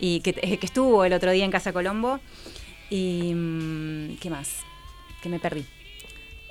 Y 0.00 0.20
que, 0.20 0.34
eh, 0.42 0.58
que 0.58 0.66
estuvo 0.66 1.04
el 1.04 1.12
otro 1.14 1.30
día 1.30 1.44
en 1.44 1.50
Casa 1.50 1.72
Colombo. 1.72 2.20
Y. 2.90 3.32
mm, 3.34 4.16
¿Qué 4.20 4.28
más? 4.28 4.60
Que 5.22 5.28
me 5.28 5.38
perdí. 5.38 5.64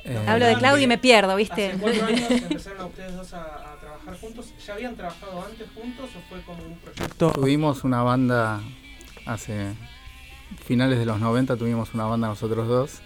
Eh, 0.07 0.23
Hablo 0.27 0.45
de 0.45 0.55
Claudio 0.55 0.83
y 0.83 0.87
me 0.87 0.97
pierdo, 0.97 1.35
¿viste? 1.35 1.67
¿Hace 1.67 1.77
cuatro 1.79 2.05
años 2.05 2.31
empezaron 2.31 2.81
a 2.81 2.85
ustedes 2.85 3.15
dos 3.15 3.33
a, 3.33 3.73
a 3.73 3.75
trabajar 3.79 4.17
juntos? 4.19 4.53
¿Ya 4.65 4.73
habían 4.73 4.95
trabajado 4.95 5.45
antes 5.45 5.67
juntos 5.75 6.09
o 6.15 6.29
fue 6.29 6.41
como 6.43 6.63
un 6.63 6.77
proyecto? 6.79 7.31
Tuvimos 7.31 7.83
una 7.83 8.01
banda 8.03 8.61
hace 9.25 9.73
finales 10.65 10.97
de 10.99 11.05
los 11.05 11.19
90, 11.19 11.57
tuvimos 11.57 11.93
una 11.93 12.05
banda 12.05 12.27
nosotros 12.29 12.67
dos. 12.67 13.01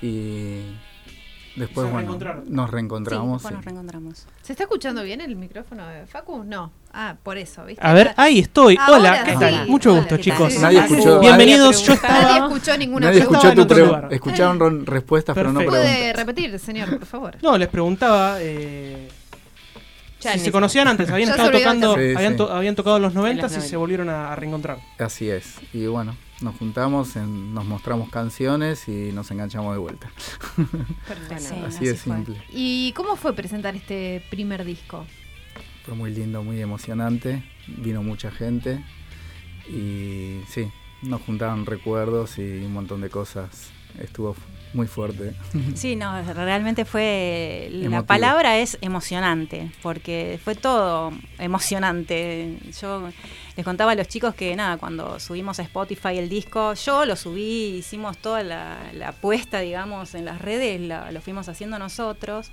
Y 0.00 0.62
después, 1.58 1.86
Se 1.86 1.92
bueno, 1.92 1.98
reencontraron. 1.98 2.44
nos 2.48 2.66
Sí, 2.66 2.72
reencontramos. 2.72 3.32
después 3.42 3.54
nos 3.54 3.64
reencontramos. 3.64 4.26
¿Se 4.42 4.52
está 4.52 4.64
escuchando 4.64 5.02
bien 5.02 5.20
el 5.20 5.36
micrófono 5.36 5.86
de 5.86 6.06
Facu? 6.06 6.44
No. 6.44 6.72
Ah, 6.92 7.16
por 7.22 7.36
eso, 7.36 7.64
¿viste? 7.64 7.86
A 7.86 7.92
ver, 7.92 8.14
ahí 8.16 8.38
estoy. 8.38 8.76
Ahora 8.80 8.96
Hola, 8.98 9.24
¿qué 9.24 9.32
sí. 9.32 9.38
tal? 9.38 9.68
Mucho 9.68 9.90
Hola, 9.90 9.98
gusto, 10.00 10.16
¿qué 10.16 10.22
chicos. 10.22 10.52
tal? 10.54 10.62
Nadie 10.62 10.78
escuchó- 10.80 11.20
Bienvenidos, 11.20 11.82
yo 11.82 11.94
Nadie 11.94 12.06
estaba... 12.18 12.46
escuchó 12.46 12.76
ninguna 12.78 13.06
Nadie 13.06 13.18
pregunta. 13.20 13.38
escuchó 13.38 13.48
en 13.50 13.54
tu 13.56 13.62
otro 13.62 13.76
pre- 13.76 13.86
lugar. 13.86 14.08
Escucharon 14.14 14.58
ron- 14.60 14.86
respuestas, 14.86 15.34
pero 15.34 15.52
no 15.52 15.58
preguntas. 15.60 15.82
¿Puede 15.84 16.12
repetir, 16.14 16.58
señor, 16.58 16.98
por 16.98 17.06
favor? 17.06 17.36
No, 17.42 17.58
les 17.58 17.68
preguntaba 17.68 18.36
eh, 18.40 19.08
Ya 20.20 20.32
si 20.32 20.38
en 20.38 20.44
se 20.46 20.52
conocían 20.52 20.88
antes, 20.88 21.08
habían 21.10 21.30
estado 21.30 21.50
tocando, 21.50 21.94
Sí, 21.94 22.14
habían, 22.16 22.32
sí. 22.32 22.36
to- 22.38 22.52
habían 22.52 22.74
tocado 22.74 22.96
en 22.96 23.02
los 23.02 23.14
90 23.14 23.42
los 23.42 23.52
y 23.52 23.54
90. 23.56 23.68
se 23.70 23.76
volvieron 23.76 24.08
a, 24.08 24.32
a 24.32 24.36
reencontrar. 24.36 24.78
Así 24.98 25.30
es. 25.30 25.54
Y 25.72 25.86
bueno, 25.86 26.16
nos 26.40 26.56
juntamos, 26.56 27.14
en- 27.16 27.54
nos 27.54 27.64
mostramos 27.64 28.10
canciones 28.10 28.88
y 28.88 29.12
nos 29.12 29.30
enganchamos 29.30 29.72
de 29.74 29.78
vuelta. 29.78 30.10
Sí, 31.38 31.54
así 31.66 31.84
de 31.84 31.94
fue. 31.94 32.14
simple. 32.16 32.42
¿Y 32.50 32.92
cómo 32.92 33.16
fue 33.16 33.32
presentar 33.32 33.76
este 33.76 34.22
primer 34.30 34.64
disco? 34.64 35.06
Fue 35.84 35.94
muy 35.94 36.10
lindo, 36.12 36.42
muy 36.42 36.60
emocionante. 36.60 37.42
Vino 37.66 38.02
mucha 38.02 38.30
gente. 38.30 38.84
Y 39.68 40.40
sí, 40.48 40.70
nos 41.02 41.20
juntaron 41.22 41.66
recuerdos 41.66 42.38
y 42.38 42.42
un 42.64 42.72
montón 42.72 43.00
de 43.00 43.10
cosas. 43.10 43.70
Estuvo 44.00 44.34
muy 44.74 44.86
fuerte. 44.86 45.32
Sí, 45.74 45.96
no, 45.96 46.20
realmente 46.34 46.84
fue. 46.84 47.68
La 47.72 47.86
Emotivo. 47.86 48.06
palabra 48.06 48.58
es 48.58 48.78
emocionante, 48.80 49.70
porque 49.82 50.38
fue 50.42 50.54
todo 50.54 51.12
emocionante. 51.38 52.58
Yo 52.80 53.08
les 53.56 53.64
contaba 53.64 53.92
a 53.92 53.94
los 53.94 54.08
chicos 54.08 54.34
que, 54.34 54.54
nada, 54.56 54.76
cuando 54.78 55.18
subimos 55.20 55.58
a 55.58 55.62
Spotify 55.62 56.18
el 56.18 56.28
disco, 56.28 56.74
yo 56.74 57.04
lo 57.04 57.16
subí, 57.16 57.76
hicimos 57.78 58.18
toda 58.18 58.42
la, 58.42 58.78
la 58.94 59.08
apuesta, 59.08 59.60
digamos, 59.60 60.14
en 60.14 60.24
las 60.24 60.40
redes, 60.40 60.80
la- 60.80 61.10
lo 61.12 61.20
fuimos 61.20 61.48
haciendo 61.48 61.78
nosotros. 61.78 62.50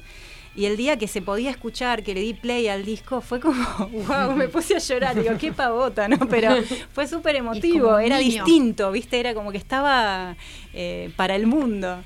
Y 0.55 0.65
el 0.65 0.77
día 0.77 0.97
que 0.97 1.07
se 1.07 1.21
podía 1.21 1.49
escuchar, 1.51 2.01
que 2.03 2.13
le 2.13 2.21
di 2.21 2.33
play 2.33 2.67
al 2.69 2.85
disco, 2.85 3.19
fue 3.21 3.39
como, 3.41 3.61
wow, 4.07 4.31
me 4.35 4.47
puse 4.47 4.75
a 4.75 4.79
llorar. 4.79 5.15
Digo, 5.21 5.37
qué 5.37 5.51
pavota, 5.51 6.07
¿no? 6.07 6.17
Pero 6.29 6.49
fue 6.93 7.07
súper 7.07 7.35
emotivo, 7.35 7.97
era 7.99 8.17
niño. 8.19 8.45
distinto, 8.45 8.91
¿viste? 8.91 9.19
Era 9.19 9.33
como 9.33 9.51
que 9.51 9.57
estaba 9.57 10.35
eh, 10.73 11.11
para 11.17 11.35
el 11.35 11.45
mundo. 11.47 12.03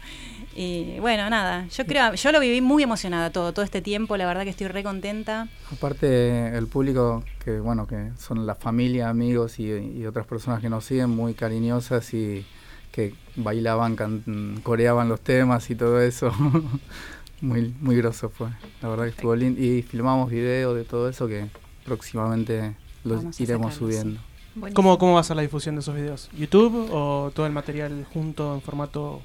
Y 0.55 0.99
bueno, 0.99 1.29
nada, 1.29 1.67
yo 1.67 1.85
creo, 1.85 2.15
yo 2.15 2.31
lo 2.31 2.39
viví 2.39 2.59
muy 2.59 2.81
emocionada 2.83 3.29
todo, 3.29 3.53
todo 3.53 3.63
este 3.63 3.81
tiempo, 3.81 4.17
la 4.17 4.25
verdad 4.25 4.43
que 4.43 4.49
estoy 4.49 4.67
re 4.67 4.83
contenta. 4.83 5.47
Aparte, 5.71 6.49
el 6.57 6.67
público, 6.67 7.23
que 7.45 7.59
bueno, 7.59 7.87
que 7.87 8.09
son 8.17 8.45
la 8.45 8.55
familia, 8.55 9.09
amigos 9.09 9.59
y, 9.59 9.67
y 9.71 10.05
otras 10.05 10.25
personas 10.25 10.59
que 10.59 10.69
nos 10.69 10.83
siguen, 10.85 11.11
muy 11.11 11.33
cariñosas 11.35 12.13
y 12.13 12.45
que 12.91 13.13
bailaban, 13.37 13.95
can- 13.95 14.59
coreaban 14.63 15.07
los 15.07 15.21
temas 15.21 15.69
y 15.69 15.75
todo 15.75 16.01
eso. 16.01 16.33
muy, 17.41 17.73
muy 17.79 17.95
groso 17.95 18.29
fue. 18.29 18.49
La 18.81 18.89
verdad 18.89 19.05
que 19.05 19.11
estuvo 19.11 19.35
lindo. 19.35 19.61
Y 19.61 19.81
filmamos 19.81 20.29
videos 20.29 20.75
de 20.75 20.83
todo 20.83 21.09
eso 21.09 21.27
que 21.27 21.47
próximamente 21.85 22.75
los 23.03 23.39
iremos 23.39 23.73
subiendo. 23.75 24.19
Buenísimo. 24.55 24.73
¿Cómo, 24.75 24.97
¿Cómo 24.97 25.13
va 25.13 25.19
a 25.21 25.23
ser 25.23 25.35
la 25.35 25.41
difusión 25.43 25.75
de 25.75 25.81
esos 25.81 25.95
videos? 25.95 26.29
¿YouTube 26.37 26.89
o 26.91 27.31
todo 27.33 27.45
el 27.45 27.51
material 27.53 28.05
junto 28.13 28.53
en 28.55 28.61
formato 28.61 29.21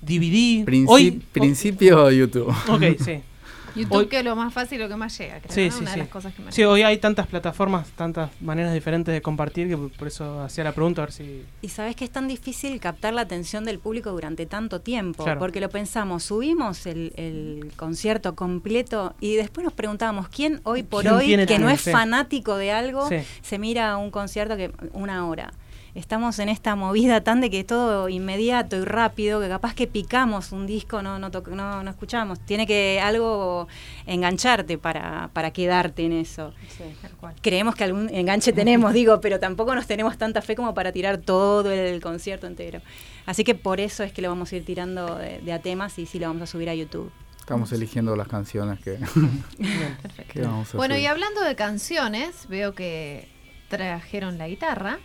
DVD? 0.00 0.64
Princi- 0.64 0.86
Hoy, 0.88 1.22
principio 1.32 2.10
YouTube. 2.10 2.48
Ok, 2.68 2.82
sí. 3.02 3.20
YouTube 3.74 3.92
Hoy- 3.96 4.06
que 4.06 4.18
es 4.18 4.24
lo 4.24 4.36
más 4.36 4.52
fácil, 4.52 4.80
lo 4.80 4.88
que 4.88 4.96
más 4.96 5.16
llega, 5.18 5.40
creo. 5.40 5.52
Sí, 5.54 5.66
¿no? 5.66 5.72
sí, 5.72 5.78
Una 5.82 5.90
sí. 5.90 5.96
de 5.96 6.02
las 6.04 6.08
cosas 6.08 6.34
que 6.34 6.42
más 6.42 6.54
Sí, 6.54 6.64
hoy 6.64 6.82
hay 6.82 6.98
tantas 6.98 7.26
plataformas, 7.26 7.88
tantas 7.90 8.30
maneras 8.40 8.72
diferentes 8.74 9.12
de 9.14 9.22
compartir 9.22 9.68
que 9.68 9.76
por 9.76 10.08
eso 10.08 10.40
hacía 10.42 10.64
la 10.64 10.72
pregunta 10.72 11.02
a 11.02 11.06
ver 11.06 11.12
si... 11.12 11.44
Y 11.62 11.68
sabes 11.68 11.96
que 11.96 12.04
es 12.04 12.10
tan 12.10 12.28
difícil 12.28 12.78
captar 12.80 13.14
la 13.14 13.22
atención 13.22 13.64
del 13.64 13.78
público 13.78 14.10
durante 14.10 14.46
tanto 14.46 14.80
tiempo, 14.80 15.24
Claro. 15.24 15.38
porque 15.40 15.60
lo 15.60 15.68
pensamos, 15.70 16.24
subimos 16.24 16.86
el, 16.86 17.12
el 17.16 17.72
concierto 17.76 18.34
completo 18.34 19.14
y 19.20 19.36
después 19.36 19.64
nos 19.64 19.72
preguntábamos 19.72 20.28
quién 20.28 20.60
hoy 20.64 20.82
por 20.82 21.02
¿Quién 21.02 21.14
hoy, 21.40 21.46
que 21.46 21.58
no 21.58 21.70
es 21.70 21.82
fanático 21.82 22.56
de 22.56 22.72
algo, 22.72 23.08
Sí. 23.08 23.16
se 23.42 23.58
mira 23.58 23.96
un 23.96 24.10
concierto 24.10 24.56
que 24.56 24.70
una 24.92 25.26
hora. 25.26 25.52
Estamos 25.94 26.38
en 26.38 26.48
esta 26.48 26.74
movida 26.74 27.22
tan 27.22 27.42
de 27.42 27.50
que 27.50 27.64
todo 27.64 28.08
inmediato 28.08 28.76
y 28.76 28.84
rápido, 28.84 29.40
que 29.40 29.48
capaz 29.48 29.74
que 29.74 29.86
picamos 29.86 30.50
un 30.52 30.66
disco, 30.66 31.02
no, 31.02 31.18
no, 31.18 31.28
no, 31.30 31.82
no 31.82 31.90
escuchamos. 31.90 32.40
Tiene 32.40 32.66
que 32.66 32.98
algo 33.02 33.68
engancharte 34.06 34.78
para, 34.78 35.28
para 35.34 35.50
quedarte 35.50 36.04
en 36.04 36.12
eso. 36.12 36.54
tal 37.02 37.10
cual. 37.12 37.34
Creemos 37.42 37.74
que 37.74 37.84
algún 37.84 38.08
enganche 38.08 38.54
tenemos, 38.54 38.94
digo, 38.94 39.20
pero 39.20 39.38
tampoco 39.38 39.74
nos 39.74 39.86
tenemos 39.86 40.16
tanta 40.16 40.40
fe 40.40 40.56
como 40.56 40.72
para 40.72 40.92
tirar 40.92 41.18
todo 41.18 41.70
el 41.70 42.00
concierto 42.00 42.46
entero. 42.46 42.80
Así 43.26 43.44
que 43.44 43.54
por 43.54 43.78
eso 43.78 44.02
es 44.02 44.12
que 44.12 44.22
lo 44.22 44.30
vamos 44.30 44.50
a 44.52 44.56
ir 44.56 44.64
tirando 44.64 45.16
de, 45.16 45.40
de 45.40 45.52
a 45.52 45.60
temas 45.60 45.98
y 45.98 46.06
sí 46.06 46.18
lo 46.18 46.28
vamos 46.28 46.42
a 46.42 46.46
subir 46.46 46.70
a 46.70 46.74
YouTube. 46.74 47.12
Estamos 47.42 47.72
eligiendo 47.72 48.14
las 48.14 48.28
canciones 48.28 48.78
que, 48.78 48.98
que 50.32 50.40
vamos 50.40 50.72
a 50.72 50.76
Bueno, 50.76 50.96
y 50.96 51.06
hablando 51.06 51.42
de 51.42 51.56
canciones, 51.56 52.46
veo 52.48 52.72
que 52.72 53.28
trajeron 53.68 54.38
la 54.38 54.46
guitarra, 54.46 55.00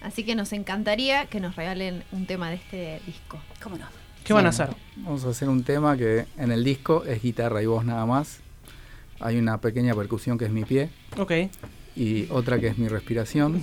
así 0.00 0.24
que 0.24 0.34
nos 0.34 0.52
encantaría 0.52 1.26
que 1.26 1.40
nos 1.40 1.56
regalen 1.56 2.04
un 2.12 2.26
tema 2.26 2.50
de 2.50 2.56
este 2.56 3.00
disco. 3.06 3.38
¿Cómo 3.62 3.76
no? 3.78 3.86
¿Qué 4.24 4.32
van 4.32 4.46
a 4.46 4.50
hacer? 4.50 4.70
Vamos 4.96 5.24
a 5.24 5.30
hacer 5.30 5.48
un 5.48 5.64
tema 5.64 5.96
que 5.96 6.26
en 6.36 6.52
el 6.52 6.62
disco 6.64 7.04
es 7.04 7.22
guitarra 7.22 7.62
y 7.62 7.66
voz 7.66 7.84
nada 7.84 8.04
más. 8.06 8.40
Hay 9.20 9.36
una 9.38 9.58
pequeña 9.60 9.94
percusión 9.94 10.38
que 10.38 10.44
es 10.44 10.50
mi 10.50 10.64
pie 10.64 10.90
Ok. 11.16 11.32
y 11.96 12.26
otra 12.30 12.58
que 12.60 12.68
es 12.68 12.78
mi 12.78 12.88
respiración 12.88 13.62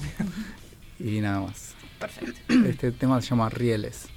y 1.00 1.22
nada 1.22 1.42
más. 1.42 1.76
Perfecto. 2.00 2.54
Este 2.68 2.92
tema 2.92 3.22
se 3.22 3.30
llama 3.30 3.50
Rieles. 3.50 4.08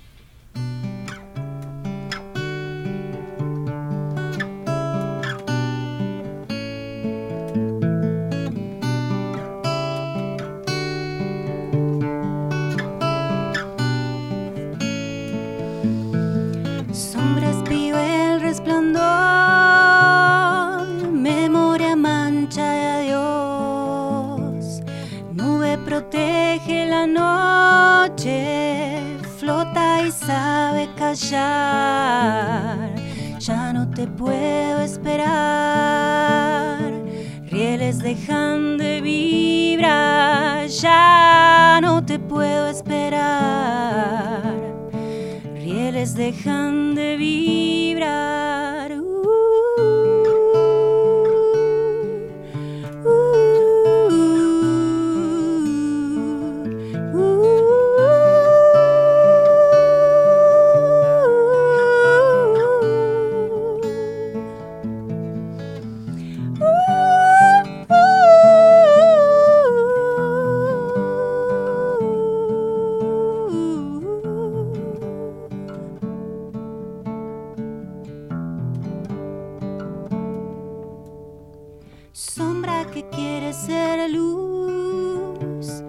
Sombra 82.18 82.84
que 82.92 83.08
quiere 83.10 83.52
ser 83.52 84.10
luz, 84.10 85.84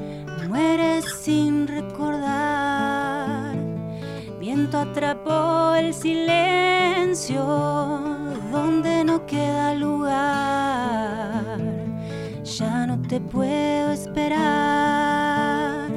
muere 0.47 1.01
sin 1.23 1.65
recordar. 1.65 3.55
Viento 4.39 4.77
atrapó 4.77 5.73
el 5.73 5.91
silencio 5.91 7.43
donde 8.51 9.03
no 9.03 9.25
queda 9.25 9.73
lugar. 9.73 11.57
Ya 12.43 12.85
no 12.85 13.01
te 13.07 13.19
puedo 13.19 13.91
esperar, 13.91 15.89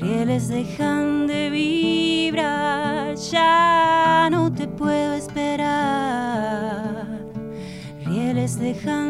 rieles 0.00 0.48
dejan 0.48 1.28
de 1.28 1.48
vibrar. 1.48 3.14
Ya 3.14 4.28
no 4.32 4.52
te 4.52 4.66
puedo 4.66 5.14
esperar 5.14 6.40
rieles 8.10 8.58
dejan 8.58 9.09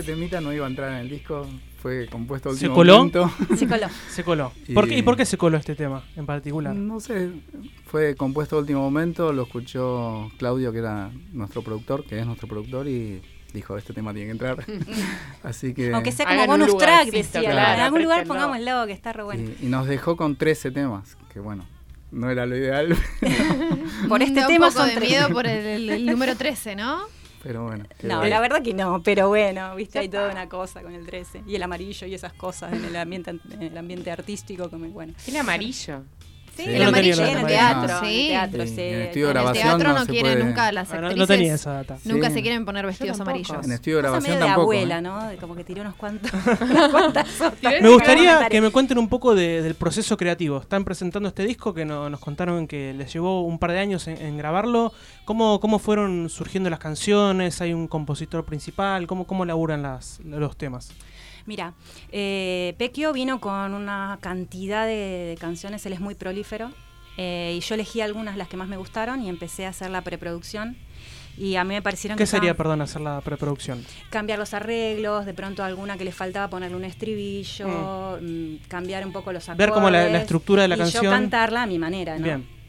este 0.00 0.12
temita 0.12 0.40
no 0.40 0.52
iba 0.52 0.66
a 0.66 0.68
entrar 0.68 0.90
en 0.92 0.98
el 0.98 1.08
disco, 1.10 1.46
fue 1.80 2.06
compuesto 2.08 2.48
a 2.50 2.52
¿Se 2.52 2.56
último 2.66 2.74
coló? 2.74 2.96
momento. 2.98 3.30
Se 3.56 3.66
coló. 3.68 3.86
Se 4.10 4.24
coló. 4.24 4.52
¿Por 4.74 4.88
qué, 4.88 4.94
Y- 4.96 4.98
¿Y 4.98 5.02
por 5.02 5.16
qué 5.16 5.24
se 5.24 5.36
coló 5.38 5.56
este 5.56 5.74
tema 5.74 6.02
en 6.16 6.26
particular? 6.26 6.74
No 6.74 7.00
sé, 7.00 7.30
fue 7.86 8.14
compuesto 8.16 8.56
a 8.56 8.58
último 8.60 8.80
momento, 8.80 9.32
lo 9.32 9.42
escuchó 9.44 10.30
Claudio, 10.38 10.72
que 10.72 10.78
era 10.78 11.10
nuestro 11.32 11.62
productor, 11.62 12.04
que 12.04 12.18
es 12.18 12.26
nuestro 12.26 12.48
productor, 12.48 12.86
y 12.88 13.22
dijo, 13.54 13.76
este 13.78 13.92
tema 13.92 14.12
tiene 14.12 14.26
que 14.26 14.32
entrar. 14.32 14.64
Así 15.42 15.72
que... 15.74 15.92
Aunque 15.92 16.12
sea 16.12 16.26
como 16.26 16.46
bonus 16.46 16.76
track, 16.76 17.10
decía. 17.10 17.40
claro, 17.50 17.74
en 17.74 17.80
algún 17.80 18.02
lugar 18.02 18.18
préstenlo. 18.24 18.42
pongámoslo, 18.46 18.86
que 18.86 18.92
está 18.92 19.12
re 19.12 19.22
bueno. 19.22 19.50
y, 19.60 19.66
y 19.66 19.68
nos 19.68 19.86
dejó 19.86 20.16
con 20.16 20.36
13 20.36 20.70
temas, 20.70 21.16
que 21.32 21.40
bueno, 21.40 21.64
no 22.12 22.28
era 22.30 22.44
lo 22.46 22.56
ideal, 22.56 22.94
Por 24.08 24.22
este 24.22 24.40
Da 24.40 24.46
un 24.46 24.52
tema 24.52 24.68
poco 24.68 24.80
son 24.80 24.88
de 24.94 25.00
miedo 25.00 25.28
por 25.30 25.46
el, 25.46 25.64
el- 25.66 25.90
el 25.90 26.06
número 26.06 26.36
13, 26.36 26.74
¿no? 26.76 27.00
Pero 27.42 27.64
bueno. 27.64 27.84
No, 28.02 28.24
la 28.24 28.40
verdad 28.40 28.62
que 28.62 28.74
no, 28.74 29.02
pero 29.02 29.28
bueno, 29.28 29.74
viste, 29.74 29.98
hay 29.98 30.08
toda 30.08 30.30
una 30.30 30.48
cosa 30.48 30.82
con 30.82 30.94
el 30.94 31.06
13. 31.06 31.44
Y 31.46 31.54
el 31.54 31.62
amarillo 31.62 32.06
y 32.06 32.14
esas 32.14 32.32
cosas 32.32 32.72
en 32.72 32.84
el 32.84 32.96
ambiente, 32.96 33.30
en 33.30 33.62
el 33.62 33.76
ambiente 33.76 34.10
artístico, 34.10 34.68
como 34.68 34.86
bueno. 34.88 35.14
El 35.26 35.36
amarillo. 35.36 36.02
Sí, 36.60 36.66
Sí. 36.66 36.70
el 36.70 36.78
No 36.78 36.82
lo 36.84 36.88
amarillo 36.88 37.16
tenía, 37.16 37.32
en 37.32 37.38
el 37.38 37.46
teatro, 37.46 38.00
Sí. 38.00 38.20
el 38.22 38.28
teatro, 38.28 38.62
Sí, 38.66 38.68
sí. 38.74 38.80
en 38.80 38.94
el 38.94 39.00
estudio 39.02 39.26
de 39.26 39.30
En 39.32 39.36
el 39.36 39.42
grabación 39.42 39.64
teatro 39.68 39.88
no, 39.88 39.98
no 39.98 40.04
se 40.04 40.10
quieren 40.12 40.32
puede- 40.32 40.44
nunca 40.44 40.72
las 40.72 40.90
Ah, 40.90 41.00
no- 41.00 41.06
actrices. 41.06 41.18
no 41.28 41.34
tenía 41.34 41.54
esa 41.54 41.72
data. 41.72 41.98
Nunca 42.04 42.28
Sí. 42.28 42.34
se 42.34 42.42
quieren 42.42 42.64
poner 42.64 42.86
vestidos 42.86 43.20
amarillos. 43.20 43.64
En 43.64 43.72
estudio 43.72 43.96
de 43.96 44.02
grabación 44.02 44.34
medio 44.34 44.46
de 44.46 44.50
abuela, 44.52 44.98
¿eh? 44.98 45.02
¿no? 45.02 45.28
De 45.28 45.36
Como 45.36 45.54
que 45.56 45.64
tiró 45.64 45.80
unos 45.82 45.94
cuantos. 45.94 46.30
Me 47.82 47.88
gustaría 47.88 48.48
que 48.48 48.60
me 48.60 48.70
cuenten 48.70 48.98
un 48.98 49.08
poco 49.08 49.34
de- 49.34 49.62
del 49.62 49.74
proceso 49.74 50.16
creativo. 50.16 50.58
Están 50.60 50.84
presentando 50.84 51.28
este 51.28 51.44
disco 51.44 51.72
que 51.74 51.84
no- 51.84 52.10
nos 52.10 52.20
contaron 52.20 52.66
que 52.66 52.92
les 52.94 53.12
llevó 53.12 53.42
un 53.42 53.58
par 53.58 53.72
de 53.72 53.78
años 53.78 54.06
en, 54.08 54.16
en 54.20 54.36
grabarlo. 54.36 54.92
¿Cómo, 55.24 55.60
¿Cómo 55.60 55.78
fueron 55.78 56.28
surgiendo 56.28 56.70
las 56.70 56.78
canciones? 56.78 57.60
¿Hay 57.60 57.72
un 57.72 57.88
compositor 57.88 58.44
principal? 58.44 59.06
¿Cómo, 59.06 59.26
cómo 59.26 59.44
laburan 59.44 59.82
las, 59.82 60.20
los 60.24 60.56
temas? 60.56 60.90
Mira, 61.50 61.74
eh, 62.12 62.74
Pequio 62.78 63.12
vino 63.12 63.40
con 63.40 63.74
una 63.74 64.18
cantidad 64.20 64.86
de, 64.86 65.30
de 65.30 65.36
canciones, 65.40 65.84
él 65.84 65.92
es 65.94 65.98
muy 65.98 66.14
prolífero, 66.14 66.70
eh, 67.16 67.54
y 67.56 67.60
yo 67.60 67.74
elegí 67.74 68.00
algunas 68.00 68.36
las 68.36 68.46
que 68.46 68.56
más 68.56 68.68
me 68.68 68.76
gustaron 68.76 69.20
y 69.20 69.28
empecé 69.28 69.66
a 69.66 69.70
hacer 69.70 69.90
la 69.90 70.02
preproducción. 70.02 70.76
Y 71.36 71.56
a 71.56 71.64
mí 71.64 71.74
me 71.74 71.82
parecieron 71.82 72.16
¿Qué 72.16 72.22
que 72.22 72.26
sería, 72.28 72.54
perdón, 72.56 72.82
hacer 72.82 73.00
la 73.02 73.20
preproducción? 73.20 73.84
cambiar 74.10 74.38
los 74.38 74.54
arreglos, 74.54 75.26
de 75.26 75.34
pronto 75.34 75.64
alguna 75.64 75.96
que 75.98 76.04
le 76.04 76.12
faltaba 76.12 76.48
ponerle 76.48 76.76
un 76.76 76.84
estribillo, 76.84 78.18
mm, 78.22 78.68
cambiar 78.68 79.04
un 79.04 79.12
poco 79.12 79.32
los 79.32 79.48
acordes. 79.48 79.66
Ver 79.66 79.74
como 79.74 79.90
la- 79.90 80.08
la 80.08 80.18
estructura 80.18 80.62
de 80.62 80.68
la 80.68 80.76
y 80.76 80.78
canción. 80.78 81.02
yo 81.04 81.10
cantarla 81.10 81.62
a 81.64 81.66
mi 81.66 81.78
manera, 81.80 82.16
¿no? 82.16 82.24
Bien. 82.24 82.59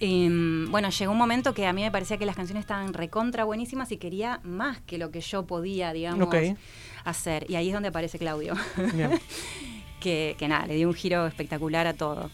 Mm, 0.00 0.70
bueno, 0.70 0.88
llegó 0.90 1.12
un 1.12 1.18
momento 1.18 1.52
que 1.52 1.66
a 1.66 1.72
mí 1.72 1.82
me 1.82 1.90
parecía 1.90 2.16
que 2.16 2.24
las 2.24 2.36
canciones 2.36 2.62
estaban 2.62 2.94
recontra 2.94 3.44
buenísimas 3.44 3.92
y 3.92 3.98
quería 3.98 4.40
más 4.44 4.80
que 4.80 4.98
lo 4.98 5.10
que 5.10 5.20
yo 5.20 5.46
podía, 5.46 5.92
digamos, 5.92 6.34
hacer. 7.04 7.50
Y 7.50 7.56
ahí 7.56 7.68
es 7.68 7.74
donde 7.74 7.90
aparece 7.90 8.18
Claudio. 8.18 8.54
Que, 10.00 10.34
que 10.38 10.48
nada, 10.48 10.66
le 10.66 10.76
dio 10.76 10.88
un 10.88 10.94
giro 10.94 11.26
espectacular 11.26 11.86
a 11.86 11.92
todo. 11.92 12.30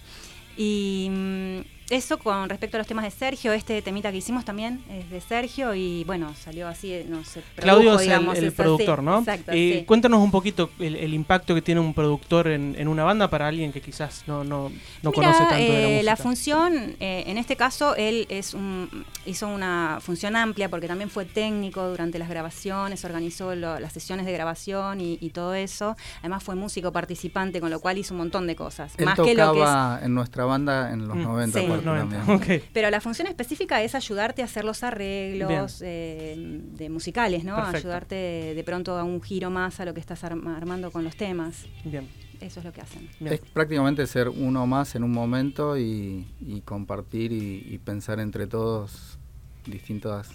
Y 0.56 1.08
mm, 1.10 1.60
eso 1.88 2.18
con 2.18 2.48
respecto 2.48 2.76
a 2.76 2.78
los 2.78 2.86
temas 2.86 3.04
de 3.04 3.10
Sergio, 3.12 3.52
este 3.52 3.80
temita 3.80 4.10
que 4.10 4.18
hicimos 4.18 4.44
también 4.44 4.82
es 4.90 5.08
de 5.08 5.20
Sergio 5.20 5.74
y 5.74 6.02
bueno, 6.04 6.34
salió 6.34 6.66
así, 6.66 6.92
eh, 6.92 7.06
no 7.08 7.22
sé. 7.24 7.42
Claudio 7.56 7.94
es 7.94 8.00
el- 8.00 8.06
digamos, 8.08 8.38
productor, 8.56 9.02
¿no? 9.02 9.20
Exacto, 9.20 9.52
Eh, 9.52 9.78
sí. 9.80 9.84
Cuéntanos 9.84 10.20
un 10.20 10.30
poquito 10.32 10.70
el, 10.80 10.96
el 10.96 11.14
impacto 11.14 11.54
que 11.54 11.62
tiene 11.62 11.80
un 11.80 11.94
productor 11.94 12.48
en, 12.48 12.74
en 12.76 12.88
una 12.88 13.04
banda 13.04 13.30
para 13.30 13.46
alguien 13.46 13.72
que 13.72 13.80
quizás 13.80 14.24
no, 14.26 14.42
no, 14.42 14.68
no 15.02 15.10
Mira, 15.10 15.12
conoce 15.12 15.38
tanto 15.44 15.54
de 15.56 15.68
la 15.68 15.76
eh, 15.78 15.94
música. 16.02 16.16
función, 16.16 16.96
eh, 16.98 17.24
en 17.28 17.38
este 17.38 17.54
caso, 17.56 17.94
él 17.94 18.26
es 18.30 18.54
un, 18.54 19.04
hizo 19.24 19.46
una 19.46 19.98
función 20.00 20.34
amplia 20.34 20.68
porque 20.68 20.88
también 20.88 21.08
fue 21.08 21.24
técnico 21.24 21.86
durante 21.88 22.18
las 22.18 22.28
grabaciones, 22.28 23.04
organizó 23.04 23.54
lo- 23.54 23.78
las 23.78 23.92
sesiones 23.92 24.26
de 24.26 24.32
grabación 24.32 25.00
y, 25.00 25.18
y 25.20 25.30
todo 25.30 25.54
eso. 25.54 25.96
Además 26.20 26.42
fue 26.42 26.56
músico 26.56 26.90
participante, 26.90 27.60
con 27.60 27.70
lo 27.70 27.78
cual 27.80 27.98
hizo 27.98 28.12
un 28.14 28.18
montón 28.18 28.46
de 28.48 28.56
cosas. 28.56 28.92
Él 28.98 29.04
más 29.04 29.14
que 29.14 29.20
lo 29.20 29.26
que 29.26 29.30
es 29.60 29.64
tocaba 29.64 30.00
en 30.02 30.14
nuestra 30.14 30.44
banda 30.44 30.92
en 30.92 31.06
los 31.06 31.16
Mm. 31.16 31.22
90 31.22 31.60
Sí. 31.60 31.66
Aparte 31.78 31.86
Los 31.86 31.98
también. 32.10 32.26
90, 32.26 32.56
ok. 32.62 32.62
Pero 32.72 32.90
la 32.90 33.00
función 33.00 33.28
específica 33.28 33.82
es 33.82 33.94
ayudarte 33.94 34.42
a 34.42 34.44
hacer 34.46 34.64
los 34.64 34.82
arreglos 34.82 35.82
eh, 35.84 36.34
de 36.38 36.88
musicales, 36.90 37.44
¿no? 37.44 37.56
Perfecto. 37.56 37.78
Ayudarte 37.78 38.14
de 38.54 38.64
pronto 38.64 38.96
a 38.98 39.04
un 39.04 39.20
giro 39.22 39.50
más 39.50 39.80
a 39.80 39.84
lo 39.84 39.94
que 39.94 40.00
estás 40.00 40.22
arma- 40.24 40.56
armando 40.56 40.90
con 40.90 41.04
los 41.04 41.16
temas. 41.16 41.64
Bien. 41.84 42.08
Eso 42.40 42.60
es 42.60 42.66
lo 42.66 42.72
que 42.72 42.82
hacen. 42.82 43.08
Bien. 43.18 43.32
Es 43.34 43.40
prácticamente 43.40 44.06
ser 44.06 44.28
uno 44.28 44.66
más 44.66 44.94
en 44.94 45.04
un 45.04 45.12
momento 45.12 45.78
y, 45.78 46.26
y 46.40 46.60
compartir 46.62 47.32
y, 47.32 47.66
y 47.70 47.78
pensar 47.78 48.20
entre 48.20 48.46
todos 48.46 49.18
distintas 49.66 50.28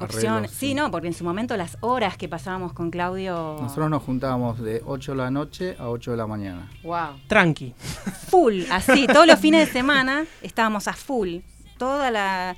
Opciones. 0.00 0.30
arreglos. 0.30 0.50
Sí, 0.52 0.74
no, 0.74 0.90
porque 0.90 1.08
en 1.08 1.14
su 1.14 1.24
momento 1.24 1.56
las 1.56 1.76
horas 1.80 2.16
que 2.16 2.28
pasábamos 2.28 2.72
con 2.72 2.90
Claudio. 2.90 3.56
Nosotros 3.60 3.90
nos 3.90 4.02
juntábamos 4.02 4.60
de 4.60 4.82
8 4.84 5.12
de 5.12 5.18
la 5.18 5.30
noche 5.30 5.76
a 5.78 5.88
8 5.88 6.12
de 6.12 6.16
la 6.16 6.26
mañana. 6.26 6.70
Wow. 6.82 7.20
Tranqui. 7.26 7.74
full, 8.28 8.62
así, 8.70 9.06
todos 9.06 9.26
los 9.26 9.38
fines 9.38 9.66
de 9.66 9.72
semana 9.72 10.24
estábamos 10.42 10.88
a 10.88 10.92
full. 10.92 11.38
Toda 11.78 12.10
la. 12.10 12.56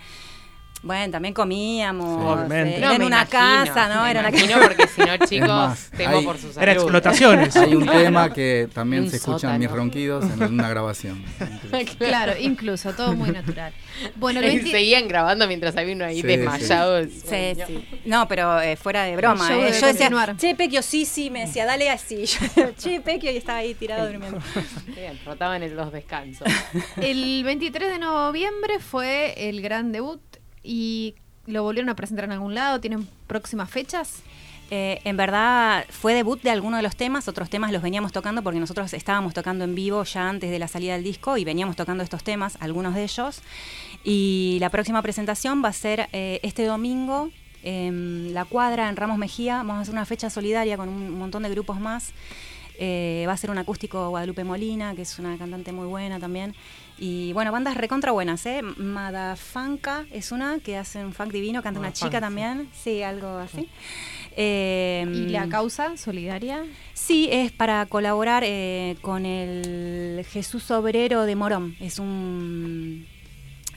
Bueno, 0.82 1.12
también 1.12 1.34
comíamos. 1.34 2.40
Eh, 2.50 2.78
No, 2.80 2.90
era 2.92 2.94
una 2.94 3.06
imagino, 3.06 3.30
casa, 3.30 3.88
¿no? 3.94 4.02
me 4.04 4.10
Era 4.10 4.20
una 4.20 4.32
casa. 4.32 4.58
porque 4.62 4.86
si 4.88 5.00
no, 5.02 5.16
chicos, 5.26 5.48
más, 5.48 5.90
temo 5.96 6.16
hay- 6.18 6.24
por 6.24 6.36
su 6.38 6.46
salud. 6.52 6.62
Era 6.62 6.72
explotaciones. 6.72 7.56
Hay 7.56 7.74
un 7.74 7.86
tema 7.86 8.32
que 8.32 8.66
también 8.72 9.02
Un 9.04 9.10
se 9.10 9.16
escuchan 9.16 9.58
mis 9.58 9.70
ronquidos 9.70 10.24
en 10.24 10.42
una 10.54 10.68
grabación. 10.70 11.22
Claro, 11.98 12.32
incluso, 12.38 12.92
todo 12.94 13.12
muy 13.14 13.30
natural. 13.30 13.72
Bueno, 14.16 14.40
el 14.40 14.46
Y 14.46 14.48
20 14.56 14.70
Seguían 14.70 15.06
grabando 15.08 15.46
mientras 15.46 15.76
había 15.76 15.94
uno 15.94 16.04
ahí 16.04 16.20
Sí, 16.20 16.26
desmayado. 16.26 17.04
Sí, 17.04 17.54
sí. 17.66 17.84
No, 18.06 18.26
pero 18.26 18.60
eh, 18.60 18.76
fuera 18.76 19.04
de 19.04 19.16
broma. 19.16 19.48
Show 19.48 19.62
eh. 19.64 19.72
Yo 19.78 19.86
decía, 19.86 20.10
che, 20.38 20.54
Pequio, 20.54 20.82
sí, 20.82 21.04
sí, 21.04 21.30
me 21.30 21.40
decía, 21.46 21.66
dale 21.66 21.90
así. 21.90 22.24
Yo, 22.26 22.38
che, 22.78 23.00
Pequio, 23.00 23.30
y 23.30 23.36
estaba 23.36 23.58
ahí 23.58 23.74
tirado 23.74 24.06
durmiendo. 24.10 24.38
Bien, 24.86 25.18
rotaban 25.24 25.62
en 25.62 25.76
los 25.76 25.92
descansos. 25.92 26.48
El 26.96 27.42
23 27.44 27.90
de 27.90 27.98
noviembre 27.98 28.78
fue 28.80 29.34
el 29.48 29.60
gran 29.62 29.92
debut 29.92 30.20
y 30.62 31.14
lo 31.46 31.62
volvieron 31.62 31.88
a 31.88 31.96
presentar 31.96 32.24
en 32.24 32.32
algún 32.32 32.54
lado. 32.54 32.80
¿Tienen 32.80 33.08
próximas 33.26 33.70
fechas? 33.70 34.22
Eh, 34.72 35.00
en 35.02 35.16
verdad 35.16 35.84
fue 35.90 36.14
debut 36.14 36.40
de 36.42 36.50
alguno 36.50 36.76
de 36.76 36.84
los 36.84 36.94
temas, 36.94 37.26
otros 37.26 37.50
temas 37.50 37.72
los 37.72 37.82
veníamos 37.82 38.12
tocando 38.12 38.40
porque 38.42 38.60
nosotros 38.60 38.92
estábamos 38.94 39.34
tocando 39.34 39.64
en 39.64 39.74
vivo 39.74 40.04
ya 40.04 40.28
antes 40.28 40.48
de 40.48 40.60
la 40.60 40.68
salida 40.68 40.92
del 40.92 41.02
disco 41.02 41.36
y 41.36 41.44
veníamos 41.44 41.74
tocando 41.74 42.04
estos 42.04 42.22
temas, 42.22 42.56
algunos 42.60 42.94
de 42.94 43.02
ellos. 43.02 43.42
Y 44.04 44.58
la 44.60 44.70
próxima 44.70 45.02
presentación 45.02 45.62
va 45.64 45.70
a 45.70 45.72
ser 45.72 46.08
eh, 46.12 46.38
este 46.44 46.64
domingo 46.64 47.30
en 47.64 48.32
La 48.32 48.44
Cuadra, 48.44 48.88
en 48.88 48.96
Ramos 48.96 49.18
Mejía. 49.18 49.56
Vamos 49.56 49.78
a 49.78 49.80
hacer 49.80 49.94
una 49.94 50.06
fecha 50.06 50.30
solidaria 50.30 50.76
con 50.76 50.88
un 50.88 51.18
montón 51.18 51.42
de 51.42 51.50
grupos 51.50 51.80
más. 51.80 52.12
Eh, 52.78 53.24
va 53.28 53.32
a 53.32 53.36
ser 53.36 53.50
un 53.50 53.58
acústico 53.58 54.08
Guadalupe 54.08 54.42
Molina, 54.42 54.94
que 54.94 55.02
es 55.02 55.18
una 55.18 55.36
cantante 55.36 55.72
muy 55.72 55.86
buena 55.86 56.18
también. 56.18 56.54
Y 57.02 57.32
bueno, 57.32 57.50
bandas 57.50 57.78
recontra 57.78 58.12
buenas, 58.12 58.44
¿eh? 58.44 58.60
Madafanca 58.62 60.04
es 60.12 60.32
una 60.32 60.58
que 60.58 60.76
hace 60.76 61.02
un 61.02 61.14
funk 61.14 61.32
divino, 61.32 61.62
canta 61.62 61.80
una 61.80 61.88
Madafanca, 61.88 62.08
chica 62.08 62.20
también. 62.20 62.68
Sí, 62.74 63.02
algo 63.02 63.38
así. 63.38 63.70
Eh, 64.36 65.06
¿Y 65.12 65.30
la 65.30 65.48
causa 65.48 65.96
solidaria? 65.96 66.62
Sí, 66.92 67.28
es 67.32 67.52
para 67.52 67.86
colaborar 67.86 68.42
eh, 68.46 68.96
con 69.00 69.24
el 69.24 70.24
Jesús 70.28 70.70
Obrero 70.70 71.24
de 71.24 71.34
Morón. 71.36 71.74
Es 71.80 71.98
un 71.98 73.06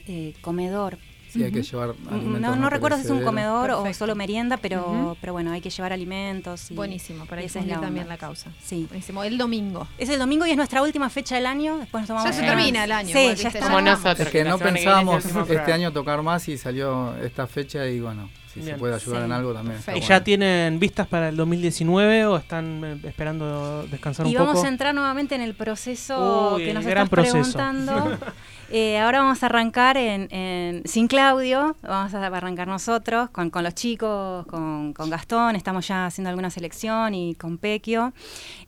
eh, 0.06 0.34
comedor. 0.42 0.98
Sí, 1.34 1.42
hay 1.44 1.50
que 1.52 1.62
llevar 1.62 1.94
alimentos 2.10 2.40
No, 2.40 2.56
no 2.56 2.70
recuerdo 2.70 2.96
si 2.96 3.04
es 3.04 3.10
un 3.10 3.22
comedor 3.22 3.70
o 3.72 3.92
solo 3.92 4.14
merienda, 4.14 4.56
pero, 4.56 5.16
pero 5.20 5.32
bueno, 5.32 5.52
hay 5.52 5.60
que 5.60 5.70
llevar 5.70 5.92
alimentos. 5.92 6.70
Y 6.70 6.74
Buenísimo, 6.74 7.26
para 7.26 7.42
y 7.42 7.46
esa 7.46 7.60
es 7.60 7.66
la 7.66 7.80
también 7.80 8.08
la 8.08 8.16
causa. 8.16 8.50
Sí. 8.62 8.86
Buenísimo. 8.88 9.24
El 9.24 9.36
domingo. 9.36 9.86
Es 9.98 10.08
el 10.08 10.18
domingo 10.18 10.46
y 10.46 10.50
es 10.52 10.56
nuestra 10.56 10.82
última 10.82 11.10
fecha 11.10 11.34
del 11.34 11.46
año. 11.46 11.78
Después 11.78 12.02
nos 12.02 12.08
tomamos 12.08 12.30
Ya 12.30 12.32
se 12.32 12.42
termina 12.46 12.84
el 12.84 12.92
año, 12.92 13.12
Sí, 13.12 13.18
igual, 13.18 13.36
ya 13.36 13.42
¿viste? 13.44 13.58
está. 13.58 13.70
Como 13.70 13.80
nosotros. 13.80 14.20
Es 14.20 14.28
que 14.28 14.44
no 14.44 14.58
pensábamos 14.58 15.24
este 15.24 15.72
año 15.72 15.92
tocar 15.92 16.22
más 16.22 16.48
y 16.48 16.56
salió 16.56 17.16
esta 17.16 17.46
fecha 17.46 17.86
y 17.88 17.98
bueno, 18.00 18.30
si 18.52 18.60
Bien. 18.60 18.74
se 18.74 18.78
puede 18.78 18.94
ayudar 18.94 19.20
Sí. 19.22 19.24
en 19.26 19.32
algo 19.32 19.52
también. 19.52 19.78
está 19.78 19.96
¿Y 19.96 20.00
ya 20.00 20.22
tienen 20.22 20.78
vistas 20.78 21.06
para 21.08 21.28
el 21.30 21.36
2019 21.36 22.26
o 22.26 22.36
están 22.36 22.82
eh, 22.84 23.08
esperando 23.08 23.84
descansar 23.90 24.26
un 24.26 24.32
Y 24.32 24.34
poco? 24.36 24.46
vamos 24.46 24.64
a 24.64 24.68
entrar 24.68 24.94
nuevamente 24.94 25.34
en 25.34 25.40
el 25.40 25.54
proceso 25.54 26.54
Uy, 26.54 26.62
que 26.62 26.68
el 26.70 26.74
nos 26.76 26.84
gran 26.84 27.04
estás 27.04 27.10
proceso. 27.10 27.34
preguntando. 27.58 28.18
Eh, 28.70 28.98
ahora 28.98 29.20
vamos 29.20 29.42
a 29.42 29.46
arrancar 29.46 29.96
en, 29.96 30.28
en- 30.34 30.82
sin 30.86 31.06
Claudio, 31.06 31.76
vamos 31.82 32.12
a 32.14 32.26
arrancar 32.26 32.66
nosotros 32.66 33.30
con, 33.30 33.50
con 33.50 33.62
los 33.62 33.74
chicos, 33.74 34.46
con, 34.46 34.92
con 34.94 35.10
Gastón, 35.10 35.54
estamos 35.54 35.86
ya 35.86 36.06
haciendo 36.06 36.30
alguna 36.30 36.50
selección 36.50 37.14
y 37.14 37.34
con 37.34 37.58
Pequio. 37.58 38.12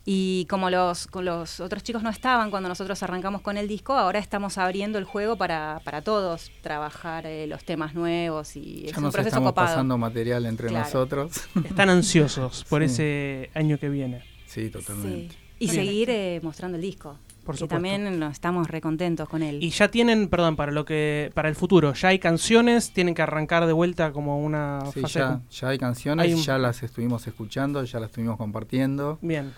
Y 0.04 0.46
como 0.48 0.70
los, 0.70 1.06
con 1.08 1.24
los 1.24 1.58
otros 1.60 1.82
chicos 1.82 2.02
no 2.02 2.10
estaban 2.10 2.50
cuando 2.50 2.68
nosotros 2.68 3.02
arrancamos 3.02 3.40
con 3.40 3.56
el 3.56 3.66
disco, 3.68 3.94
ahora 3.94 4.18
estamos 4.18 4.58
abriendo 4.58 4.98
el 4.98 5.04
juego 5.04 5.36
para, 5.36 5.80
para 5.82 6.02
todos 6.02 6.50
trabajar 6.62 7.26
eh, 7.26 7.46
los 7.46 7.64
temas 7.64 7.94
nuevos 7.94 8.54
y 8.56 8.84
es 8.86 8.92
Ya 8.92 8.98
un 8.98 9.04
nos 9.04 9.12
proceso 9.14 9.28
estamos 9.28 9.50
copado. 9.50 9.66
pasando 9.68 9.98
material 9.98 10.46
entre 10.46 10.68
Claro. 10.68 10.84
nosotros. 10.84 11.32
Están 11.64 11.90
ansiosos 11.90 12.64
por 12.68 12.82
Sí. 12.82 12.86
ese 12.86 13.50
año 13.54 13.78
que 13.78 13.88
viene. 13.88 14.22
sí, 14.46 14.68
totalmente. 14.70 15.32
Sí. 15.34 15.38
Y 15.58 15.70
Bien. 15.70 15.74
seguir 15.86 16.10
eh, 16.10 16.40
mostrando 16.42 16.76
el 16.76 16.82
disco. 16.82 17.16
Por 17.46 17.56
que 17.56 17.66
también 17.68 18.22
estamos 18.24 18.68
recontentos 18.68 19.28
con 19.28 19.42
él. 19.42 19.62
Y 19.62 19.70
ya 19.70 19.88
tienen, 19.88 20.28
perdón, 20.28 20.56
para 20.56 20.72
lo 20.72 20.84
que 20.84 21.30
para 21.34 21.48
el 21.48 21.54
futuro, 21.54 21.94
ya 21.94 22.08
hay 22.08 22.18
canciones, 22.18 22.90
tienen 22.92 23.14
que 23.14 23.22
arrancar 23.22 23.66
de 23.66 23.72
vuelta 23.72 24.12
como 24.12 24.40
una 24.44 24.80
Sí, 24.92 25.00
fase. 25.00 25.20
ya, 25.20 25.40
ya 25.50 25.68
hay 25.68 25.78
canciones, 25.78 26.26
Hay 26.26 26.34
un- 26.34 26.42
ya 26.42 26.58
las 26.58 26.82
estuvimos 26.82 27.26
escuchando, 27.26 27.82
ya 27.84 28.00
las 28.00 28.10
estuvimos 28.10 28.36
compartiendo 28.36 29.18
Bien. 29.22 29.52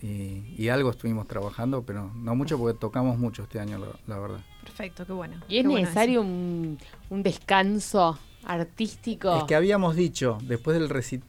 y, 0.00 0.54
y 0.56 0.68
algo 0.68 0.90
estuvimos 0.90 1.26
trabajando, 1.26 1.82
pero 1.82 2.10
no 2.14 2.34
mucho 2.34 2.58
porque 2.58 2.78
tocamos 2.78 3.18
mucho 3.18 3.42
este 3.44 3.58
año, 3.60 3.78
la, 3.78 3.86
la 4.06 4.20
verdad. 4.20 4.40
Perfecto, 4.62 5.04
qué 5.06 5.12
bueno. 5.12 5.36
¿Y 5.48 5.58
es 5.58 5.66
Qué 5.66 5.68
necesario 5.74 6.20
un, 6.22 6.78
un 7.10 7.22
descanso 7.22 8.18
artístico? 8.44 9.36
Es 9.38 9.44
que 9.44 9.54
habíamos 9.54 9.96
dicho, 9.96 10.38
después 10.42 10.78
del- 10.78 10.88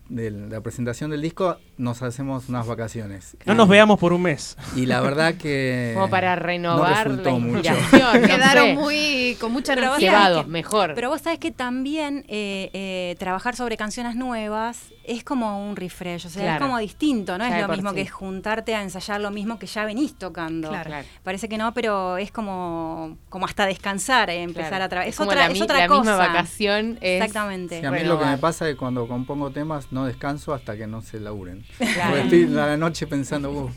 de 0.10 0.32
la 0.32 0.62
presentación 0.62 1.12
del 1.12 1.22
disco, 1.22 1.58
nos 1.78 2.02
hacemos 2.04 2.50
unas 2.50 2.68
vacaciones. 2.68 3.36
No 3.46 3.54
Y- 3.54 3.56
nos 3.58 3.68
veamos 3.68 4.00
por 4.00 4.14
un 4.14 4.22
mes. 4.22 4.58
Y 4.76 4.86
la 4.86 5.02
verdad 5.02 5.34
que... 5.42 5.92
Como 5.96 6.10
para 6.10 6.36
renovar 6.36 7.08
resultó 7.08 7.32
la 7.32 7.40
mucho. 7.40 7.58
inspiración. 7.74 8.22
no 8.22 8.28
Quedaron 8.28 8.66
sé. 8.68 8.74
muy 8.76 9.38
con 9.40 9.52
mucha 9.52 9.74
energía. 9.74 10.44
Mejor. 10.48 10.94
Pero 10.96 11.10
vos 11.10 11.22
sabés 11.22 11.40
que 11.40 11.52
también 11.52 12.26
eh, 12.28 12.70
eh, 12.74 13.16
trabajar 13.20 13.56
sobre 13.56 13.78
canciones 13.78 14.16
nuevas 14.16 14.80
es 15.06 15.24
como 15.26 15.68
un 15.70 15.76
refresh, 15.76 16.28
o 16.28 16.30
sea, 16.30 16.44
Claro. 16.44 16.56
es 16.58 16.62
como 16.70 16.78
distinto, 16.80 17.38
no 17.38 17.46
Ya 17.48 17.58
es 17.60 17.68
lo 17.68 17.74
mismo 17.74 17.90
sí. 17.90 17.96
que 17.98 18.08
juntarte 18.08 18.74
a 18.76 18.82
ensayar 18.84 19.20
lo 19.20 19.32
mismo 19.32 19.60
que 19.60 19.68
ya 19.68 19.84
venís 19.84 20.16
tocando. 20.18 20.70
Claro. 20.70 20.90
Claro. 20.90 21.08
Parece 21.24 21.50
que 21.50 21.58
no, 21.58 21.74
pero 21.74 22.18
es 22.18 22.32
como, 22.32 23.18
como 23.30 23.46
hasta 23.46 23.66
descansar, 23.66 24.30
eh, 24.30 24.42
empezar 24.44 24.70
Claro. 24.70 24.86
a 24.86 24.90
trabajar. 24.90 25.10
Es, 25.10 25.20
otra, 25.20 25.36
la, 25.48 25.48
es 25.54 25.62
otra 25.62 25.78
la 25.80 25.88
cosa. 25.88 26.00
misma 26.12 26.18
vacación 26.18 26.98
es 27.02 27.22
Exactamente. 27.22 27.80
Sí, 27.82 27.86
a 27.86 27.92
mí 27.92 28.00
lo 28.04 28.18
que 28.18 28.26
me 28.26 28.38
pasa 28.38 28.66
es 28.68 28.74
que 28.76 28.78
cuando 28.78 29.06
compongo 29.08 29.50
temas 29.52 29.92
no 29.92 30.06
descanso 30.06 30.54
hasta 30.54 30.78
que 30.78 30.88
no 30.88 31.02
se 31.02 31.20
laburen. 31.20 31.64
Claro. 31.78 32.16
Porque 32.22 32.22
estoy 32.44 32.58
a 32.58 32.66
la 32.68 32.78
noche 32.78 33.08
pensando, 33.08 33.52
"Uh, 33.52 33.70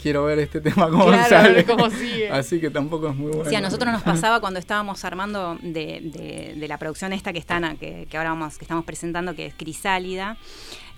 quiero 0.00 0.24
ver 0.24 0.38
este 0.38 0.60
tema 0.60 0.88
cómo 0.90 1.06
Claro, 1.06 1.28
sale. 1.28 1.64
cómo 1.64 1.90
sigue. 1.90 2.30
Así 2.30 2.60
que 2.60 2.70
tampoco 2.70 3.08
es 3.10 3.16
muy 3.16 3.30
bueno. 3.32 3.48
Sí, 3.50 3.54
a 3.56 3.60
nosotros 3.60 3.92
nos 3.92 4.02
pasaba 4.02 4.40
cuando 4.40 4.58
estábamos 4.58 5.04
armando 5.04 5.58
de, 5.62 6.00
de- 6.02 6.54
de 6.56 6.68
la 6.68 6.78
producción 6.78 7.12
esta 7.12 7.32
que 7.32 7.38
están, 7.38 7.76
que 7.76 8.06
ahora 8.14 8.30
vamos, 8.30 8.58
que 8.58 8.64
estamos 8.64 8.84
presentando, 8.84 9.34
que 9.34 9.46
es 9.46 9.54
Crisálida, 9.54 10.36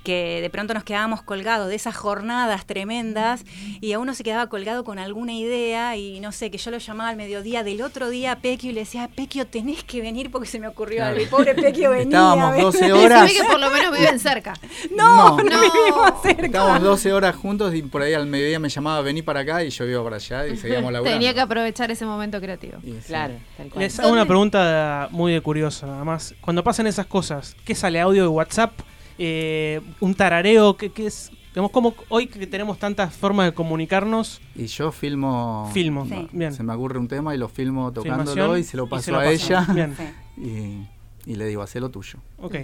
que 0.05 0.41
de 0.41 0.51
pronto 0.51 0.73
nos 0.75 0.85
quedábamos 0.85 1.23
colgados 1.23 1.69
de 1.69 1.75
esas 1.75 1.97
jornadas 1.97 2.67
tremendas 2.67 3.45
y 3.81 3.93
a 3.95 3.99
uno 3.99 4.15
se 4.15 4.23
quedaba 4.23 4.47
colgado 4.49 4.85
con 4.85 4.99
alguna 5.01 5.33
idea 5.33 5.97
y 5.97 6.21
no 6.21 6.31
sé, 6.31 6.51
que 6.53 6.59
yo 6.59 6.71
lo 6.71 6.79
llamaba 6.79 7.11
al 7.11 7.17
mediodía 7.17 7.65
del 7.65 7.83
otro 7.83 8.09
día 8.11 8.33
a 8.33 8.37
Pequio 8.37 8.71
y 8.71 8.75
le 8.75 8.81
decía, 8.81 9.09
Pequio, 9.09 9.47
tenés 9.47 9.83
que 9.83 10.01
venir 10.01 10.31
porque 10.31 10.47
se 10.47 10.61
me 10.61 10.69
ocurrió 10.69 10.99
Claro. 10.99 11.13
algo. 11.17 11.23
Y 11.23 11.27
pobre 11.27 11.55
Pequio 11.55 11.91
venía. 11.91 12.03
Estábamos 12.05 12.53
¿ves? 12.53 12.63
12 12.63 12.79
Decime 12.79 13.05
horas. 13.05 13.33
que 13.33 13.45
por 13.45 13.59
lo 13.59 13.71
menos 13.71 13.99
viven 13.99 14.21
cerca. 14.21 14.55
No, 14.95 15.37
no, 15.39 15.43
No. 15.43 15.61
vivimos 15.61 16.23
cerca. 16.23 16.47
Estábamos 16.47 16.83
12 16.83 17.13
horas 17.13 17.35
juntos 17.35 17.75
y 17.75 17.83
por 17.83 18.03
ahí 18.03 18.13
al 18.15 18.27
mediodía 18.27 18.59
me 18.61 18.69
llamaba 18.69 19.01
vení 19.01 19.23
para 19.23 19.41
acá 19.41 19.65
y 19.65 19.71
yo 19.71 19.85
iba 19.87 20.05
para 20.05 20.17
allá 20.17 20.47
y 20.47 20.57
seguíamos 20.57 20.93
laburando. 20.93 21.17
Tenía 21.19 21.33
que 21.35 21.41
aprovechar 21.41 21.91
ese 21.91 22.05
momento 22.05 22.41
creativo. 22.41 22.79
Y. 22.83 22.93
Claro, 23.07 23.35
tal 23.57 23.71
cual. 23.71 23.83
Les 23.83 23.99
hago 23.99 24.13
una 24.13 24.27
pregunta 24.27 25.09
muy 25.11 25.33
de 25.33 25.41
curiosa, 25.41 25.87
nada 25.87 26.05
más. 26.05 26.35
Cuando 26.43 26.63
pasan 26.63 26.87
esas 26.87 27.07
cosas, 27.07 27.57
¿qué 27.65 27.75
sale 27.75 28.01
audio 28.01 28.23
de 28.23 28.29
WhatsApp? 28.29 28.73
Eh, 29.19 29.81
¿Un 30.01 30.15
tarareo? 30.15 30.77
¿Qué, 30.77 30.91
qué 30.91 31.07
es? 31.07 31.31
Digamos, 31.51 31.71
como 31.71 31.95
hoy 32.09 32.27
que 32.27 32.47
tenemos 32.49 32.79
tantas 32.81 33.15
formas 33.15 33.47
de 33.47 33.55
comunicarnos, 33.55 34.41
Y 34.57 34.67
yo 34.67 34.91
filmo. 34.91 35.71
filmo. 35.73 36.05
Sí. 36.05 36.29
Bien. 36.33 36.53
Se 36.53 36.65
me 36.65 36.73
ocurre 36.75 36.99
un 36.99 37.07
tema 37.07 37.33
y 37.35 37.39
lo 37.39 37.49
filmo 37.49 37.93
tocándolo 37.93 38.33
Filmación 38.33 38.59
y 38.59 38.65
se 38.65 38.77
lo 38.77 38.89
paso 38.89 39.03
se 39.05 39.11
lo 39.13 39.21
a 39.21 39.25
paso. 39.25 39.33
ella. 39.33 39.67
Bien. 39.73 39.95
Sí. 39.97 40.03
Y, 40.37 41.31
y 41.31 41.37
le 41.37 41.47
digo, 41.47 41.63
hacé 41.63 41.79
lo 41.79 41.91
tuyo. 41.91 42.19
Ok. 42.39 42.57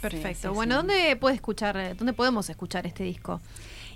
Perfecto. 0.00 0.28
Sí, 0.28 0.34
sí, 0.42 0.48
bueno, 0.54 0.74
sí. 0.74 0.86
¿dónde 0.86 1.16
puede 1.16 1.34
escuchar, 1.34 1.76
eh, 1.76 1.94
dónde 1.94 2.12
podemos 2.12 2.48
escuchar 2.48 2.86
este 2.86 3.02
disco? 3.02 3.40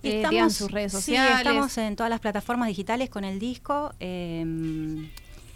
Eh, 0.03 0.17
Estamos, 0.23 0.53
sus 0.55 0.69
redes 0.73 0.91
sí, 0.91 0.99
sociales. 0.99 1.39
estamos 1.39 1.79
en 1.79 1.95
todas 1.95 2.11
las 2.11 2.19
plataformas 2.19 2.67
digitales 2.67 3.09
con 3.09 3.23
el 3.25 3.39
disco. 3.39 3.95
em, 4.01 5.09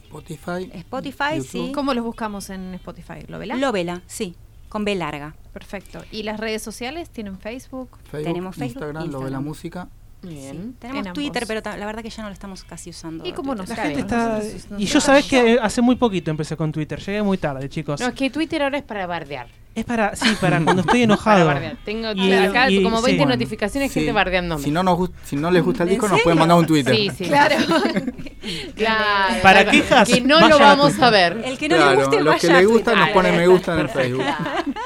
Spotify. 0.05 0.71
Spotify, 0.73 1.39
YouTube. 1.39 1.47
sí. 1.67 1.73
¿Cómo 1.75 1.93
los 1.95 2.05
buscamos 2.05 2.49
en 2.51 2.75
Spotify? 2.75 3.25
¿Lo 3.27 3.41
vela? 3.41 3.57
Lovela, 3.57 4.03
sí, 4.07 4.37
con 4.75 4.85
B 4.85 4.97
larga. 4.97 5.37
Perfecto. 5.53 6.03
¿Y 6.11 6.25
las 6.25 6.41
redes 6.41 6.61
sociales? 6.61 7.09
¿Tienen 7.09 7.39
Facebook? 7.39 7.91
Facebook, 8.11 8.25
Tenemos 8.25 8.57
Facebook, 8.57 8.83
Instagram, 8.83 9.03
lo 9.05 9.19
ve 9.21 9.25
la 9.31 9.39
Instagram. 9.39 9.45
música. 9.45 9.89
Bien. 10.23 10.75
Tenemos 10.81 11.07
En 11.07 11.13
Twitter, 11.13 11.43
ambos. 11.45 11.47
pero 11.49 11.63
ta- 11.63 11.77
la 11.77 11.87
verdad 11.87 12.03
que 12.03 12.11
ya 12.11 12.25
no 12.25 12.29
lo 12.29 12.33
estamos 12.33 12.65
casi 12.65 12.91
usando. 12.91 13.25
¿Y 13.25 13.31
cómo 13.33 13.55
no 13.55 13.63
Twitter. 13.65 13.77
La 13.79 13.85
gente 13.85 14.01
está. 14.01 14.41
Y 14.79 14.87
yo 14.87 15.01
sabés 15.01 15.27
que 15.27 15.59
hace 15.63 15.81
muy 15.81 15.95
poquito 15.95 16.33
empecé 16.33 16.57
con 16.57 16.73
Twitter. 16.73 16.99
Llegué 16.99 17.23
muy 17.23 17.39
tarde, 17.39 17.69
chicos. 17.69 18.01
No, 18.01 18.09
es 18.09 18.15
que 18.15 18.31
Twitter 18.31 18.63
ahora 18.65 18.79
es 18.79 18.85
para 18.85 19.07
bardear. 19.07 19.47
Es 19.75 19.85
para. 19.85 20.15
Sí, 20.15 20.29
para 20.41 20.61
cuando 20.63 20.83
estoy 20.83 21.03
enojado. 21.05 21.53
Tengo 21.85 22.13
Y- 22.13 22.33
acá 22.33 22.71
y- 22.71 22.83
como 22.83 23.03
20 23.03 23.23
sí. 23.25 23.29
notificaciones 23.29 23.91
Sí. 23.93 24.01
gente 24.01 24.13
bardeándome. 24.13 24.63
Si 24.63 24.71
no, 24.71 24.83
nos 24.85 24.97
gust- 24.99 25.13
si 25.25 25.35
no 25.37 25.51
les 25.51 25.65
gusta 25.65 25.83
el 25.83 25.89
¿En 25.89 25.95
disco, 25.95 26.09
nos 26.09 26.21
pueden 26.23 26.39
mandar 26.39 26.59
un 26.59 26.67
Twitter. 26.67 26.95
Sí, 26.95 27.11
sí. 27.17 27.25
Claro. 27.29 27.57
Claro, 28.77 29.41
Para 29.43 29.63
claro. 29.63 29.71
quejas, 29.71 30.09
Que 30.09 30.21
no 30.21 30.49
lo 30.49 30.59
vamos 30.59 31.01
a 31.01 31.09
ver. 31.11 31.41
El 31.45 31.57
que 31.57 31.69
no 31.69 31.77
Claro, 31.77 31.91
le 31.93 31.97
guste, 32.05 32.17
los 32.19 32.27
vaya 32.27 32.39
que 32.41 32.47
a 32.47 32.51
les 32.51 32.59
Twitter. 32.59 32.73
gustan 32.77 32.99
nos 32.99 33.09
ponen 33.11 33.37
me 33.37 33.47
gusta 33.47 33.73
en 33.75 33.81
el 33.81 33.89
Facebook. 33.89 34.25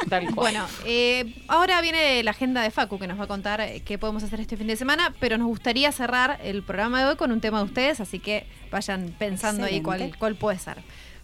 Tal 0.08 0.22
cual. 0.26 0.34
Bueno, 0.34 0.64
eh, 0.84 1.34
ahora 1.48 1.80
viene 1.80 2.22
la 2.22 2.30
agenda 2.30 2.62
de 2.62 2.70
Facu 2.70 2.98
que 2.98 3.06
nos 3.08 3.18
va 3.18 3.24
a 3.24 3.26
contar 3.26 3.60
eh, 3.60 3.82
qué 3.84 3.98
podemos 3.98 4.22
hacer 4.22 4.40
este 4.40 4.56
fin 4.56 4.68
de 4.68 4.76
semana, 4.76 5.12
pero 5.18 5.38
nos 5.38 5.48
gustaría 5.48 5.90
cerrar 5.90 6.38
el 6.44 6.62
programa 6.62 7.00
de 7.00 7.06
hoy 7.10 7.16
con 7.16 7.32
un 7.32 7.40
tema 7.40 7.58
de 7.58 7.64
ustedes, 7.64 8.00
así 8.00 8.20
que 8.20 8.46
vayan 8.70 9.12
pensando 9.18 9.64
ahí 9.64 9.80
cuál, 9.80 10.14
cuál 10.18 10.36
puede 10.36 10.58
ser. 10.60 10.76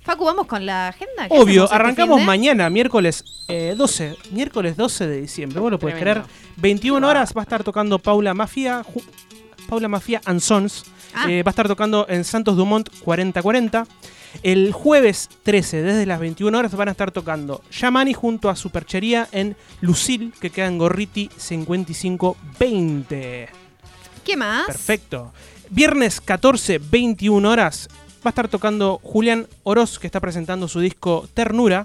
Facu, 0.04 0.24
vamos 0.24 0.46
con 0.46 0.64
la 0.66 0.88
agenda. 0.88 1.28
¿Qué 1.28 1.34
Obvio, 1.34 1.64
este 1.64 1.74
arrancamos 1.76 2.16
finde? 2.18 2.26
mañana, 2.26 2.68
miércoles 2.70 3.24
eh, 3.48 3.74
12. 3.76 4.16
Miércoles 4.32 4.76
12 4.76 5.06
de 5.06 5.20
diciembre. 5.22 5.60
Vos 5.60 5.70
lo 5.70 5.78
podés 5.78 5.96
creer. 5.96 6.22
21 6.56 7.06
horas 7.08 7.32
va 7.36 7.40
a 7.40 7.44
estar 7.44 7.64
tocando 7.64 7.98
Paula 7.98 8.34
Mafia. 8.34 8.82
ju- 8.84 9.02
Paula 9.68 9.88
Mafia 9.88 10.20
and 10.26 10.40
Sons. 10.40 10.84
Ah. 11.14 11.30
Eh, 11.30 11.42
va 11.42 11.48
a 11.48 11.52
estar 11.52 11.66
tocando 11.68 12.04
en 12.08 12.24
Santos 12.24 12.56
Dumont 12.56 12.88
4040. 13.02 13.86
El 14.42 14.72
jueves 14.72 15.30
13, 15.44 15.82
desde 15.82 16.04
las 16.06 16.18
21 16.20 16.58
horas, 16.58 16.74
van 16.74 16.88
a 16.88 16.90
estar 16.90 17.10
tocando 17.12 17.62
Yamani 17.70 18.12
junto 18.14 18.50
a 18.50 18.56
Superchería 18.56 19.28
en 19.32 19.56
Lucil, 19.80 20.34
que 20.40 20.50
queda 20.50 20.66
en 20.66 20.76
Gorriti 20.76 21.30
5520. 21.38 23.48
¿Qué 24.24 24.36
más? 24.36 24.66
Perfecto. 24.66 25.32
Viernes 25.70 26.20
14, 26.20 26.78
21 26.78 27.48
horas, 27.48 27.88
va 28.24 28.28
a 28.28 28.30
estar 28.30 28.48
tocando 28.48 29.00
Julián 29.02 29.46
Oroz, 29.64 29.98
que 29.98 30.06
está 30.06 30.20
presentando 30.20 30.66
su 30.66 30.80
disco 30.80 31.28
Ternura. 31.34 31.84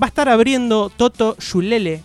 Va 0.00 0.06
a 0.06 0.08
estar 0.08 0.28
abriendo 0.28 0.90
Toto 0.90 1.36
Yulele, 1.38 2.02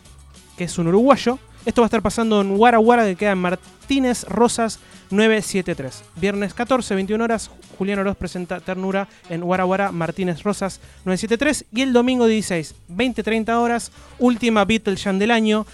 que 0.57 0.65
es 0.65 0.77
un 0.77 0.87
uruguayo. 0.87 1.39
Esto 1.65 1.81
va 1.81 1.85
a 1.85 1.87
estar 1.87 2.01
pasando 2.01 2.41
en 2.41 2.55
Guara 2.55 2.77
Guara, 2.77 3.05
que 3.05 3.15
queda 3.15 3.31
en 3.31 3.39
Martínez 3.39 4.25
Rosas 4.25 4.79
973. 5.09 6.03
Viernes 6.17 6.53
14, 6.53 6.95
21 6.95 7.23
horas, 7.23 7.49
Julián 7.77 7.99
Oroz 7.99 8.17
presenta 8.17 8.59
Ternura 8.59 9.07
en 9.29 9.41
Guara 9.41 9.63
Guara, 9.63 9.91
Martínez 9.91 10.43
Rosas 10.43 10.79
973. 11.05 11.65
Y 11.73 11.81
el 11.81 11.93
domingo 11.93 12.27
16, 12.27 12.75
20-30 12.89 13.55
horas, 13.55 13.91
última 14.19 14.65
Beatles 14.65 15.03
Jam 15.03 15.17
del 15.17 15.31
año. 15.31 15.65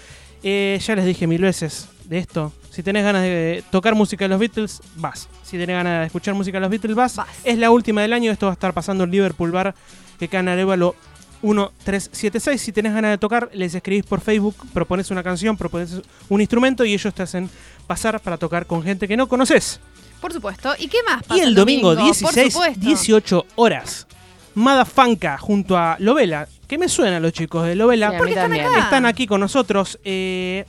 Eh, 0.42 0.80
ya 0.82 0.96
les 0.96 1.04
dije 1.04 1.26
mil 1.26 1.42
veces 1.42 1.88
de 2.04 2.18
esto. 2.18 2.52
Si 2.70 2.82
tenés 2.82 3.02
ganas 3.04 3.22
de 3.22 3.64
tocar 3.70 3.94
música 3.94 4.24
de 4.24 4.28
los 4.28 4.38
Beatles, 4.38 4.80
vas. 4.96 5.28
Si 5.42 5.58
tenés 5.58 5.74
ganas 5.76 6.00
de 6.00 6.06
escuchar 6.06 6.34
música 6.34 6.58
de 6.58 6.60
los 6.62 6.70
Beatles, 6.70 6.94
vas. 6.96 7.16
Vas. 7.16 7.28
Es 7.44 7.58
la 7.58 7.70
última 7.70 8.02
del 8.02 8.12
año. 8.12 8.30
Esto 8.30 8.46
va 8.46 8.52
a 8.52 8.54
estar 8.54 8.72
pasando 8.72 9.04
en 9.04 9.10
Liverpool 9.10 9.50
Bar, 9.50 9.74
que 10.18 10.28
queda 10.28 10.40
en 10.40 10.48
Arevalo 10.48 10.94
1376. 11.42 12.60
Si 12.60 12.72
tenés 12.72 12.94
ganas 12.94 13.10
de 13.10 13.18
tocar, 13.18 13.50
les 13.52 13.74
escribís 13.74 14.04
por 14.04 14.20
Facebook, 14.20 14.54
propones 14.72 15.10
una 15.10 15.22
canción, 15.22 15.56
propones 15.56 16.00
un 16.28 16.40
instrumento 16.40 16.84
y 16.84 16.92
ellos 16.94 17.12
te 17.12 17.22
hacen 17.22 17.50
pasar 17.86 18.20
para 18.20 18.36
tocar 18.36 18.66
con 18.66 18.82
gente 18.82 19.08
que 19.08 19.16
no 19.16 19.28
conoces. 19.28 19.80
Por 20.20 20.32
supuesto. 20.32 20.72
¿Y 20.78 20.86
qué 20.88 20.98
más 21.02 21.22
pasa 21.22 21.40
Y 21.40 21.40
el 21.46 21.54
domingo, 21.54 21.94
Por 21.94 22.04
16, 22.04 22.52
supuesto. 22.52 22.80
18 22.80 23.46
horas. 23.56 24.06
Madafanca 24.54 25.38
junto 25.38 25.76
a 25.76 25.96
Lovela. 25.98 26.46
Que 26.66 26.78
me 26.78 26.88
suenan 26.88 27.22
los 27.22 27.32
chicos 27.32 27.66
de 27.66 27.74
Lovela. 27.74 28.10
Sí, 28.10 28.14
a 28.14 28.18
¿Por 28.18 28.26
mí 28.28 28.34
qué 28.34 28.38
están 28.38 28.50
también. 28.50 28.66
acá? 28.66 28.84
Están 28.84 29.06
aquí 29.06 29.26
con 29.26 29.40
nosotros. 29.40 29.98
Eh, 30.04 30.66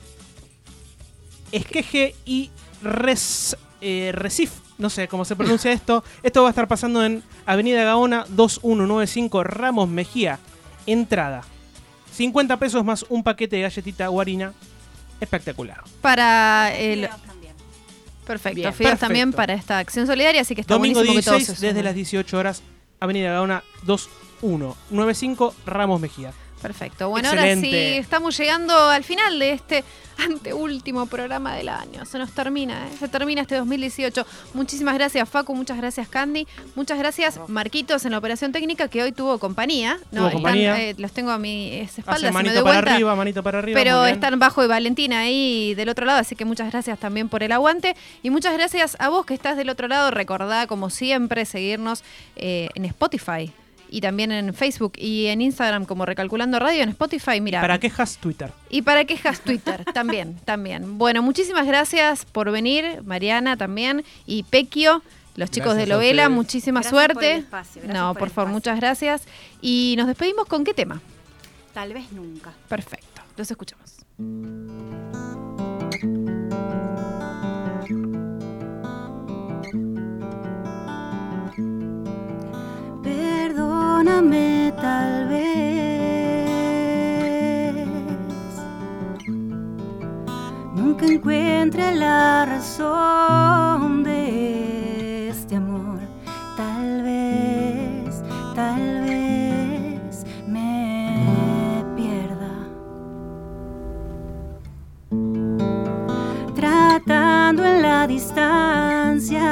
Esqueje 1.52 2.14
y 2.24 2.50
Res, 2.82 3.56
eh, 3.80 4.10
Recif. 4.12 4.52
No 4.78 4.90
sé 4.90 5.06
cómo 5.06 5.24
se 5.24 5.36
pronuncia 5.36 5.70
esto. 5.72 6.02
Esto 6.22 6.42
va 6.42 6.48
a 6.48 6.50
estar 6.50 6.66
pasando 6.66 7.04
en 7.04 7.22
Avenida 7.46 7.84
Gaona 7.84 8.24
2195 8.30 9.44
Ramos 9.44 9.88
Mejía. 9.88 10.38
Entrada. 10.86 11.42
50 12.12 12.56
pesos 12.58 12.84
más 12.84 13.04
un 13.08 13.22
paquete 13.22 13.56
de 13.56 13.62
galletita 13.62 14.08
guarina. 14.08 14.52
Espectacular. 15.20 15.82
Para 16.00 16.74
el... 16.76 17.08
Perfecto. 18.26 18.56
Bien. 18.56 18.72
Fideos 18.72 18.76
Perfecto. 18.76 19.06
también 19.06 19.32
para 19.32 19.54
esta 19.54 19.78
acción 19.78 20.06
solidaria, 20.06 20.40
así 20.40 20.54
que 20.54 20.60
está 20.62 20.74
Domingo 20.74 21.00
buenísimo 21.00 21.20
que 21.20 21.24
todos 21.24 21.38
16 21.38 21.58
se 21.58 21.66
desde 21.66 21.82
las 21.82 21.94
18 21.94 22.38
horas. 22.38 22.62
Avenida 23.00 23.32
Gaona 23.32 23.62
2195 23.84 25.54
Ramos 25.66 26.00
Mejía. 26.00 26.32
Perfecto. 26.62 27.08
Bueno, 27.08 27.28
Excelente. 27.30 27.66
ahora 27.66 27.78
sí, 27.92 27.98
estamos 27.98 28.36
llegando 28.38 28.78
al 28.88 29.02
final 29.04 29.38
de 29.38 29.52
este 29.52 29.84
anteúltimo 30.18 31.06
programa 31.06 31.56
del 31.56 31.68
año. 31.68 32.04
Se 32.06 32.18
nos 32.18 32.30
termina, 32.32 32.86
¿eh? 32.86 32.96
se 32.98 33.08
termina 33.08 33.42
este 33.42 33.56
2018. 33.56 34.24
Muchísimas 34.54 34.94
gracias, 34.94 35.28
Facu. 35.28 35.54
Muchas 35.54 35.76
gracias, 35.76 36.08
Candy. 36.08 36.46
Muchas 36.74 36.98
gracias, 36.98 37.40
Marquitos, 37.48 38.04
en 38.04 38.12
la 38.12 38.18
operación 38.18 38.52
técnica, 38.52 38.88
que 38.88 39.02
hoy 39.02 39.12
tuvo 39.12 39.38
compañía. 39.38 39.98
Tuvo 40.12 40.30
compañía. 40.30 40.80
eh, 40.80 40.94
los 40.98 41.12
tengo 41.12 41.30
a 41.32 41.38
mis 41.38 41.88
Hace 41.90 42.00
espaldas, 42.02 42.20
si 42.20 42.26
me 42.26 42.32
manito 42.32 42.54
doy 42.54 42.64
para 42.64 42.92
arriba, 42.92 43.16
manito 43.16 43.42
para 43.42 43.58
arriba. 43.58 43.78
Pero 43.78 44.06
están 44.06 44.38
Bajo 44.38 44.62
y 44.64 44.66
Valentina 44.68 45.20
ahí 45.20 45.74
del 45.74 45.88
otro 45.88 46.06
lado, 46.06 46.20
así 46.20 46.36
que 46.36 46.44
muchas 46.44 46.70
gracias 46.70 46.98
también 46.98 47.28
por 47.28 47.42
el 47.42 47.52
aguante. 47.52 47.96
Y 48.22 48.30
muchas 48.30 48.54
gracias 48.54 48.96
a 49.00 49.08
vos 49.08 49.26
que 49.26 49.34
estás 49.34 49.56
del 49.56 49.68
otro 49.68 49.88
lado. 49.88 50.10
Recordá, 50.10 50.66
como 50.66 50.90
siempre, 50.90 51.44
seguirnos 51.44 52.04
eh, 52.36 52.68
en 52.74 52.84
Spotify 52.84 53.52
y 53.92 54.00
también 54.00 54.32
en 54.32 54.54
Facebook 54.54 54.94
y 54.96 55.26
en 55.26 55.42
Instagram 55.42 55.84
como 55.84 56.06
Recalculando 56.06 56.58
Radio, 56.58 56.82
en 56.82 56.88
Spotify, 56.88 57.42
mira. 57.42 57.60
¿Para 57.60 57.78
quejas 57.78 58.16
Twitter? 58.16 58.50
Y 58.70 58.80
para 58.80 59.04
quejas 59.04 59.40
Twitter, 59.40 59.84
también, 59.94 60.36
también. 60.46 60.96
Bueno, 60.96 61.22
muchísimas 61.22 61.66
gracias 61.66 62.24
por 62.24 62.50
venir, 62.50 63.02
Mariana 63.04 63.58
también, 63.58 64.02
y 64.24 64.44
Pequio, 64.44 65.02
los 65.36 65.50
chicos 65.50 65.74
Gracias 65.74 65.88
de 65.88 65.94
Lovela, 65.94 66.28
muchísima 66.30 66.80
Gracias 66.80 66.92
por 66.94 67.22
el 67.22 67.44
suerte. 67.44 67.92
no, 67.92 68.14
por 68.14 68.20
por 68.20 68.28
el 68.28 68.34
favor, 68.34 68.48
espacio. 68.48 68.52
muchas 68.54 68.76
gracias. 68.80 69.22
Y 69.60 69.94
nos 69.98 70.06
despedimos 70.06 70.46
con 70.46 70.64
qué 70.64 70.72
tema. 70.72 71.02
Tal 71.74 71.92
vez 71.92 72.10
nunca. 72.12 72.52
Perfecto, 72.68 73.20
los 73.36 73.50
escuchamos. 73.50 73.98
Tal 84.82 85.28
vez. 85.28 85.42
Nunca 90.74 91.06
encuentre 91.06 91.94
la 91.94 92.44
razón 92.44 94.02
de 94.04 95.28
este 95.28 95.56
amor. 95.56 96.00
Tal 96.56 97.02
vez, 97.02 98.22
tal 98.54 99.02
vez 99.02 100.24
me 100.46 101.84
pierda. 101.96 102.54
Tratando 106.54 107.64
en 107.64 107.82
la 107.82 108.06
distancia. 108.06 109.42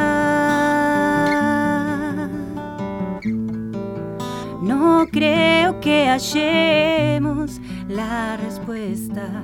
Creo 5.10 5.80
que 5.80 6.08
hallemos 6.08 7.60
la 7.88 8.36
respuesta. 8.36 9.42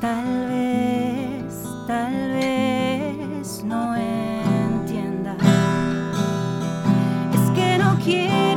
Tal 0.00 0.48
vez, 0.48 1.54
tal 1.86 2.30
vez 2.32 3.64
no 3.64 3.96
entienda. 3.96 5.36
Es 7.34 7.50
que 7.50 7.78
no 7.78 7.98
quiero 8.04 8.47